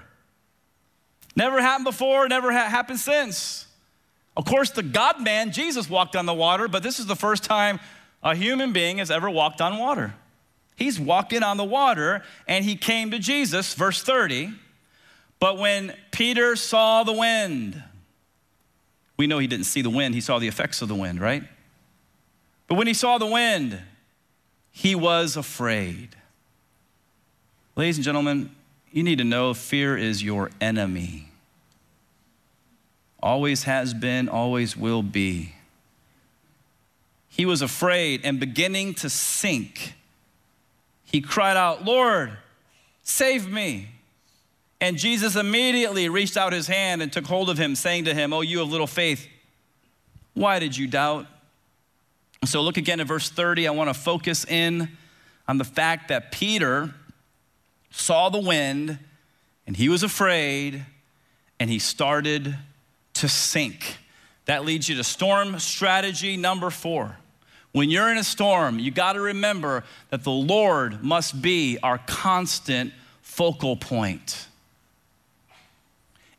Never 1.35 1.61
happened 1.61 1.85
before, 1.85 2.27
never 2.27 2.51
ha- 2.51 2.69
happened 2.69 2.99
since. 2.99 3.67
Of 4.37 4.45
course, 4.45 4.71
the 4.71 4.83
God 4.83 5.21
man, 5.21 5.51
Jesus, 5.51 5.89
walked 5.89 6.15
on 6.15 6.25
the 6.25 6.33
water, 6.33 6.67
but 6.67 6.83
this 6.83 6.99
is 6.99 7.05
the 7.05 7.15
first 7.15 7.43
time 7.43 7.79
a 8.23 8.35
human 8.35 8.73
being 8.73 8.97
has 8.99 9.11
ever 9.11 9.29
walked 9.29 9.61
on 9.61 9.77
water. 9.77 10.13
He's 10.75 10.99
walking 10.99 11.43
on 11.43 11.57
the 11.57 11.65
water 11.65 12.23
and 12.47 12.63
he 12.63 12.75
came 12.75 13.11
to 13.11 13.19
Jesus, 13.19 13.73
verse 13.73 14.01
30. 14.01 14.53
But 15.39 15.57
when 15.57 15.93
Peter 16.11 16.55
saw 16.55 17.03
the 17.03 17.13
wind, 17.13 17.81
we 19.19 19.27
know 19.27 19.37
he 19.37 19.47
didn't 19.47 19.65
see 19.65 19.81
the 19.81 19.89
wind, 19.89 20.15
he 20.15 20.21
saw 20.21 20.39
the 20.39 20.47
effects 20.47 20.81
of 20.81 20.87
the 20.87 20.95
wind, 20.95 21.19
right? 21.19 21.43
But 22.67 22.75
when 22.75 22.87
he 22.87 22.93
saw 22.93 23.17
the 23.17 23.25
wind, 23.25 23.77
he 24.71 24.95
was 24.95 25.35
afraid. 25.35 26.15
Ladies 27.75 27.97
and 27.97 28.05
gentlemen, 28.05 28.49
you 28.93 29.03
need 29.03 29.17
to 29.17 29.25
know 29.25 29.53
fear 29.53 29.97
is 29.97 30.23
your 30.23 30.49
enemy. 30.61 31.27
Always 33.21 33.63
has 33.63 33.93
been, 33.93 34.29
always 34.29 34.77
will 34.77 35.03
be. 35.03 35.53
He 37.27 37.45
was 37.45 37.61
afraid 37.61 38.21
and 38.23 38.39
beginning 38.39 38.93
to 38.95 39.09
sink. 39.09 39.95
He 41.03 41.19
cried 41.19 41.57
out, 41.57 41.83
Lord, 41.83 42.37
save 43.03 43.51
me. 43.51 43.89
And 44.81 44.97
Jesus 44.97 45.35
immediately 45.35 46.07
reached 46.07 46.37
out 46.37 46.53
his 46.53 46.67
hand 46.67 47.01
and 47.01 47.11
took 47.11 47.25
hold 47.25 47.49
of 47.49 47.57
him, 47.57 47.75
saying 47.75 48.05
to 48.05 48.13
him, 48.13 48.31
Oh, 48.31 48.41
you 48.41 48.61
of 48.61 48.69
little 48.69 48.87
faith, 48.87 49.27
why 50.33 50.59
did 50.59 50.77
you 50.77 50.87
doubt? 50.87 51.27
So 52.45 52.61
look 52.61 52.77
again 52.77 52.99
at 52.99 53.07
verse 53.07 53.29
30. 53.29 53.67
I 53.67 53.71
want 53.71 53.89
to 53.89 53.93
focus 53.93 54.45
in 54.45 54.89
on 55.47 55.57
the 55.57 55.65
fact 55.65 56.07
that 56.07 56.31
Peter 56.31 56.93
saw 57.91 58.29
the 58.29 58.39
wind 58.39 58.99
and 59.67 59.75
he 59.75 59.89
was 59.89 60.03
afraid 60.03 60.85
and 61.59 61.69
he 61.69 61.79
started 61.79 62.55
to 63.15 63.27
sink. 63.27 63.97
That 64.45 64.63
leads 64.63 64.87
you 64.87 64.95
to 64.95 65.03
storm 65.03 65.59
strategy 65.59 66.37
number 66.37 66.69
four. 66.69 67.17
When 67.71 67.89
you're 67.89 68.09
in 68.09 68.17
a 68.17 68.23
storm, 68.23 68.79
you 68.79 68.89
got 68.89 69.13
to 69.13 69.21
remember 69.21 69.83
that 70.09 70.23
the 70.23 70.31
Lord 70.31 71.03
must 71.03 71.41
be 71.41 71.77
our 71.83 71.99
constant 71.99 72.93
focal 73.21 73.75
point. 73.75 74.47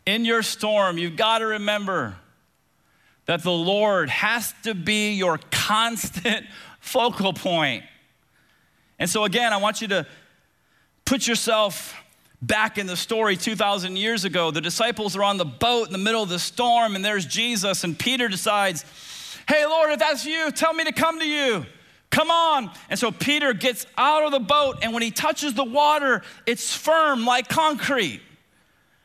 In 0.06 0.24
your 0.24 0.42
storm, 0.42 0.98
you've 0.98 1.16
got 1.16 1.38
to 1.38 1.46
remember 1.46 2.16
that 3.26 3.42
the 3.42 3.52
Lord 3.52 4.10
has 4.10 4.52
to 4.64 4.74
be 4.74 5.12
your 5.12 5.38
constant 5.50 6.46
focal 6.80 7.32
point. 7.32 7.84
And 8.98 9.08
so, 9.08 9.24
again, 9.24 9.52
I 9.52 9.58
want 9.58 9.80
you 9.80 9.88
to 9.88 10.06
put 11.04 11.26
yourself 11.26 11.94
back 12.42 12.78
in 12.78 12.86
the 12.86 12.96
story 12.96 13.36
2,000 13.36 13.96
years 13.96 14.24
ago. 14.24 14.50
The 14.50 14.60
disciples 14.60 15.16
are 15.16 15.22
on 15.22 15.36
the 15.36 15.44
boat 15.44 15.86
in 15.86 15.92
the 15.92 15.98
middle 15.98 16.22
of 16.22 16.28
the 16.28 16.38
storm, 16.38 16.96
and 16.96 17.04
there's 17.04 17.26
Jesus, 17.26 17.84
and 17.84 17.98
Peter 17.98 18.28
decides, 18.28 18.84
Hey, 19.48 19.66
Lord, 19.66 19.90
if 19.90 19.98
that's 19.98 20.24
you, 20.24 20.50
tell 20.50 20.72
me 20.72 20.84
to 20.84 20.92
come 20.92 21.18
to 21.18 21.26
you. 21.26 21.66
Come 22.10 22.30
on. 22.30 22.70
And 22.88 22.98
so 22.98 23.10
Peter 23.12 23.52
gets 23.52 23.86
out 23.96 24.24
of 24.24 24.32
the 24.32 24.40
boat, 24.40 24.78
and 24.82 24.92
when 24.92 25.02
he 25.02 25.10
touches 25.10 25.54
the 25.54 25.64
water, 25.64 26.22
it's 26.46 26.74
firm 26.76 27.24
like 27.24 27.48
concrete. 27.48 28.20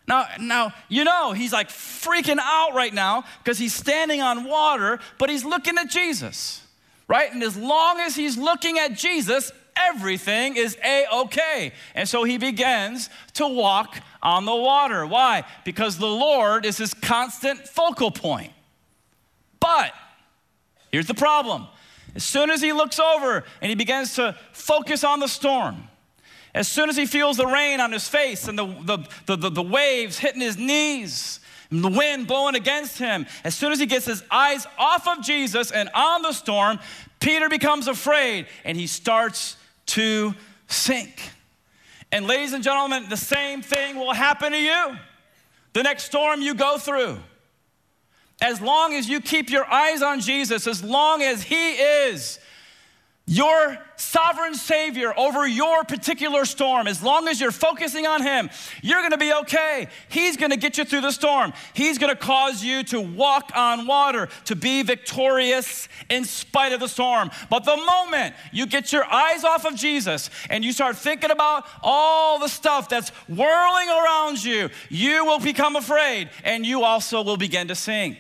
Now, 0.07 0.27
now, 0.39 0.73
you 0.87 1.03
know, 1.03 1.33
he's 1.33 1.51
like 1.51 1.69
freaking 1.69 2.37
out 2.39 2.73
right 2.73 2.93
now 2.93 3.23
because 3.43 3.57
he's 3.57 3.73
standing 3.73 4.21
on 4.21 4.43
water, 4.43 4.99
but 5.17 5.29
he's 5.29 5.43
looking 5.43 5.77
at 5.77 5.89
Jesus, 5.89 6.61
right? 7.07 7.31
And 7.33 7.41
as 7.41 7.57
long 7.57 7.99
as 7.99 8.15
he's 8.15 8.37
looking 8.37 8.77
at 8.77 8.93
Jesus, 8.93 9.51
everything 9.75 10.57
is 10.57 10.77
a 10.83 11.05
okay. 11.11 11.71
And 11.95 12.07
so 12.07 12.23
he 12.23 12.37
begins 12.37 13.09
to 13.33 13.47
walk 13.47 13.97
on 14.21 14.45
the 14.45 14.55
water. 14.55 15.05
Why? 15.07 15.43
Because 15.63 15.97
the 15.97 16.05
Lord 16.05 16.65
is 16.65 16.77
his 16.77 16.93
constant 16.93 17.67
focal 17.67 18.11
point. 18.11 18.53
But 19.59 19.91
here's 20.91 21.07
the 21.07 21.15
problem 21.15 21.67
as 22.15 22.23
soon 22.23 22.49
as 22.49 22.61
he 22.61 22.71
looks 22.71 22.99
over 22.99 23.43
and 23.61 23.69
he 23.69 23.75
begins 23.75 24.15
to 24.15 24.35
focus 24.53 25.03
on 25.03 25.19
the 25.19 25.27
storm, 25.27 25.87
as 26.55 26.69
soon 26.69 26.89
as 26.89 26.95
he 26.95 27.05
feels 27.05 27.35
the 27.35 27.45
rain 27.45 27.81
on 27.81 27.91
his 27.91 28.07
face 28.07 28.47
and 28.47 28.57
the, 28.57 28.65
the, 28.65 29.35
the, 29.35 29.49
the, 29.49 29.61
waves 29.61 30.17
hitting 30.17 30.39
his 30.39 30.57
knees, 30.57 31.41
and 31.69 31.83
the 31.83 31.89
wind 31.89 32.27
blowing 32.27 32.55
against 32.55 32.97
him, 32.97 33.25
as 33.43 33.53
soon 33.53 33.73
as 33.73 33.79
he 33.79 33.85
gets 33.85 34.05
his 34.05 34.23
eyes 34.31 34.65
off 34.77 35.05
of 35.07 35.21
Jesus 35.21 35.71
and 35.71 35.89
on 35.93 36.21
the 36.21 36.31
storm, 36.31 36.79
Peter 37.19 37.49
becomes 37.49 37.89
afraid 37.89 38.47
and 38.63 38.77
he 38.77 38.87
starts 38.87 39.57
to 39.87 40.33
sink. 40.67 41.29
And, 42.11 42.25
ladies 42.25 42.53
and 42.53 42.63
gentlemen, 42.63 43.07
the 43.09 43.17
same 43.17 43.61
thing 43.61 43.97
will 43.97 44.13
happen 44.13 44.53
to 44.53 44.57
you 44.57 44.97
the 45.73 45.83
next 45.83 46.05
storm 46.05 46.41
you 46.41 46.53
go 46.53 46.77
through. 46.77 47.17
As 48.41 48.61
long 48.61 48.93
as 48.93 49.09
you 49.09 49.19
keep 49.19 49.49
your 49.49 49.69
eyes 49.69 50.01
on 50.01 50.21
Jesus, 50.21 50.67
as 50.67 50.81
long 50.81 51.21
as 51.21 51.43
He 51.43 51.71
is 51.73 52.39
your 53.27 53.77
sovereign 53.95 54.53
Savior 54.53 55.17
over 55.17 55.47
your 55.47 55.83
particular 55.83 56.45
storm, 56.45 56.85
as 56.85 57.01
long 57.01 57.27
as 57.27 57.41
you're 57.41 57.51
focusing 57.51 58.05
on 58.05 58.21
Him, 58.21 58.51
you're 58.83 59.01
gonna 59.01 59.17
be 59.17 59.33
okay. 59.33 59.87
He's 60.09 60.37
gonna 60.37 60.57
get 60.57 60.77
you 60.77 60.85
through 60.85 61.01
the 61.01 61.11
storm. 61.11 61.51
He's 61.73 61.97
gonna 61.97 62.15
cause 62.15 62.63
you 62.63 62.83
to 62.83 63.01
walk 63.01 63.51
on 63.55 63.87
water, 63.87 64.29
to 64.45 64.55
be 64.55 64.83
victorious 64.83 65.87
in 66.09 66.23
spite 66.23 66.71
of 66.71 66.79
the 66.79 66.87
storm. 66.87 67.31
But 67.49 67.65
the 67.65 67.77
moment 67.77 68.35
you 68.51 68.67
get 68.67 68.93
your 68.93 69.05
eyes 69.05 69.43
off 69.43 69.65
of 69.65 69.75
Jesus 69.75 70.29
and 70.49 70.63
you 70.63 70.71
start 70.71 70.95
thinking 70.95 71.31
about 71.31 71.65
all 71.81 72.37
the 72.37 72.47
stuff 72.47 72.89
that's 72.89 73.09
whirling 73.27 73.89
around 73.89 74.43
you, 74.43 74.69
you 74.89 75.25
will 75.25 75.39
become 75.39 75.75
afraid 75.75 76.29
and 76.43 76.63
you 76.63 76.83
also 76.83 77.23
will 77.23 77.37
begin 77.37 77.69
to 77.69 77.75
sink. 77.75 78.17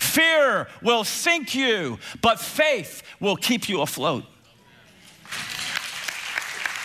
Fear 0.00 0.66
will 0.82 1.04
sink 1.04 1.54
you, 1.54 1.98
but 2.22 2.40
faith 2.40 3.02
will 3.20 3.36
keep 3.36 3.68
you 3.68 3.82
afloat. 3.82 4.24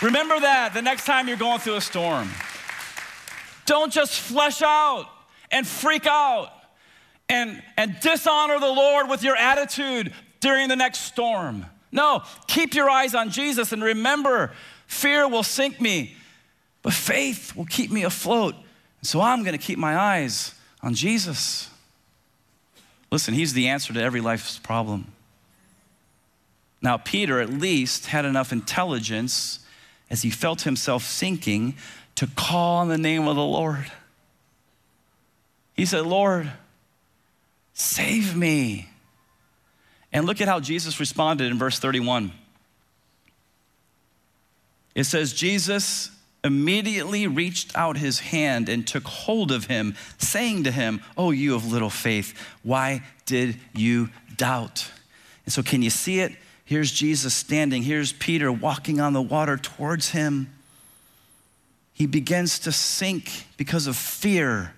Remember 0.02 0.40
that 0.40 0.74
the 0.74 0.82
next 0.82 1.06
time 1.06 1.28
you're 1.28 1.38
going 1.38 1.60
through 1.60 1.78
a 1.78 1.82
storm. 1.82 2.30
Don't 3.66 3.92
just 3.92 4.20
flesh 4.20 4.62
out 4.62 5.08
and 5.50 5.66
freak 5.66 6.06
out 6.06 6.52
and, 7.30 7.64
and 7.78 7.98
dishonor 8.02 8.60
the 8.60 8.68
Lord 8.68 9.10
with 9.10 9.24
your 9.24 9.38
attitude 9.38 10.14
during 10.42 10.68
the 10.68 10.76
next 10.76 11.00
storm. 11.00 11.66
No, 11.92 12.22
keep 12.48 12.76
your 12.76 12.90
eyes 12.90 13.16
on 13.16 13.32
Jesus 13.32 13.72
and 13.72 13.82
remember 13.82 14.52
fear 14.88 15.28
will 15.28 15.42
sink 15.42 15.80
me, 15.80 16.16
but 16.82 16.94
faith 16.94 17.56
will 17.56 17.66
keep 17.66 17.90
me 17.90 18.04
afloat. 18.04 18.56
So 19.02 19.22
I'm 19.22 19.44
going 19.44 19.58
to 19.58 19.64
keep 19.64 19.80
my 19.80 19.98
eyes 19.98 20.54
on 20.84 20.94
Jesus. 20.94 21.70
Listen, 23.12 23.34
he's 23.34 23.54
the 23.54 23.68
answer 23.68 23.94
to 23.94 24.02
every 24.02 24.22
life's 24.22 24.60
problem. 24.60 25.12
Now, 26.82 26.98
Peter 26.98 27.40
at 27.40 27.50
least 27.50 28.08
had 28.08 28.26
enough 28.26 28.52
intelligence 28.52 29.60
as 30.10 30.22
he 30.22 30.30
felt 30.30 30.62
himself 30.62 31.04
sinking 31.04 31.76
to 32.16 32.28
call 32.28 32.78
on 32.78 32.90
the 32.90 32.98
name 32.98 33.28
of 33.28 33.36
the 33.36 33.44
Lord. 33.44 33.92
He 35.74 35.86
said, 35.86 36.06
Lord, 36.06 36.52
save 37.74 38.36
me. 38.36 38.90
And 40.14 40.26
look 40.26 40.40
at 40.42 40.48
how 40.48 40.60
Jesus 40.60 41.00
responded 41.00 41.52
in 41.52 41.58
verse 41.58 41.80
31. 41.80 42.32
It 44.94 45.04
says, 45.04 45.34
Jesus 45.34 46.10
immediately 46.46 47.26
reached 47.26 47.76
out 47.76 47.98
his 47.98 48.20
hand 48.20 48.70
and 48.70 48.88
took 48.88 49.04
hold 49.04 49.52
of 49.52 49.66
him, 49.66 49.96
saying 50.20 50.64
to 50.64 50.72
him, 50.72 51.02
Oh, 51.18 51.32
you 51.32 51.56
of 51.56 51.70
little 51.70 51.90
faith, 51.90 52.40
why 52.62 53.02
did 53.26 53.58
you 53.74 54.10
doubt? 54.38 54.92
And 55.46 55.52
so, 55.52 55.64
can 55.64 55.82
you 55.82 55.90
see 55.90 56.20
it? 56.20 56.34
Here's 56.64 56.92
Jesus 56.92 57.34
standing, 57.34 57.82
here's 57.84 58.14
Peter 58.14 58.52
walking 58.52 59.02
on 59.02 59.14
the 59.14 59.22
water 59.22 59.58
towards 59.58 60.10
him. 60.10 60.52
He 61.94 62.06
begins 62.06 62.60
to 62.60 62.72
sink 62.72 63.48
because 63.58 63.88
of 63.88 63.96
fear. 63.96 64.74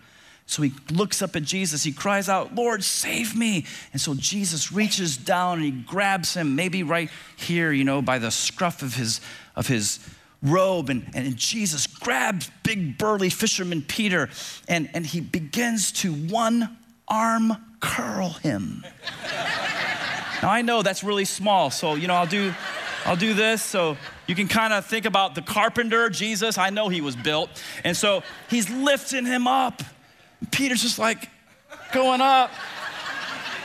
So 0.46 0.62
he 0.62 0.74
looks 0.92 1.22
up 1.22 1.36
at 1.36 1.44
Jesus. 1.44 1.84
He 1.84 1.92
cries 1.92 2.30
out, 2.30 2.56
Lord, 2.56 2.84
save 2.84 3.36
me. 3.36 3.66
And 3.92 4.02
so 4.02 4.14
Jesus 4.14 4.72
reaches 4.72 5.18
down 5.18 5.58
and 5.58 5.66
he 5.66 5.72
grabs 5.72 6.36
him, 6.36 6.56
maybe 6.56 6.84
right 6.84 7.10
here, 7.36 7.74
you 7.74 7.84
know, 7.84 8.02
by 8.02 8.20
the 8.20 8.32
scruff 8.32 8.82
of 8.82 8.96
his, 8.96 9.20
of 9.56 9.68
his 9.68 10.00
robe. 10.42 10.90
And, 10.90 11.10
and 11.14 11.36
Jesus 11.36 11.88
grabs 11.88 12.50
big 12.64 12.98
burly 12.98 13.30
fisherman 13.30 13.82
Peter 13.82 14.30
and, 14.68 14.90
and 14.94 15.06
he 15.06 15.22
begins 15.22 15.92
to 15.94 16.14
one 16.14 16.78
arm 17.08 17.54
curl 17.80 18.30
him. 18.30 18.86
now 20.42 20.50
I 20.50 20.62
know 20.62 20.82
that's 20.82 21.04
really 21.04 21.26
small, 21.26 21.70
so 21.72 21.96
you 21.96 22.08
know, 22.08 22.16
I'll 22.16 22.28
do 22.28 22.54
I'll 23.06 23.16
do 23.16 23.34
this 23.34 23.64
so 23.64 23.96
you 24.28 24.36
can 24.36 24.50
kind 24.50 24.74
of 24.74 24.86
think 24.86 25.06
about 25.06 25.34
the 25.34 25.42
carpenter, 25.42 26.10
Jesus. 26.10 26.58
I 26.58 26.72
know 26.72 26.90
he 26.90 27.00
was 27.00 27.16
built. 27.16 27.50
And 27.86 27.96
so 27.96 28.22
he's 28.50 28.70
lifting 28.70 29.26
him 29.26 29.48
up. 29.48 29.82
Peter's 30.52 30.82
just 30.82 31.00
like 31.00 31.30
going 31.94 32.20
up. 32.20 32.52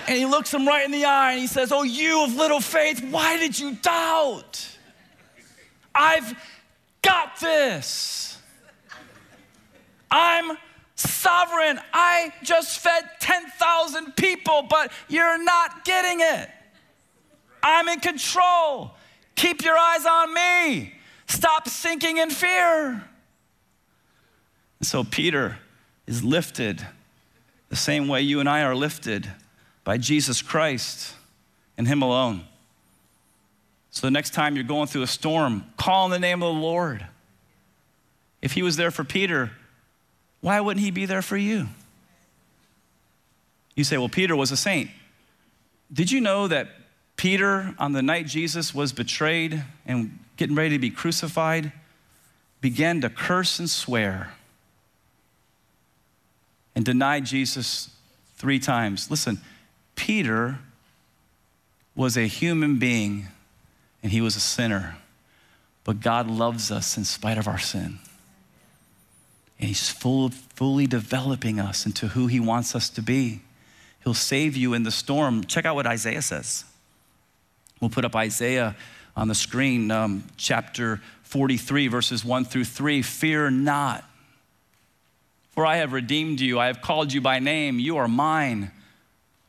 And 0.07 0.17
he 0.17 0.27
looks 0.27 0.55
him 0.55 0.67
right 0.67 0.85
in 0.85 0.93
the 0.93 1.05
eye 1.07 1.33
and 1.33 1.41
he 1.41 1.49
says, 1.49 1.73
Oh, 1.73 1.83
you 1.83 2.25
of 2.25 2.37
little 2.37 2.61
faith, 2.61 3.05
why 3.11 3.37
did 3.37 3.59
you 3.59 3.75
doubt? 3.75 4.65
I've 5.93 6.35
got 7.03 7.39
this. 7.41 8.39
I'm 10.11 10.57
sovereign. 10.95 11.81
I 11.93 12.33
just 12.43 12.79
fed 12.81 13.05
10,000 13.21 14.17
people, 14.17 14.67
but 14.69 14.93
you're 15.09 15.43
not 15.43 15.85
getting 15.85 16.21
it. 16.21 16.51
I'm 17.63 17.89
in 17.89 18.01
control. 18.01 18.93
Keep 19.35 19.65
your 19.65 19.77
eyes 19.77 20.05
on 20.07 20.35
me. 20.35 20.95
Stop 21.27 21.69
sinking 21.69 22.19
in 22.19 22.31
fear. 22.31 23.05
And 24.79 24.87
so 24.87 25.05
Peter 25.05 25.59
is 26.07 26.23
lifted 26.23 26.87
the 27.69 27.77
same 27.77 28.09
way 28.09 28.21
you 28.21 28.41
and 28.41 28.49
I 28.49 28.63
are 28.65 28.75
lifted 28.75 29.27
by 29.85 29.97
Jesus 29.97 30.43
Christ 30.43 31.15
and 31.79 31.89
Him 31.89 32.03
alone. 32.03 32.45
So 33.93 34.07
the 34.07 34.11
next 34.11 34.31
time 34.31 34.57
you're 34.57 34.65
going 34.65 34.89
through 34.89 35.03
a 35.03 35.07
storm, 35.07 35.67
call 35.77 36.05
on 36.05 36.11
the 36.11 36.19
name 36.19 36.43
of 36.43 36.55
the 36.55 36.61
Lord. 36.61 37.07
If 38.41 38.53
He 38.53 38.63
was 38.63 38.77
there 38.77 38.91
for 38.91 39.05
Peter, 39.05 39.53
why 40.41 40.61
wouldn't 40.61 40.83
He 40.83 40.91
be 40.91 41.07
there 41.07 41.23
for 41.23 41.37
you? 41.37 41.69
You 43.77 43.85
say, 43.85 43.99
well, 43.99 44.09
Peter 44.09 44.35
was 44.35 44.51
a 44.51 44.57
saint. 44.57 44.91
Did 45.93 46.11
you 46.11 46.21
know 46.21 46.49
that 46.49 46.69
Peter, 47.17 47.75
on 47.79 47.93
the 47.93 48.03
night 48.03 48.27
Jesus 48.27 48.75
was 48.75 48.93
betrayed 48.93 49.63
and 49.87 50.19
getting 50.39 50.57
ready 50.57 50.71
to 50.71 50.79
be 50.79 50.91
crucified, 50.91 51.73
began 52.63 53.03
to 53.03 53.11
curse 53.11 53.59
and 53.59 53.69
swear 53.69 54.33
and 56.75 56.85
denied 56.85 57.27
Jesus 57.27 57.91
three 58.37 58.59
times? 58.59 59.11
Listen, 59.11 59.39
Peter 59.97 60.59
was 61.95 62.17
a 62.17 62.27
human 62.27 62.79
being 62.79 63.29
and 64.03 64.13
he 64.13 64.21
was 64.21 64.37
a 64.37 64.41
sinner, 64.41 64.97
but 65.85 66.01
God 66.01 66.29
loves 66.29 66.71
us 66.71 66.97
in 66.97 67.05
spite 67.05 67.39
of 67.39 67.47
our 67.47 67.59
sin. 67.59 67.99
And 69.59 69.69
he's 69.69 69.89
full, 69.89 70.31
fully 70.31 70.87
developing 70.87 71.61
us 71.61 71.87
into 71.87 72.09
who 72.09 72.27
he 72.27 72.41
wants 72.41 72.75
us 72.75 72.91
to 72.91 73.03
be. 73.03 73.43
He'll 74.03 74.15
save 74.15 74.57
you 74.57 74.75
in 74.75 74.83
the 74.83 74.91
storm. 74.91 75.45
Check 75.45 75.65
out 75.65 75.77
what 75.77 75.87
Isaiah 75.87 76.23
says. 76.23 76.65
We'll 77.81 77.91
put 77.91 78.05
up 78.05 78.17
Isaiah 78.17 78.77
on 79.17 79.29
the 79.29 79.35
screen, 79.35 79.91
um, 79.91 80.25
chapter 80.37 81.01
43, 81.23 81.89
verses 81.89 82.25
1 82.25 82.45
through 82.45 82.65
3. 82.65 83.03
Fear 83.03 83.51
not, 83.51 84.05
For 85.51 85.65
I 85.65 85.77
have 85.77 85.93
redeemed 85.93 86.41
you, 86.41 86.59
I 86.59 86.67
have 86.67 86.81
called 86.81 87.13
you 87.13 87.21
by 87.21 87.39
name, 87.39 87.79
you 87.79 87.99
are 87.99 88.09
mine. 88.09 88.73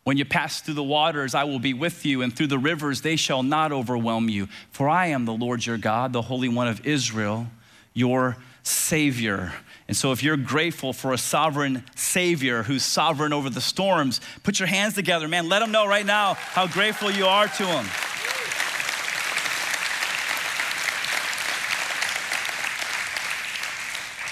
When 0.03 0.17
you 0.17 0.25
pass 0.25 0.59
through 0.59 0.73
the 0.73 0.83
waters, 0.83 1.33
I 1.33 1.45
will 1.45 1.59
be 1.59 1.73
with 1.73 2.05
you, 2.05 2.21
and 2.21 2.35
through 2.35 2.47
the 2.47 2.59
rivers, 2.59 3.01
they 3.01 3.15
shall 3.15 3.41
not 3.41 3.71
overwhelm 3.71 4.27
you. 4.27 4.49
For 4.71 4.89
I 4.89 5.07
am 5.07 5.25
the 5.25 5.33
Lord 5.33 5.65
your 5.65 5.77
God, 5.77 6.11
the 6.11 6.23
Holy 6.23 6.49
One 6.49 6.67
of 6.67 6.85
Israel, 6.85 7.47
your 7.93 8.35
Savior. 8.63 9.53
And 9.87 9.95
so, 9.95 10.11
if 10.11 10.21
you're 10.21 10.37
grateful 10.37 10.91
for 10.91 11.13
a 11.13 11.17
sovereign 11.17 11.85
Savior 11.95 12.63
who's 12.63 12.83
sovereign 12.83 13.31
over 13.31 13.49
the 13.49 13.61
storms, 13.61 14.19
put 14.43 14.59
your 14.59 14.67
hands 14.67 14.93
together, 14.95 15.27
man. 15.27 15.47
Let 15.47 15.59
them 15.59 15.71
know 15.71 15.87
right 15.87 16.05
now 16.05 16.33
how 16.33 16.67
grateful 16.67 17.09
you 17.09 17.25
are 17.25 17.47
to 17.47 17.65
Him. 17.65 17.85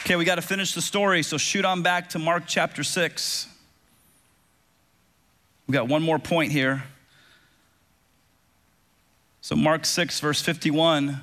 Okay, 0.03 0.17
we 0.17 0.25
got 0.25 0.35
to 0.35 0.41
finish 0.41 0.73
the 0.73 0.81
story, 0.81 1.23
so 1.23 1.37
shoot 1.37 1.63
on 1.63 1.81
back 1.83 2.09
to 2.09 2.19
Mark 2.19 2.43
chapter 2.45 2.83
6. 2.83 3.47
We 5.71 5.75
got 5.75 5.87
one 5.87 6.03
more 6.03 6.19
point 6.19 6.51
here. 6.51 6.83
So, 9.39 9.55
Mark 9.55 9.85
6, 9.85 10.19
verse 10.19 10.41
51, 10.41 11.21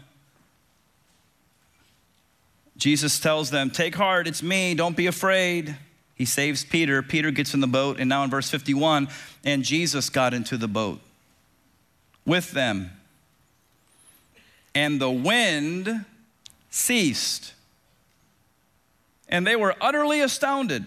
Jesus 2.78 3.20
tells 3.20 3.51
them, 3.51 3.68
Take 3.68 3.94
heart, 3.94 4.26
it's 4.26 4.42
me, 4.42 4.74
don't 4.74 4.96
be 4.96 5.07
afraid. 5.07 5.76
He 6.14 6.24
saves 6.24 6.64
Peter. 6.64 7.03
Peter 7.03 7.30
gets 7.30 7.53
in 7.53 7.61
the 7.61 7.66
boat, 7.66 8.01
and 8.01 8.09
now 8.09 8.24
in 8.24 8.30
verse 8.30 8.49
51, 8.49 9.09
and 9.44 9.64
Jesus 9.64 10.09
got 10.09 10.32
into 10.32 10.57
the 10.57 10.66
boat 10.66 11.01
with 12.24 12.53
them. 12.53 12.90
And 14.74 14.99
the 14.99 15.11
wind 15.11 16.07
ceased 16.70 17.53
and 19.28 19.46
they 19.46 19.57
were 19.57 19.74
utterly 19.78 20.22
astounded, 20.22 20.86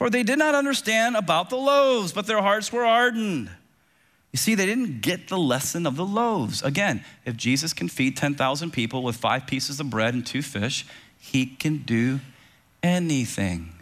for 0.00 0.08
they 0.08 0.22
did 0.22 0.38
not 0.38 0.54
understand 0.54 1.14
about 1.14 1.50
the 1.50 1.58
loaves, 1.58 2.10
but 2.10 2.26
their 2.26 2.40
hearts 2.40 2.72
were 2.72 2.86
hardened. 2.86 3.50
You 4.32 4.38
see, 4.38 4.54
they 4.54 4.64
didn't 4.64 5.02
get 5.02 5.28
the 5.28 5.36
lesson 5.36 5.86
of 5.86 5.96
the 5.96 6.06
loaves. 6.06 6.62
Again, 6.62 7.04
if 7.26 7.36
Jesus 7.36 7.74
can 7.74 7.86
feed 7.86 8.16
10,000 8.16 8.70
people 8.70 9.02
with 9.02 9.16
five 9.16 9.46
pieces 9.46 9.78
of 9.78 9.90
bread 9.90 10.14
and 10.14 10.26
two 10.26 10.40
fish, 10.40 10.86
he 11.18 11.44
can 11.44 11.82
do 11.82 12.20
anything. 12.82 13.74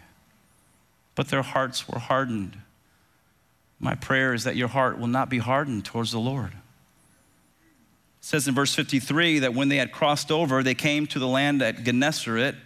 But 1.14 1.28
their 1.28 1.42
hearts 1.42 1.88
were 1.88 2.00
hardened. 2.00 2.58
My 3.78 3.94
prayer 3.94 4.34
is 4.34 4.42
that 4.42 4.56
your 4.56 4.66
heart 4.66 4.98
will 4.98 5.06
not 5.06 5.30
be 5.30 5.38
hardened 5.38 5.84
towards 5.84 6.10
the 6.10 6.18
Lord. 6.18 6.50
It 6.50 6.56
says 8.22 8.48
in 8.48 8.56
verse 8.56 8.74
53 8.74 9.38
that 9.38 9.54
when 9.54 9.68
they 9.68 9.76
had 9.76 9.92
crossed 9.92 10.32
over, 10.32 10.64
they 10.64 10.74
came 10.74 11.06
to 11.06 11.20
the 11.20 11.28
land 11.28 11.62
at 11.62 11.84
Gennesaret 11.84 12.56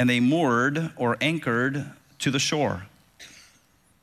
and 0.00 0.10
they 0.10 0.18
moored 0.18 0.90
or 0.96 1.16
anchored 1.20 1.92
to 2.20 2.30
the 2.30 2.38
shore. 2.38 2.86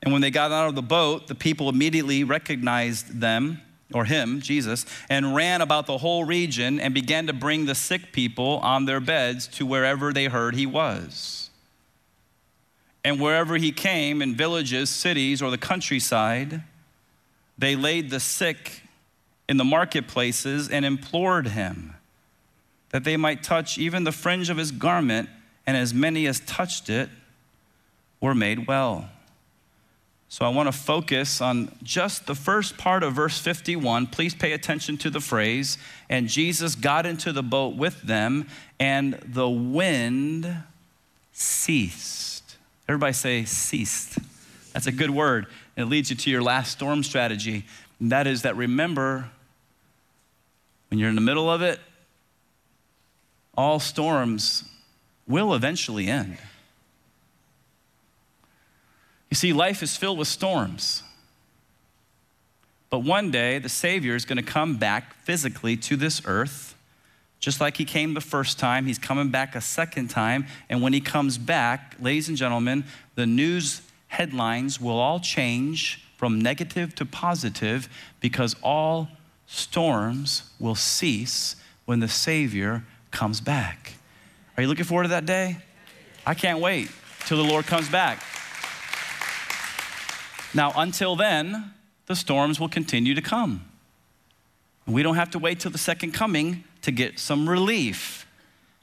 And 0.01 0.11
when 0.11 0.22
they 0.22 0.32
got 0.32 0.51
out 0.51 0.68
of 0.68 0.76
the 0.76 0.82
boat, 0.82 1.28
the 1.28 1.36
people 1.36 1.70
immediately 1.70 2.24
recognized 2.24 3.22
them, 3.22 3.61
or 3.93 4.05
him, 4.05 4.41
Jesus, 4.41 4.86
and 5.09 5.36
ran 5.36 5.61
about 5.61 5.86
the 5.86 5.97
whole 5.97 6.26
region 6.26 6.80
and 6.80 6.93
began 6.93 7.28
to 7.28 7.34
bring 7.34 7.66
the 7.66 7.76
sick 7.76 8.11
people 8.11 8.57
on 8.59 8.86
their 8.86 8.99
beds 8.99 9.47
to 9.47 9.66
wherever 9.66 10.11
they 10.11 10.26
heard 10.26 10.55
he 10.55 10.66
was. 10.66 11.49
And 13.05 13.20
wherever 13.20 13.57
he 13.57 13.72
came, 13.72 14.22
in 14.22 14.36
villages, 14.36 14.89
cities, 14.89 15.41
or 15.41 15.51
the 15.51 15.57
countryside, 15.57 16.64
they 17.57 17.76
laid 17.76 18.09
the 18.09 18.20
sick 18.20 18.82
in 19.47 19.57
the 19.57 19.64
marketplaces 19.64 20.70
and 20.70 20.86
implored 20.86 21.47
him 21.47 21.93
that 22.93 23.03
they 23.03 23.18
might 23.18 23.41
touch 23.41 23.78
even 23.78 24.03
the 24.03 24.11
fringe 24.11 24.49
of 24.49 24.57
his 24.57 24.72
garment 24.72 25.28
and 25.66 25.76
as 25.76 25.93
many 25.93 26.28
as 26.28 26.39
touched 26.41 26.89
it 26.89 27.09
were 28.24 28.34
made 28.34 28.67
well. 28.67 29.09
So 30.30 30.45
I 30.45 30.49
want 30.49 30.67
to 30.67 30.71
focus 30.71 31.41
on 31.41 31.76
just 31.84 32.26
the 32.26 32.34
first 32.34 32.78
part 32.78 33.03
of 33.03 33.11
verse 33.13 33.38
51. 33.38 34.07
Please 34.07 34.34
pay 34.34 34.53
attention 34.53 34.97
to 34.99 35.09
the 35.09 35.19
phrase, 35.19 35.78
and 36.09 36.30
Jesus 36.30 36.74
got 36.74 37.05
into 37.05 37.34
the 37.34 37.43
boat 37.43 37.76
with 37.76 38.01
them, 38.01 38.47
and 38.80 39.15
the 39.26 39.49
wind 39.49 40.63
ceased. 41.34 42.55
Everybody 42.88 43.11
say 43.11 43.43
ceased. 43.43 44.17
That's 44.71 44.88
a 44.88 44.93
good 44.93 45.11
word. 45.11 45.47
It 45.76 45.84
leads 45.84 46.09
you 46.09 46.15
to 46.15 46.32
your 46.32 46.41
last 46.41 46.71
storm 46.71 47.03
strategy. 47.03 47.65
And 47.99 48.09
that 48.13 48.26
is 48.26 48.43
that 48.43 48.55
remember, 48.55 49.30
when 50.89 50.97
you're 50.97 51.09
in 51.09 51.15
the 51.15 51.21
middle 51.21 51.51
of 51.51 51.61
it, 51.61 51.82
all 53.57 53.82
storms 53.82 54.63
will 55.28 55.53
eventually 55.53 56.07
end. 56.07 56.38
You 59.34 59.36
see, 59.36 59.52
life 59.52 59.82
is 59.82 59.98
filled 59.98 60.20
with 60.20 60.28
storms. 60.28 61.02
But 62.92 63.00
one 63.00 63.32
day, 63.32 63.58
the 63.58 63.68
Savior 63.68 64.14
is 64.14 64.26
going 64.26 64.38
to 64.38 64.44
come 64.44 64.78
back 64.78 65.16
physically 65.24 65.76
to 65.76 65.96
this 65.96 66.22
earth, 66.26 66.76
just 67.40 67.60
like 67.60 67.78
He 67.78 67.84
came 67.84 68.14
the 68.14 68.22
first 68.22 68.60
time. 68.60 68.86
He's 68.86 69.00
coming 69.00 69.30
back 69.30 69.56
a 69.56 69.62
second 69.62 70.10
time. 70.10 70.46
And 70.70 70.84
when 70.84 70.94
He 70.94 71.02
comes 71.02 71.40
back, 71.40 71.96
ladies 72.00 72.30
and 72.30 72.38
gentlemen, 72.38 72.84
the 73.16 73.26
news 73.26 73.82
headlines 74.10 74.80
will 74.80 75.00
all 75.00 75.20
change 75.20 76.06
from 76.16 76.40
negative 76.40 76.94
to 76.94 77.04
positive 77.04 77.90
because 78.20 78.56
all 78.62 79.08
storms 79.48 80.44
will 80.60 80.76
cease 80.76 81.56
when 81.86 82.02
the 82.02 82.08
Savior 82.08 82.84
comes 83.10 83.42
back. 83.42 83.94
Are 84.56 84.62
you 84.62 84.70
looking 84.70 84.86
forward 84.86 85.06
to 85.06 85.10
that 85.10 85.26
day? 85.26 85.58
I 86.24 86.36
can't 86.36 86.60
wait 86.60 86.92
till 87.26 87.38
the 87.38 87.50
Lord 87.50 87.66
comes 87.66 87.90
back. 87.90 88.24
Now, 90.54 90.72
until 90.76 91.16
then, 91.16 91.74
the 92.06 92.16
storms 92.16 92.60
will 92.60 92.70
continue 92.70 93.16
to 93.16 93.22
come. 93.22 93.66
We 94.86 95.01
don't 95.01 95.16
have 95.16 95.32
to 95.32 95.39
wait 95.39 95.60
till 95.60 95.72
the 95.72 95.78
second 95.78 96.14
coming 96.14 96.64
to 96.82 96.91
get 96.91 97.20
some 97.20 97.49
relief. 97.49 98.28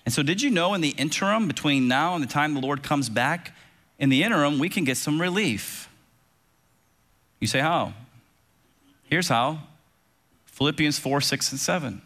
And 0.05 0.15
so, 0.15 0.23
did 0.23 0.41
you 0.41 0.51
know 0.51 0.75
in 0.75 0.81
the 0.81 0.91
interim 0.91 1.47
between 1.47 1.87
now 1.87 2.15
and 2.15 2.25
the 2.25 2.29
time 2.29 2.55
the 2.55 2.61
Lord 2.61 2.83
comes 2.83 3.09
back, 3.09 3.55
in 3.99 4.09
the 4.09 4.23
interim, 4.23 4.59
we 4.59 4.71
can 4.71 4.85
get 4.85 4.97
some 4.97 5.21
relief? 5.21 5.89
You 7.39 7.47
say, 7.47 7.61
how? 7.61 7.93
Here's 9.05 9.29
how 9.29 9.61
Philippians 10.47 10.99
4, 10.99 11.21
6, 11.21 11.53
and 11.53 11.61
7. 11.61 12.03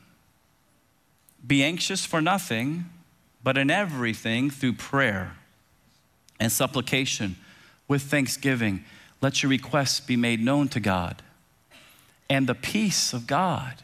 Be 1.47 1.62
anxious 1.62 2.05
for 2.05 2.21
nothing 2.21 2.87
but 3.43 3.59
in 3.59 3.71
everything 3.71 4.51
through 4.51 4.73
prayer 4.75 5.37
and 6.41 6.51
supplication 6.51 7.37
with 7.87 8.03
thanksgiving, 8.03 8.85
let 9.25 9.43
your 9.43 9.51
requests 9.51 10.01
be 10.01 10.16
made 10.16 10.41
known 10.41 10.68
to 10.68 10.79
God. 10.79 11.22
And 12.29 12.47
the 12.47 12.55
peace 12.55 13.12
of 13.12 13.27
God, 13.27 13.83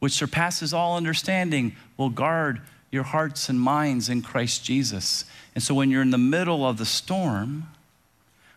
which 0.00 0.12
surpasses 0.12 0.74
all 0.74 0.96
understanding, 0.96 1.76
will 1.96 2.10
guard 2.10 2.60
your 2.90 3.04
hearts 3.04 3.48
and 3.48 3.60
minds 3.60 4.08
in 4.08 4.22
Christ 4.22 4.64
Jesus. 4.64 5.24
And 5.54 5.62
so 5.62 5.72
when 5.72 5.88
you're 5.88 6.02
in 6.02 6.10
the 6.10 6.18
middle 6.18 6.66
of 6.66 6.78
the 6.78 6.84
storm, 6.84 7.68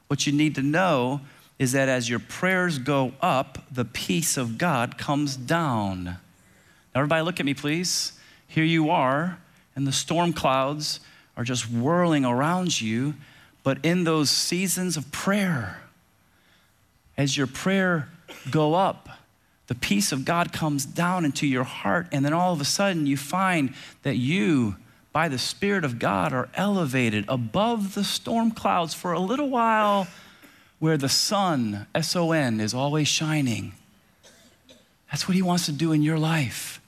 what 0.07 0.25
you 0.25 0.33
need 0.33 0.55
to 0.55 0.63
know 0.63 1.21
is 1.59 1.71
that 1.73 1.89
as 1.89 2.09
your 2.09 2.19
prayers 2.19 2.79
go 2.79 3.13
up, 3.21 3.59
the 3.71 3.85
peace 3.85 4.35
of 4.35 4.57
God 4.57 4.97
comes 4.97 5.37
down. 5.37 6.03
Now, 6.03 6.17
everybody, 6.95 7.23
look 7.23 7.39
at 7.39 7.45
me, 7.45 7.53
please. 7.53 8.13
Here 8.47 8.63
you 8.63 8.89
are 8.89 9.37
and 9.77 9.85
the 9.85 9.91
storm 9.91 10.33
clouds 10.33 10.99
are 11.37 11.43
just 11.43 11.69
whirling 11.69 12.25
around 12.25 12.81
you. 12.81 13.13
But 13.67 13.79
in 13.83 14.05
those 14.05 14.29
seasons 14.29 14.95
of 14.95 15.11
prayer, 15.11 15.81
as 17.17 17.35
your 17.35 17.47
prayer 17.47 18.07
go 18.49 18.75
up, 18.75 19.09
the 19.67 19.75
peace 19.75 20.13
of 20.13 20.23
God 20.23 20.53
comes 20.53 20.85
down 20.85 21.25
into 21.25 21.45
your 21.45 21.65
heart, 21.65 22.07
and 22.13 22.23
then 22.23 22.31
all 22.31 22.53
of 22.53 22.61
a 22.61 22.63
sudden 22.63 23.05
you 23.05 23.17
find 23.17 23.73
that 24.03 24.15
you, 24.15 24.77
by 25.11 25.27
the 25.27 25.37
Spirit 25.37 25.83
of 25.83 25.99
God, 25.99 26.31
are 26.31 26.47
elevated 26.53 27.25
above 27.27 27.93
the 27.93 28.05
storm 28.05 28.51
clouds 28.51 28.93
for 28.93 29.11
a 29.11 29.19
little 29.19 29.49
while 29.49 30.07
where 30.79 30.95
the 30.95 31.09
sun, 31.09 31.87
S 31.93 32.15
O 32.15 32.31
N, 32.31 32.61
is 32.61 32.73
always 32.73 33.09
shining. 33.09 33.73
That's 35.11 35.27
what 35.27 35.35
He 35.35 35.41
wants 35.41 35.65
to 35.65 35.73
do 35.73 35.91
in 35.91 36.03
your 36.03 36.17
life. 36.17 36.79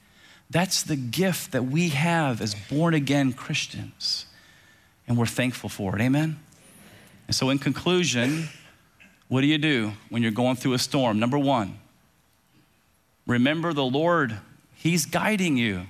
That's 0.48 0.82
the 0.82 0.96
gift 0.96 1.52
that 1.52 1.66
we 1.66 1.90
have 1.90 2.40
as 2.40 2.54
born 2.54 2.94
again 2.94 3.34
Christians. 3.34 4.24
And 5.06 5.18
we're 5.18 5.26
thankful 5.26 5.68
for 5.68 5.94
it. 5.94 6.00
Amen? 6.00 6.38
And 7.30 7.34
so, 7.36 7.48
in 7.50 7.60
conclusion, 7.60 8.48
what 9.28 9.42
do 9.42 9.46
you 9.46 9.56
do 9.56 9.92
when 10.08 10.20
you're 10.20 10.32
going 10.32 10.56
through 10.56 10.72
a 10.72 10.80
storm? 10.80 11.20
Number 11.20 11.38
one, 11.38 11.78
remember 13.24 13.72
the 13.72 13.84
Lord, 13.84 14.36
He's 14.74 15.06
guiding 15.06 15.56
you. 15.56 15.82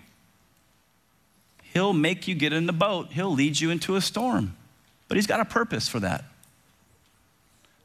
He'll 1.62 1.94
make 1.94 2.28
you 2.28 2.34
get 2.34 2.52
in 2.52 2.66
the 2.66 2.74
boat, 2.74 3.12
He'll 3.12 3.32
lead 3.32 3.58
you 3.58 3.70
into 3.70 3.96
a 3.96 4.02
storm, 4.02 4.54
but 5.08 5.16
He's 5.16 5.26
got 5.26 5.40
a 5.40 5.46
purpose 5.46 5.88
for 5.88 5.98
that. 6.00 6.26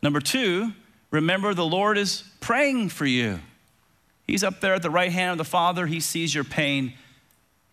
Number 0.02 0.20
two, 0.20 0.74
remember 1.10 1.54
the 1.54 1.66
Lord 1.66 1.98
is 1.98 2.26
praying 2.42 2.90
for 2.90 3.06
you. 3.06 3.40
He's 4.28 4.44
up 4.44 4.60
there 4.60 4.74
at 4.74 4.82
the 4.82 4.90
right 4.90 5.14
hand 5.14 5.32
of 5.32 5.38
the 5.38 5.46
Father. 5.46 5.88
He 5.88 6.02
sees 6.02 6.36
your 6.36 6.44
pain. 6.44 6.92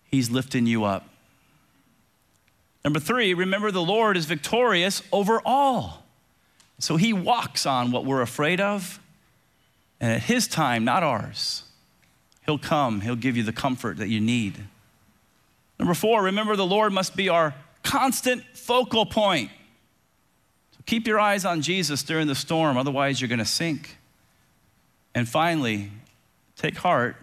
He's 0.04 0.30
lifting 0.30 0.64
you 0.64 0.84
up. 0.84 1.11
Number 2.84 2.98
three, 2.98 3.32
remember 3.34 3.70
the 3.70 3.82
Lord 3.82 4.16
is 4.16 4.26
victorious 4.26 5.02
over 5.12 5.40
all. 5.44 6.04
So 6.78 6.96
he 6.96 7.12
walks 7.12 7.64
on 7.64 7.92
what 7.92 8.04
we're 8.04 8.22
afraid 8.22 8.60
of, 8.60 8.98
and 10.00 10.10
at 10.10 10.22
his 10.22 10.48
time, 10.48 10.84
not 10.84 11.04
ours, 11.04 11.62
he'll 12.44 12.58
come, 12.58 13.02
he'll 13.02 13.14
give 13.14 13.36
you 13.36 13.44
the 13.44 13.52
comfort 13.52 13.98
that 13.98 14.08
you 14.08 14.20
need. 14.20 14.58
Number 15.78 15.94
four, 15.94 16.24
remember 16.24 16.56
the 16.56 16.66
Lord 16.66 16.92
must 16.92 17.14
be 17.14 17.28
our 17.28 17.54
constant 17.84 18.42
focal 18.54 19.06
point. 19.06 19.50
So 20.72 20.80
keep 20.86 21.06
your 21.06 21.20
eyes 21.20 21.44
on 21.44 21.62
Jesus 21.62 22.02
during 22.02 22.26
the 22.26 22.34
storm, 22.34 22.76
otherwise, 22.76 23.20
you're 23.20 23.28
going 23.28 23.38
to 23.38 23.44
sink. 23.44 23.96
And 25.14 25.28
finally, 25.28 25.92
take 26.56 26.76
heart 26.76 27.16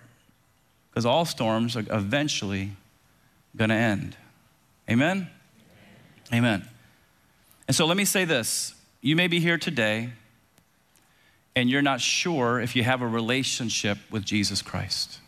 because 0.89 1.05
all 1.05 1.25
storms 1.25 1.75
are 1.75 1.85
eventually 1.89 2.71
going 3.57 3.69
to 3.69 3.75
end. 3.75 4.15
Amen? 4.89 5.29
Amen. 6.33 6.67
And 7.67 7.75
so 7.75 7.85
let 7.85 7.97
me 7.97 8.05
say 8.05 8.25
this 8.25 8.73
you 9.01 9.15
may 9.15 9.27
be 9.27 9.39
here 9.39 9.57
today 9.57 10.09
and 11.55 11.69
you're 11.69 11.81
not 11.81 12.01
sure 12.01 12.59
if 12.59 12.75
you 12.75 12.83
have 12.83 13.01
a 13.01 13.07
relationship 13.07 13.97
with 14.09 14.25
Jesus 14.25 14.61
Christ. 14.61 15.19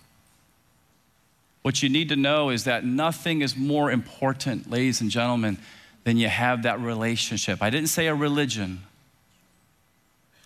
What 1.61 1.83
you 1.83 1.89
need 1.89 2.09
to 2.09 2.15
know 2.15 2.49
is 2.49 2.63
that 2.63 2.83
nothing 2.83 3.41
is 3.41 3.55
more 3.55 3.91
important, 3.91 4.69
ladies 4.69 5.01
and 5.01 5.11
gentlemen, 5.11 5.57
than 6.03 6.17
you 6.17 6.27
have 6.27 6.63
that 6.63 6.79
relationship. 6.79 7.61
I 7.61 7.69
didn't 7.69 7.89
say 7.89 8.07
a 8.07 8.15
religion, 8.15 8.81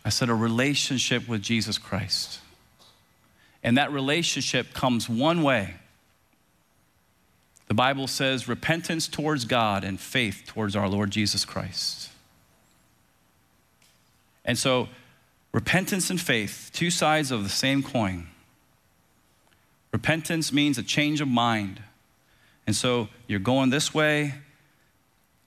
I 0.03 0.09
said 0.09 0.29
a 0.29 0.35
relationship 0.35 1.27
with 1.27 1.41
Jesus 1.41 1.77
Christ. 1.77 2.39
And 3.63 3.77
that 3.77 3.91
relationship 3.91 4.73
comes 4.73 5.09
one 5.09 5.41
way. 5.41 5.75
The 7.67 7.73
Bible 7.73 8.07
says 8.07 8.47
repentance 8.47 9.07
towards 9.07 9.45
God 9.45 9.83
and 9.83 9.99
faith 9.99 10.43
towards 10.45 10.75
our 10.75 10.87
Lord 10.87 11.11
Jesus 11.11 11.45
Christ. 11.45 12.09
And 14.43 14.57
so, 14.57 14.89
repentance 15.51 16.09
and 16.11 16.21
faith, 16.21 16.69
two 16.73 16.91
sides 16.91 17.31
of 17.31 17.43
the 17.43 17.49
same 17.49 17.81
coin. 17.81 18.27
Repentance 19.91 20.53
means 20.53 20.77
a 20.77 20.83
change 20.83 21.21
of 21.21 21.27
mind. 21.27 21.81
And 22.67 22.75
so, 22.75 23.09
you're 23.27 23.39
going 23.39 23.71
this 23.71 23.93
way, 23.93 24.35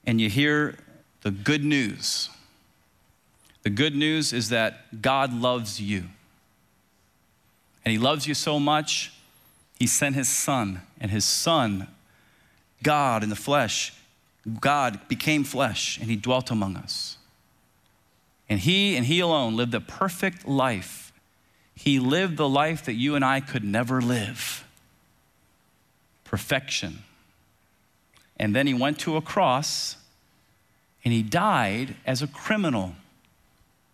and 0.05 0.19
you 0.19 0.29
hear 0.29 0.75
the 1.21 1.31
good 1.31 1.63
news. 1.63 2.29
The 3.63 3.69
good 3.69 3.95
news 3.95 4.33
is 4.33 4.49
that 4.49 5.01
God 5.01 5.33
loves 5.33 5.79
you. 5.79 6.05
And 7.85 7.93
He 7.93 7.97
loves 7.97 8.27
you 8.27 8.33
so 8.33 8.59
much, 8.59 9.13
He 9.77 9.87
sent 9.87 10.15
His 10.15 10.27
Son, 10.27 10.81
and 10.99 11.11
His 11.11 11.23
Son, 11.23 11.87
God 12.83 13.23
in 13.23 13.29
the 13.29 13.35
flesh, 13.35 13.93
God 14.59 15.07
became 15.07 15.43
flesh, 15.43 15.97
and 15.99 16.09
He 16.09 16.15
dwelt 16.15 16.51
among 16.51 16.75
us. 16.77 17.17
And 18.49 18.59
he 18.59 18.97
and 18.97 19.05
he 19.05 19.19
alone 19.19 19.55
lived 19.55 19.75
a 19.75 19.79
perfect 19.79 20.47
life. 20.47 21.13
He 21.75 21.99
lived 21.99 22.35
the 22.35 22.49
life 22.49 22.83
that 22.85 22.93
you 22.93 23.15
and 23.15 23.23
I 23.23 23.39
could 23.39 23.63
never 23.63 24.01
live 24.01 24.65
perfection. 26.25 26.99
And 28.37 28.55
then 28.55 28.67
he 28.67 28.73
went 28.73 28.99
to 28.99 29.17
a 29.17 29.21
cross 29.21 29.95
and 31.03 31.11
he 31.11 31.23
died 31.23 31.95
as 32.05 32.21
a 32.21 32.27
criminal. 32.27 32.93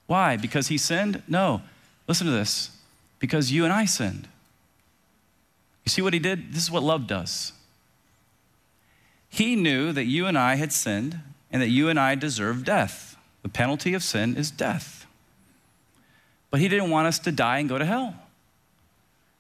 Why? 0.07 0.35
Because 0.35 0.67
he 0.67 0.77
sinned? 0.77 1.23
No. 1.29 1.61
Listen 2.07 2.27
to 2.27 2.33
this. 2.33 2.71
Because 3.19 3.53
you 3.53 3.63
and 3.63 3.71
I 3.71 3.85
sinned. 3.85 4.27
You 5.85 5.89
see 5.89 6.01
what 6.01 6.13
he 6.13 6.19
did? 6.19 6.53
This 6.53 6.63
is 6.63 6.71
what 6.71 6.83
love 6.83 7.07
does. 7.07 7.53
He 9.35 9.57
knew 9.57 9.91
that 9.91 10.05
you 10.05 10.27
and 10.27 10.37
I 10.37 10.55
had 10.55 10.71
sinned 10.71 11.19
and 11.51 11.61
that 11.61 11.67
you 11.67 11.89
and 11.89 11.99
I 11.99 12.15
deserved 12.15 12.63
death. 12.63 13.17
The 13.41 13.49
penalty 13.49 13.93
of 13.93 14.01
sin 14.01 14.37
is 14.37 14.49
death. 14.49 15.05
But 16.49 16.61
he 16.61 16.69
didn't 16.69 16.89
want 16.89 17.07
us 17.07 17.19
to 17.19 17.33
die 17.33 17.57
and 17.57 17.67
go 17.67 17.77
to 17.77 17.83
hell. 17.83 18.15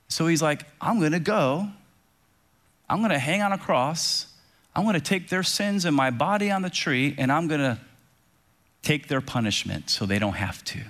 So 0.09 0.27
he's 0.27 0.41
like, 0.41 0.65
I'm 0.81 0.99
going 0.99 1.13
to 1.13 1.21
go. 1.21 1.69
I'm 2.89 2.97
going 2.97 3.11
to 3.11 3.17
hang 3.17 3.41
on 3.41 3.53
a 3.53 3.57
cross. 3.57 4.27
I'm 4.75 4.83
going 4.83 4.95
to 4.95 4.99
take 4.99 5.29
their 5.29 5.43
sins 5.43 5.85
and 5.85 5.95
my 5.95 6.09
body 6.09 6.51
on 6.51 6.61
the 6.61 6.69
tree, 6.69 7.15
and 7.17 7.31
I'm 7.31 7.47
going 7.47 7.61
to 7.61 7.79
take 8.81 9.07
their 9.07 9.21
punishment 9.21 9.89
so 9.89 10.05
they 10.05 10.19
don't 10.19 10.33
have 10.33 10.61
to. 10.65 10.81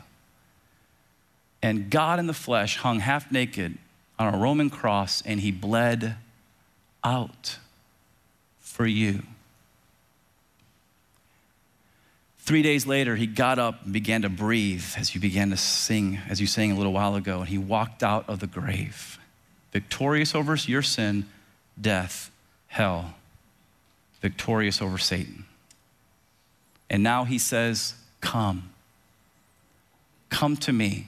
And 1.62 1.92
God 1.92 2.18
in 2.18 2.26
the 2.26 2.34
flesh 2.34 2.78
hung 2.78 3.02
half 3.02 3.32
naked 3.32 3.78
on 4.18 4.34
a 4.34 4.38
Roman 4.40 4.72
cross, 4.72 5.22
and 5.22 5.42
he 5.42 5.52
bled 5.52 6.16
out 7.04 7.60
for 8.76 8.86
you. 8.86 9.24
Three 12.40 12.62
days 12.62 12.86
later, 12.86 13.16
he 13.16 13.26
got 13.26 13.58
up 13.58 13.86
and 13.86 13.94
began 13.94 14.24
to 14.24 14.30
breathe 14.30 14.84
as 14.98 15.16
you 15.16 15.22
began 15.22 15.50
to 15.52 15.58
sing, 15.58 16.20
as 16.28 16.42
you 16.42 16.46
sang 16.46 16.74
a 16.74 16.76
little 16.76 16.92
while 16.92 17.16
ago, 17.16 17.40
and 17.40 17.48
he 17.48 17.58
walked 17.58 18.04
out 18.04 18.28
of 18.28 18.42
the 18.42 18.48
grave, 18.48 19.18
victorious 19.72 20.36
over 20.36 20.56
your 20.56 20.82
sin, 20.82 21.26
death, 21.80 22.30
hell, 22.68 23.16
victorious 24.22 24.82
over 24.82 24.98
Satan. 24.98 25.46
And 26.90 27.02
now 27.02 27.24
he 27.24 27.38
says, 27.38 27.94
Come. 28.20 28.72
Come 30.30 30.58
to 30.58 30.74
me. 30.74 31.08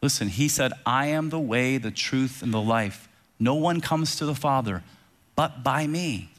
Listen, 0.00 0.28
he 0.28 0.48
said, 0.48 0.72
I 0.86 1.08
am 1.08 1.28
the 1.28 1.38
way, 1.38 1.76
the 1.76 1.90
truth, 1.90 2.42
and 2.42 2.54
the 2.54 2.62
life. 2.62 3.10
No 3.38 3.56
one 3.56 3.82
comes 3.82 4.16
to 4.16 4.24
the 4.24 4.34
Father 4.34 4.82
but 5.36 5.62
by 5.62 5.86
me. 5.86 6.30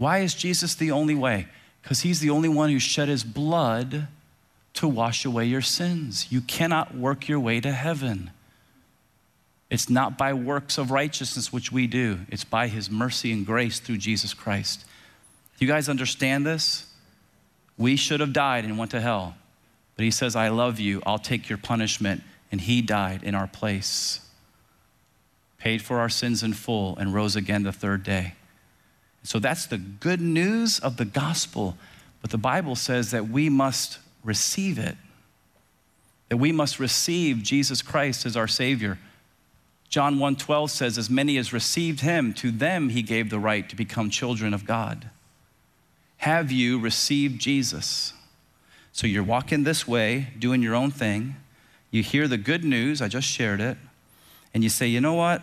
Why 0.00 0.18
is 0.18 0.34
Jesus 0.34 0.74
the 0.74 0.90
only 0.90 1.14
way? 1.14 1.46
because 1.82 2.00
he's 2.00 2.20
the 2.20 2.30
only 2.30 2.48
one 2.48 2.70
who 2.70 2.78
shed 2.78 3.08
his 3.08 3.24
blood 3.24 4.08
to 4.74 4.88
wash 4.88 5.24
away 5.24 5.46
your 5.46 5.62
sins. 5.62 6.30
You 6.30 6.40
cannot 6.40 6.94
work 6.94 7.28
your 7.28 7.40
way 7.40 7.60
to 7.60 7.72
heaven. 7.72 8.30
It's 9.70 9.88
not 9.88 10.18
by 10.18 10.32
works 10.32 10.78
of 10.78 10.90
righteousness 10.90 11.52
which 11.52 11.72
we 11.72 11.86
do, 11.86 12.20
it's 12.28 12.44
by 12.44 12.68
his 12.68 12.90
mercy 12.90 13.32
and 13.32 13.46
grace 13.46 13.80
through 13.80 13.98
Jesus 13.98 14.34
Christ. 14.34 14.84
You 15.58 15.68
guys 15.68 15.88
understand 15.88 16.46
this? 16.46 16.86
We 17.76 17.96
should 17.96 18.20
have 18.20 18.32
died 18.32 18.64
and 18.64 18.78
went 18.78 18.90
to 18.92 19.00
hell. 19.00 19.36
But 19.96 20.04
he 20.04 20.10
says, 20.10 20.34
I 20.34 20.48
love 20.48 20.80
you, 20.80 21.02
I'll 21.04 21.18
take 21.18 21.48
your 21.48 21.58
punishment. 21.58 22.22
And 22.52 22.60
he 22.60 22.82
died 22.82 23.22
in 23.22 23.34
our 23.36 23.46
place, 23.46 24.26
paid 25.58 25.82
for 25.82 26.00
our 26.00 26.08
sins 26.08 26.42
in 26.42 26.52
full, 26.52 26.96
and 26.96 27.14
rose 27.14 27.36
again 27.36 27.62
the 27.62 27.72
third 27.72 28.02
day. 28.02 28.34
So 29.22 29.38
that's 29.38 29.66
the 29.66 29.78
good 29.78 30.20
news 30.20 30.78
of 30.78 30.96
the 30.96 31.04
gospel. 31.04 31.76
But 32.20 32.30
the 32.30 32.38
Bible 32.38 32.76
says 32.76 33.10
that 33.10 33.28
we 33.28 33.48
must 33.48 33.98
receive 34.24 34.78
it, 34.78 34.96
that 36.28 36.36
we 36.36 36.52
must 36.52 36.78
receive 36.78 37.42
Jesus 37.42 37.82
Christ 37.82 38.24
as 38.26 38.36
our 38.36 38.48
Savior. 38.48 38.98
John 39.88 40.16
1:12 40.16 40.70
says, 40.70 40.98
As 40.98 41.10
many 41.10 41.36
as 41.36 41.52
received 41.52 42.00
him, 42.00 42.32
to 42.34 42.50
them 42.50 42.90
he 42.90 43.02
gave 43.02 43.30
the 43.30 43.38
right 43.38 43.68
to 43.68 43.76
become 43.76 44.08
children 44.08 44.54
of 44.54 44.64
God. 44.64 45.10
Have 46.18 46.52
you 46.52 46.78
received 46.78 47.40
Jesus? 47.40 48.12
So 48.92 49.06
you're 49.06 49.24
walking 49.24 49.64
this 49.64 49.88
way, 49.88 50.28
doing 50.38 50.62
your 50.62 50.74
own 50.74 50.90
thing. 50.90 51.36
You 51.90 52.02
hear 52.02 52.28
the 52.28 52.36
good 52.36 52.64
news, 52.64 53.00
I 53.00 53.08
just 53.08 53.26
shared 53.26 53.60
it, 53.60 53.76
and 54.52 54.62
you 54.62 54.68
say, 54.68 54.86
you 54.86 55.00
know 55.00 55.14
what? 55.14 55.42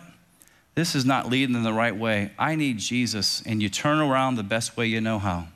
This 0.78 0.94
is 0.94 1.04
not 1.04 1.28
leading 1.28 1.56
in 1.56 1.64
the 1.64 1.72
right 1.72 1.96
way. 1.96 2.30
I 2.38 2.54
need 2.54 2.78
Jesus. 2.78 3.42
And 3.44 3.60
you 3.60 3.68
turn 3.68 3.98
around 3.98 4.36
the 4.36 4.44
best 4.44 4.76
way 4.76 4.86
you 4.86 5.00
know 5.00 5.18
how 5.18 5.48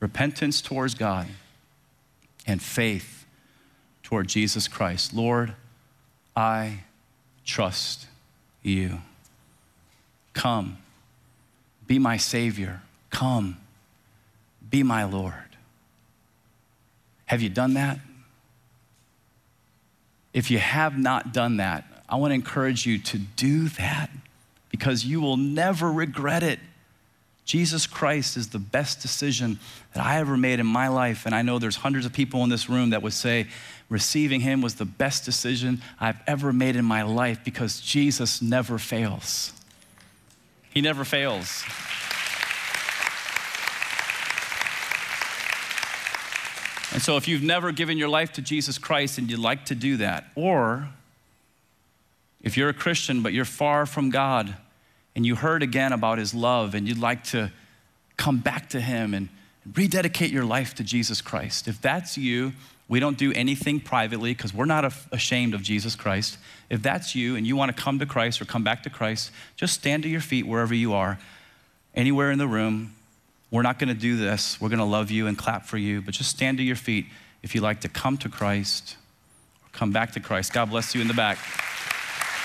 repentance 0.00 0.62
towards 0.62 0.94
God 0.94 1.26
and 2.46 2.62
faith 2.62 3.26
toward 4.02 4.28
Jesus 4.28 4.66
Christ. 4.66 5.12
Lord, 5.12 5.52
I 6.34 6.84
trust 7.44 8.06
you. 8.62 9.02
Come, 10.32 10.78
be 11.86 11.98
my 11.98 12.16
Savior. 12.16 12.80
Come, 13.10 13.58
be 14.70 14.82
my 14.82 15.04
Lord. 15.04 15.34
Have 17.26 17.42
you 17.42 17.50
done 17.50 17.74
that? 17.74 17.98
If 20.32 20.50
you 20.50 20.56
have 20.56 20.96
not 20.96 21.34
done 21.34 21.58
that, 21.58 21.84
I 22.08 22.16
want 22.16 22.30
to 22.30 22.36
encourage 22.36 22.86
you 22.86 22.98
to 23.00 23.18
do 23.18 23.68
that 23.68 24.08
because 24.76 25.04
you 25.06 25.20
will 25.20 25.38
never 25.38 25.90
regret 25.90 26.42
it. 26.42 26.60
Jesus 27.46 27.86
Christ 27.86 28.36
is 28.36 28.48
the 28.48 28.58
best 28.58 29.00
decision 29.00 29.58
that 29.94 30.04
I 30.04 30.18
ever 30.18 30.36
made 30.36 30.60
in 30.60 30.66
my 30.66 30.88
life. 30.88 31.24
And 31.24 31.34
I 31.34 31.42
know 31.42 31.58
there's 31.58 31.76
hundreds 31.76 32.04
of 32.04 32.12
people 32.12 32.42
in 32.42 32.50
this 32.50 32.68
room 32.68 32.90
that 32.90 33.02
would 33.02 33.12
say 33.12 33.46
receiving 33.88 34.40
Him 34.40 34.60
was 34.60 34.74
the 34.74 34.84
best 34.84 35.24
decision 35.24 35.80
I've 35.98 36.20
ever 36.26 36.52
made 36.52 36.76
in 36.76 36.84
my 36.84 37.02
life 37.02 37.40
because 37.44 37.80
Jesus 37.80 38.42
never 38.42 38.78
fails. 38.78 39.52
He 40.74 40.80
never 40.80 41.04
fails. 41.04 41.64
And 46.92 47.02
so, 47.02 47.16
if 47.16 47.28
you've 47.28 47.42
never 47.42 47.72
given 47.72 47.96
your 47.96 48.08
life 48.08 48.32
to 48.34 48.42
Jesus 48.42 48.76
Christ 48.76 49.18
and 49.18 49.30
you'd 49.30 49.38
like 49.38 49.66
to 49.66 49.74
do 49.74 49.98
that, 49.98 50.24
or 50.34 50.88
if 52.42 52.56
you're 52.56 52.68
a 52.68 52.74
Christian 52.74 53.22
but 53.22 53.32
you're 53.32 53.44
far 53.44 53.86
from 53.86 54.10
God 54.10 54.56
and 55.16 55.26
you 55.26 55.34
heard 55.34 55.64
again 55.64 55.92
about 55.92 56.18
his 56.18 56.32
love 56.32 56.74
and 56.74 56.86
you'd 56.86 56.98
like 56.98 57.24
to 57.24 57.50
come 58.16 58.38
back 58.38 58.68
to 58.70 58.80
Him 58.80 59.14
and 59.14 59.28
rededicate 59.74 60.30
your 60.30 60.44
life 60.44 60.74
to 60.76 60.84
Jesus 60.84 61.20
Christ. 61.20 61.68
If 61.68 61.80
that's 61.80 62.16
you, 62.16 62.52
we 62.88 63.00
don't 63.00 63.18
do 63.18 63.32
anything 63.32 63.80
privately 63.80 64.32
because 64.32 64.54
we're 64.54 64.64
not 64.64 64.92
ashamed 65.10 65.54
of 65.54 65.62
Jesus 65.62 65.96
Christ. 65.96 66.38
If 66.70 66.82
that's 66.82 67.14
you 67.14 67.34
and 67.36 67.46
you 67.46 67.56
want 67.56 67.76
to 67.76 67.82
come 67.82 67.98
to 67.98 68.06
Christ 68.06 68.40
or 68.40 68.44
come 68.44 68.62
back 68.62 68.84
to 68.84 68.90
Christ, 68.90 69.32
just 69.56 69.74
stand 69.74 70.04
to 70.04 70.08
your 70.08 70.20
feet 70.20 70.46
wherever 70.46 70.74
you 70.74 70.92
are, 70.92 71.18
anywhere 71.94 72.30
in 72.30 72.38
the 72.38 72.46
room. 72.46 72.94
We're 73.50 73.62
not 73.62 73.78
going 73.78 73.88
to 73.88 74.00
do 74.00 74.16
this. 74.16 74.60
We're 74.60 74.68
going 74.68 74.78
to 74.78 74.84
love 74.84 75.10
you 75.10 75.26
and 75.26 75.36
clap 75.36 75.66
for 75.66 75.78
you, 75.78 76.00
but 76.00 76.14
just 76.14 76.30
stand 76.30 76.58
to 76.58 76.64
your 76.64 76.76
feet 76.76 77.06
if 77.42 77.54
you'd 77.54 77.62
like 77.62 77.80
to 77.80 77.88
come 77.88 78.18
to 78.18 78.28
Christ 78.28 78.96
or 79.64 79.68
come 79.72 79.90
back 79.90 80.12
to 80.12 80.20
Christ. 80.20 80.52
God 80.52 80.70
bless 80.70 80.94
you 80.94 81.00
in 81.00 81.08
the 81.08 81.14
back. 81.14 81.38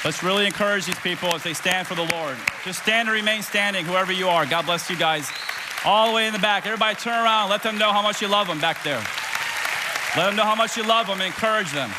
Let's 0.03 0.23
really 0.23 0.47
encourage 0.47 0.85
these 0.87 0.99
people 0.99 1.35
as 1.35 1.43
they 1.43 1.53
stand 1.53 1.87
for 1.87 1.93
the 1.93 2.05
Lord. 2.05 2.35
Just 2.65 2.81
stand 2.81 3.07
and 3.07 3.15
remain 3.15 3.43
standing, 3.43 3.85
whoever 3.85 4.11
you 4.11 4.29
are. 4.29 4.47
God 4.47 4.65
bless 4.65 4.89
you 4.89 4.95
guys. 4.95 5.31
All 5.85 6.09
the 6.09 6.15
way 6.15 6.25
in 6.25 6.33
the 6.33 6.39
back. 6.39 6.65
Everybody 6.65 6.95
turn 6.95 7.23
around. 7.23 7.51
Let 7.51 7.61
them 7.61 7.77
know 7.77 7.91
how 7.91 8.01
much 8.01 8.19
you 8.19 8.27
love 8.27 8.47
them 8.47 8.59
back 8.59 8.83
there. 8.83 9.03
Let 10.17 10.25
them 10.25 10.35
know 10.35 10.43
how 10.43 10.55
much 10.55 10.75
you 10.75 10.83
love 10.83 11.05
them 11.05 11.21
and 11.21 11.27
encourage 11.27 11.71
them. 11.71 11.91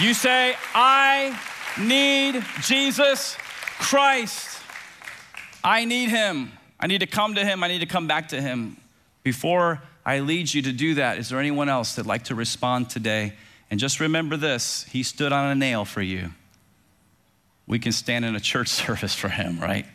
You 0.00 0.14
say, 0.14 0.54
I 0.72 1.36
need 1.78 2.44
Jesus 2.62 3.36
Christ. 3.78 4.60
I 5.64 5.84
need 5.84 6.10
him. 6.10 6.52
I 6.78 6.86
need 6.86 6.98
to 6.98 7.06
come 7.06 7.34
to 7.34 7.44
him. 7.44 7.64
I 7.64 7.68
need 7.68 7.80
to 7.80 7.86
come 7.86 8.06
back 8.06 8.28
to 8.28 8.40
him. 8.40 8.76
Before 9.24 9.82
I 10.06 10.20
lead 10.20 10.52
you 10.54 10.62
to 10.62 10.72
do 10.72 10.94
that, 10.94 11.18
is 11.18 11.28
there 11.28 11.40
anyone 11.40 11.68
else 11.68 11.96
that'd 11.96 12.08
like 12.08 12.24
to 12.24 12.36
respond 12.36 12.88
today? 12.88 13.34
And 13.72 13.80
just 13.80 14.00
remember 14.00 14.36
this 14.36 14.84
He 14.90 15.02
stood 15.02 15.32
on 15.32 15.50
a 15.50 15.54
nail 15.54 15.86
for 15.86 16.02
you. 16.02 16.32
We 17.66 17.78
can 17.78 17.92
stand 17.92 18.26
in 18.26 18.36
a 18.36 18.40
church 18.40 18.68
service 18.82 19.14
for 19.14 19.30
him, 19.30 19.58
right? 19.58 19.86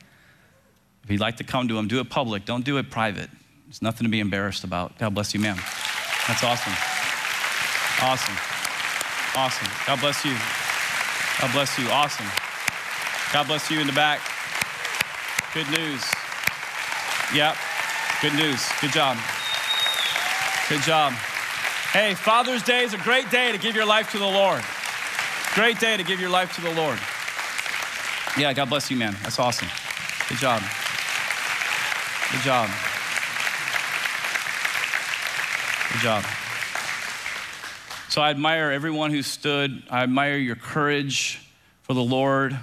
If 1.03 1.11
you'd 1.11 1.21
like 1.21 1.38
to 1.38 1.43
come 1.43 1.67
to 1.67 1.78
him, 1.78 1.88
do 1.88 1.99
it 1.99 2.09
public, 2.09 2.43
don't 2.43 2.65
do 2.65 2.80
it 2.80 2.89
private. 2.89 3.30
There's 3.67 3.84
nothing 3.84 4.05
to 4.05 4.09
be 4.09 4.19
embarrassed 4.19 4.63
about. 4.63 4.97
God 4.97 5.13
bless 5.13 5.34
you, 5.36 5.39
ma'am. 5.39 5.57
That's 6.28 6.43
awesome. 6.43 6.73
Awesome. 8.01 8.36
Awesome. 9.36 9.67
God 9.86 9.99
bless 9.99 10.25
you. 10.25 10.36
God 11.39 11.51
bless 11.53 11.78
you. 11.78 11.88
Awesome. 11.89 12.25
God 13.32 13.45
bless 13.45 13.69
you 13.69 13.80
in 13.80 13.86
the 13.86 13.93
back. 13.93 14.21
Good 15.53 15.69
news. 15.69 16.03
Yep. 17.32 17.55
Good 18.23 18.34
news. 18.34 18.65
Good 18.82 18.91
job. 18.91 19.17
Good 20.67 20.82
job. 20.82 21.13
Hey, 21.93 22.15
Father's 22.15 22.63
Day 22.63 22.83
is 22.83 22.93
a 22.93 22.97
great 22.97 23.31
day 23.31 23.53
to 23.53 23.57
give 23.57 23.73
your 23.73 23.85
life 23.85 24.11
to 24.11 24.19
the 24.19 24.25
Lord. 24.25 24.61
Great 25.55 25.79
day 25.79 25.95
to 25.95 26.03
give 26.03 26.19
your 26.19 26.29
life 26.29 26.53
to 26.55 26.61
the 26.61 26.73
Lord. 26.73 26.99
Yeah, 28.38 28.51
God 28.51 28.67
bless 28.67 28.91
you, 28.91 28.97
man. 28.97 29.15
That's 29.23 29.39
awesome. 29.39 29.69
Good 30.27 30.38
job. 30.38 30.61
Good 32.29 32.41
job. 32.41 32.69
Good 35.93 36.01
job. 36.01 36.25
So 38.09 38.21
I 38.21 38.31
admire 38.31 38.69
everyone 38.69 39.11
who 39.11 39.21
stood. 39.21 39.81
I 39.89 40.03
admire 40.03 40.38
your 40.38 40.57
courage 40.57 41.41
for 41.83 41.93
the 41.93 42.03
Lord. 42.03 42.59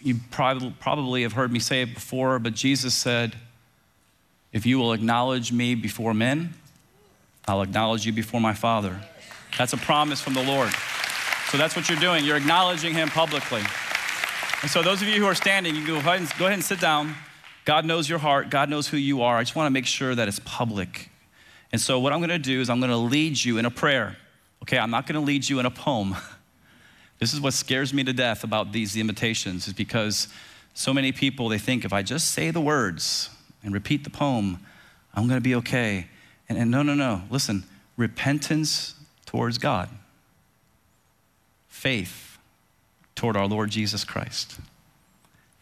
You 0.00 0.16
probably 0.30 1.22
have 1.24 1.34
heard 1.34 1.52
me 1.52 1.58
say 1.58 1.82
it 1.82 1.92
before, 1.92 2.38
but 2.38 2.54
Jesus 2.54 2.94
said, 2.94 3.36
If 4.50 4.64
you 4.64 4.78
will 4.78 4.94
acknowledge 4.94 5.52
me 5.52 5.74
before 5.74 6.14
men, 6.14 6.54
I'll 7.46 7.62
acknowledge 7.62 8.06
you 8.06 8.12
before 8.12 8.40
my 8.40 8.54
Father. 8.54 9.00
That's 9.58 9.72
a 9.72 9.76
promise 9.76 10.20
from 10.20 10.34
the 10.34 10.42
Lord. 10.42 10.70
So 11.50 11.58
that's 11.58 11.76
what 11.76 11.88
you're 11.88 11.98
doing. 11.98 12.24
You're 12.24 12.36
acknowledging 12.36 12.94
Him 12.94 13.08
publicly. 13.08 13.62
And 14.62 14.70
so, 14.70 14.80
those 14.80 15.02
of 15.02 15.08
you 15.08 15.20
who 15.20 15.26
are 15.26 15.34
standing, 15.34 15.74
you 15.74 15.84
go 15.86 15.96
ahead 15.96 16.20
and, 16.20 16.28
go 16.38 16.46
ahead 16.46 16.54
and 16.54 16.64
sit 16.64 16.80
down. 16.80 17.14
God 17.64 17.84
knows 17.84 18.08
your 18.08 18.18
heart, 18.18 18.48
God 18.48 18.70
knows 18.70 18.88
who 18.88 18.96
you 18.96 19.22
are. 19.22 19.36
I 19.36 19.42
just 19.42 19.56
want 19.56 19.66
to 19.66 19.70
make 19.70 19.86
sure 19.86 20.14
that 20.14 20.28
it's 20.28 20.40
public. 20.44 21.10
And 21.72 21.80
so, 21.80 21.98
what 21.98 22.12
I'm 22.12 22.20
going 22.20 22.30
to 22.30 22.38
do 22.38 22.60
is 22.60 22.70
I'm 22.70 22.80
going 22.80 22.90
to 22.90 22.96
lead 22.96 23.42
you 23.44 23.58
in 23.58 23.66
a 23.66 23.70
prayer. 23.70 24.16
Okay, 24.62 24.78
I'm 24.78 24.90
not 24.90 25.06
going 25.06 25.20
to 25.20 25.26
lead 25.26 25.48
you 25.48 25.58
in 25.58 25.66
a 25.66 25.70
poem. 25.70 26.16
This 27.18 27.32
is 27.32 27.40
what 27.40 27.54
scares 27.54 27.94
me 27.94 28.02
to 28.02 28.12
death 28.12 28.42
about 28.42 28.72
these 28.72 28.96
invitations, 28.96 29.68
is 29.68 29.72
because 29.72 30.26
so 30.74 30.92
many 30.92 31.12
people 31.12 31.48
they 31.48 31.58
think 31.58 31.84
if 31.84 31.92
I 31.92 32.02
just 32.02 32.32
say 32.32 32.50
the 32.50 32.60
words 32.60 33.30
and 33.62 33.72
repeat 33.72 34.02
the 34.02 34.10
poem, 34.10 34.58
I'm 35.14 35.28
going 35.28 35.36
to 35.36 35.40
be 35.40 35.54
okay. 35.54 36.08
And, 36.52 36.60
and 36.60 36.70
no, 36.70 36.82
no, 36.82 36.92
no. 36.92 37.22
Listen, 37.30 37.64
repentance 37.96 38.94
towards 39.24 39.56
God, 39.56 39.88
faith 41.66 42.36
toward 43.14 43.38
our 43.38 43.46
Lord 43.46 43.70
Jesus 43.70 44.04
Christ. 44.04 44.58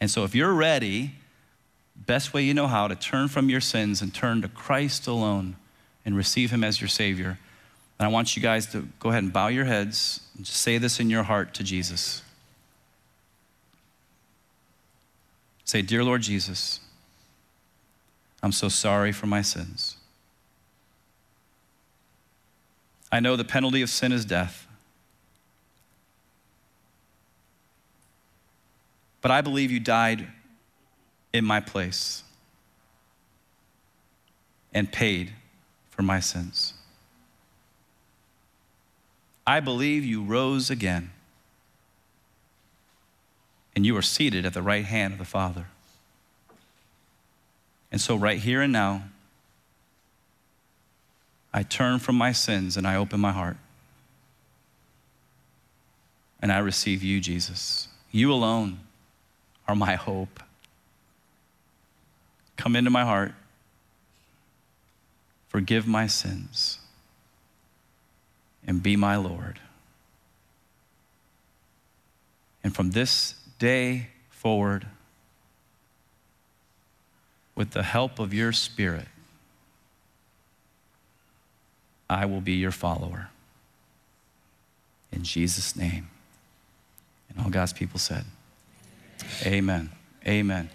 And 0.00 0.10
so, 0.10 0.24
if 0.24 0.34
you're 0.34 0.52
ready, 0.52 1.12
best 1.94 2.34
way 2.34 2.42
you 2.42 2.54
know 2.54 2.66
how 2.66 2.88
to 2.88 2.96
turn 2.96 3.28
from 3.28 3.48
your 3.48 3.60
sins 3.60 4.02
and 4.02 4.12
turn 4.12 4.42
to 4.42 4.48
Christ 4.48 5.06
alone 5.06 5.54
and 6.04 6.16
receive 6.16 6.50
Him 6.50 6.64
as 6.64 6.80
your 6.80 6.88
Savior. 6.88 7.38
And 7.98 8.06
I 8.06 8.08
want 8.08 8.34
you 8.34 8.42
guys 8.42 8.66
to 8.72 8.88
go 8.98 9.10
ahead 9.10 9.22
and 9.22 9.32
bow 9.32 9.46
your 9.46 9.66
heads 9.66 10.22
and 10.36 10.44
just 10.44 10.60
say 10.60 10.76
this 10.78 10.98
in 10.98 11.08
your 11.08 11.22
heart 11.22 11.54
to 11.54 11.62
Jesus. 11.62 12.22
Say, 15.64 15.82
Dear 15.82 16.02
Lord 16.02 16.22
Jesus, 16.22 16.80
I'm 18.42 18.50
so 18.50 18.68
sorry 18.68 19.12
for 19.12 19.26
my 19.26 19.42
sins. 19.42 19.96
I 23.12 23.20
know 23.20 23.36
the 23.36 23.44
penalty 23.44 23.82
of 23.82 23.90
sin 23.90 24.12
is 24.12 24.24
death. 24.24 24.66
But 29.20 29.30
I 29.30 29.40
believe 29.40 29.70
you 29.70 29.80
died 29.80 30.28
in 31.32 31.44
my 31.44 31.60
place 31.60 32.22
and 34.72 34.90
paid 34.90 35.32
for 35.90 36.02
my 36.02 36.20
sins. 36.20 36.74
I 39.46 39.60
believe 39.60 40.04
you 40.04 40.22
rose 40.22 40.70
again 40.70 41.10
and 43.74 43.84
you 43.84 43.96
are 43.96 44.02
seated 44.02 44.46
at 44.46 44.54
the 44.54 44.62
right 44.62 44.84
hand 44.84 45.12
of 45.12 45.18
the 45.18 45.24
Father. 45.24 45.66
And 47.92 48.00
so, 48.00 48.14
right 48.14 48.38
here 48.38 48.62
and 48.62 48.72
now, 48.72 49.04
I 51.52 51.62
turn 51.62 51.98
from 51.98 52.16
my 52.16 52.32
sins 52.32 52.76
and 52.76 52.86
I 52.86 52.96
open 52.96 53.20
my 53.20 53.32
heart. 53.32 53.56
And 56.42 56.52
I 56.52 56.58
receive 56.58 57.02
you, 57.02 57.20
Jesus. 57.20 57.88
You 58.10 58.32
alone 58.32 58.80
are 59.68 59.76
my 59.76 59.94
hope. 59.94 60.42
Come 62.56 62.76
into 62.76 62.90
my 62.90 63.04
heart 63.04 63.32
forgive 65.50 65.84
my 65.84 66.06
sins, 66.06 66.78
and 68.64 68.80
be 68.80 68.94
my 68.94 69.16
Lord. 69.16 69.58
And 72.62 72.74
from 72.74 72.92
this 72.92 73.34
day 73.58 74.06
forward, 74.30 74.86
with 77.56 77.72
the 77.72 77.82
help 77.82 78.20
of 78.20 78.32
your 78.32 78.52
Spirit, 78.52 79.08
I 82.10 82.26
will 82.26 82.40
be 82.40 82.54
your 82.54 82.72
follower. 82.72 83.28
In 85.12 85.22
Jesus' 85.22 85.76
name. 85.76 86.08
And 87.28 87.38
all 87.38 87.50
God's 87.50 87.72
people 87.72 88.00
said, 88.00 88.24
Amen. 89.46 89.90
Amen. 90.26 90.70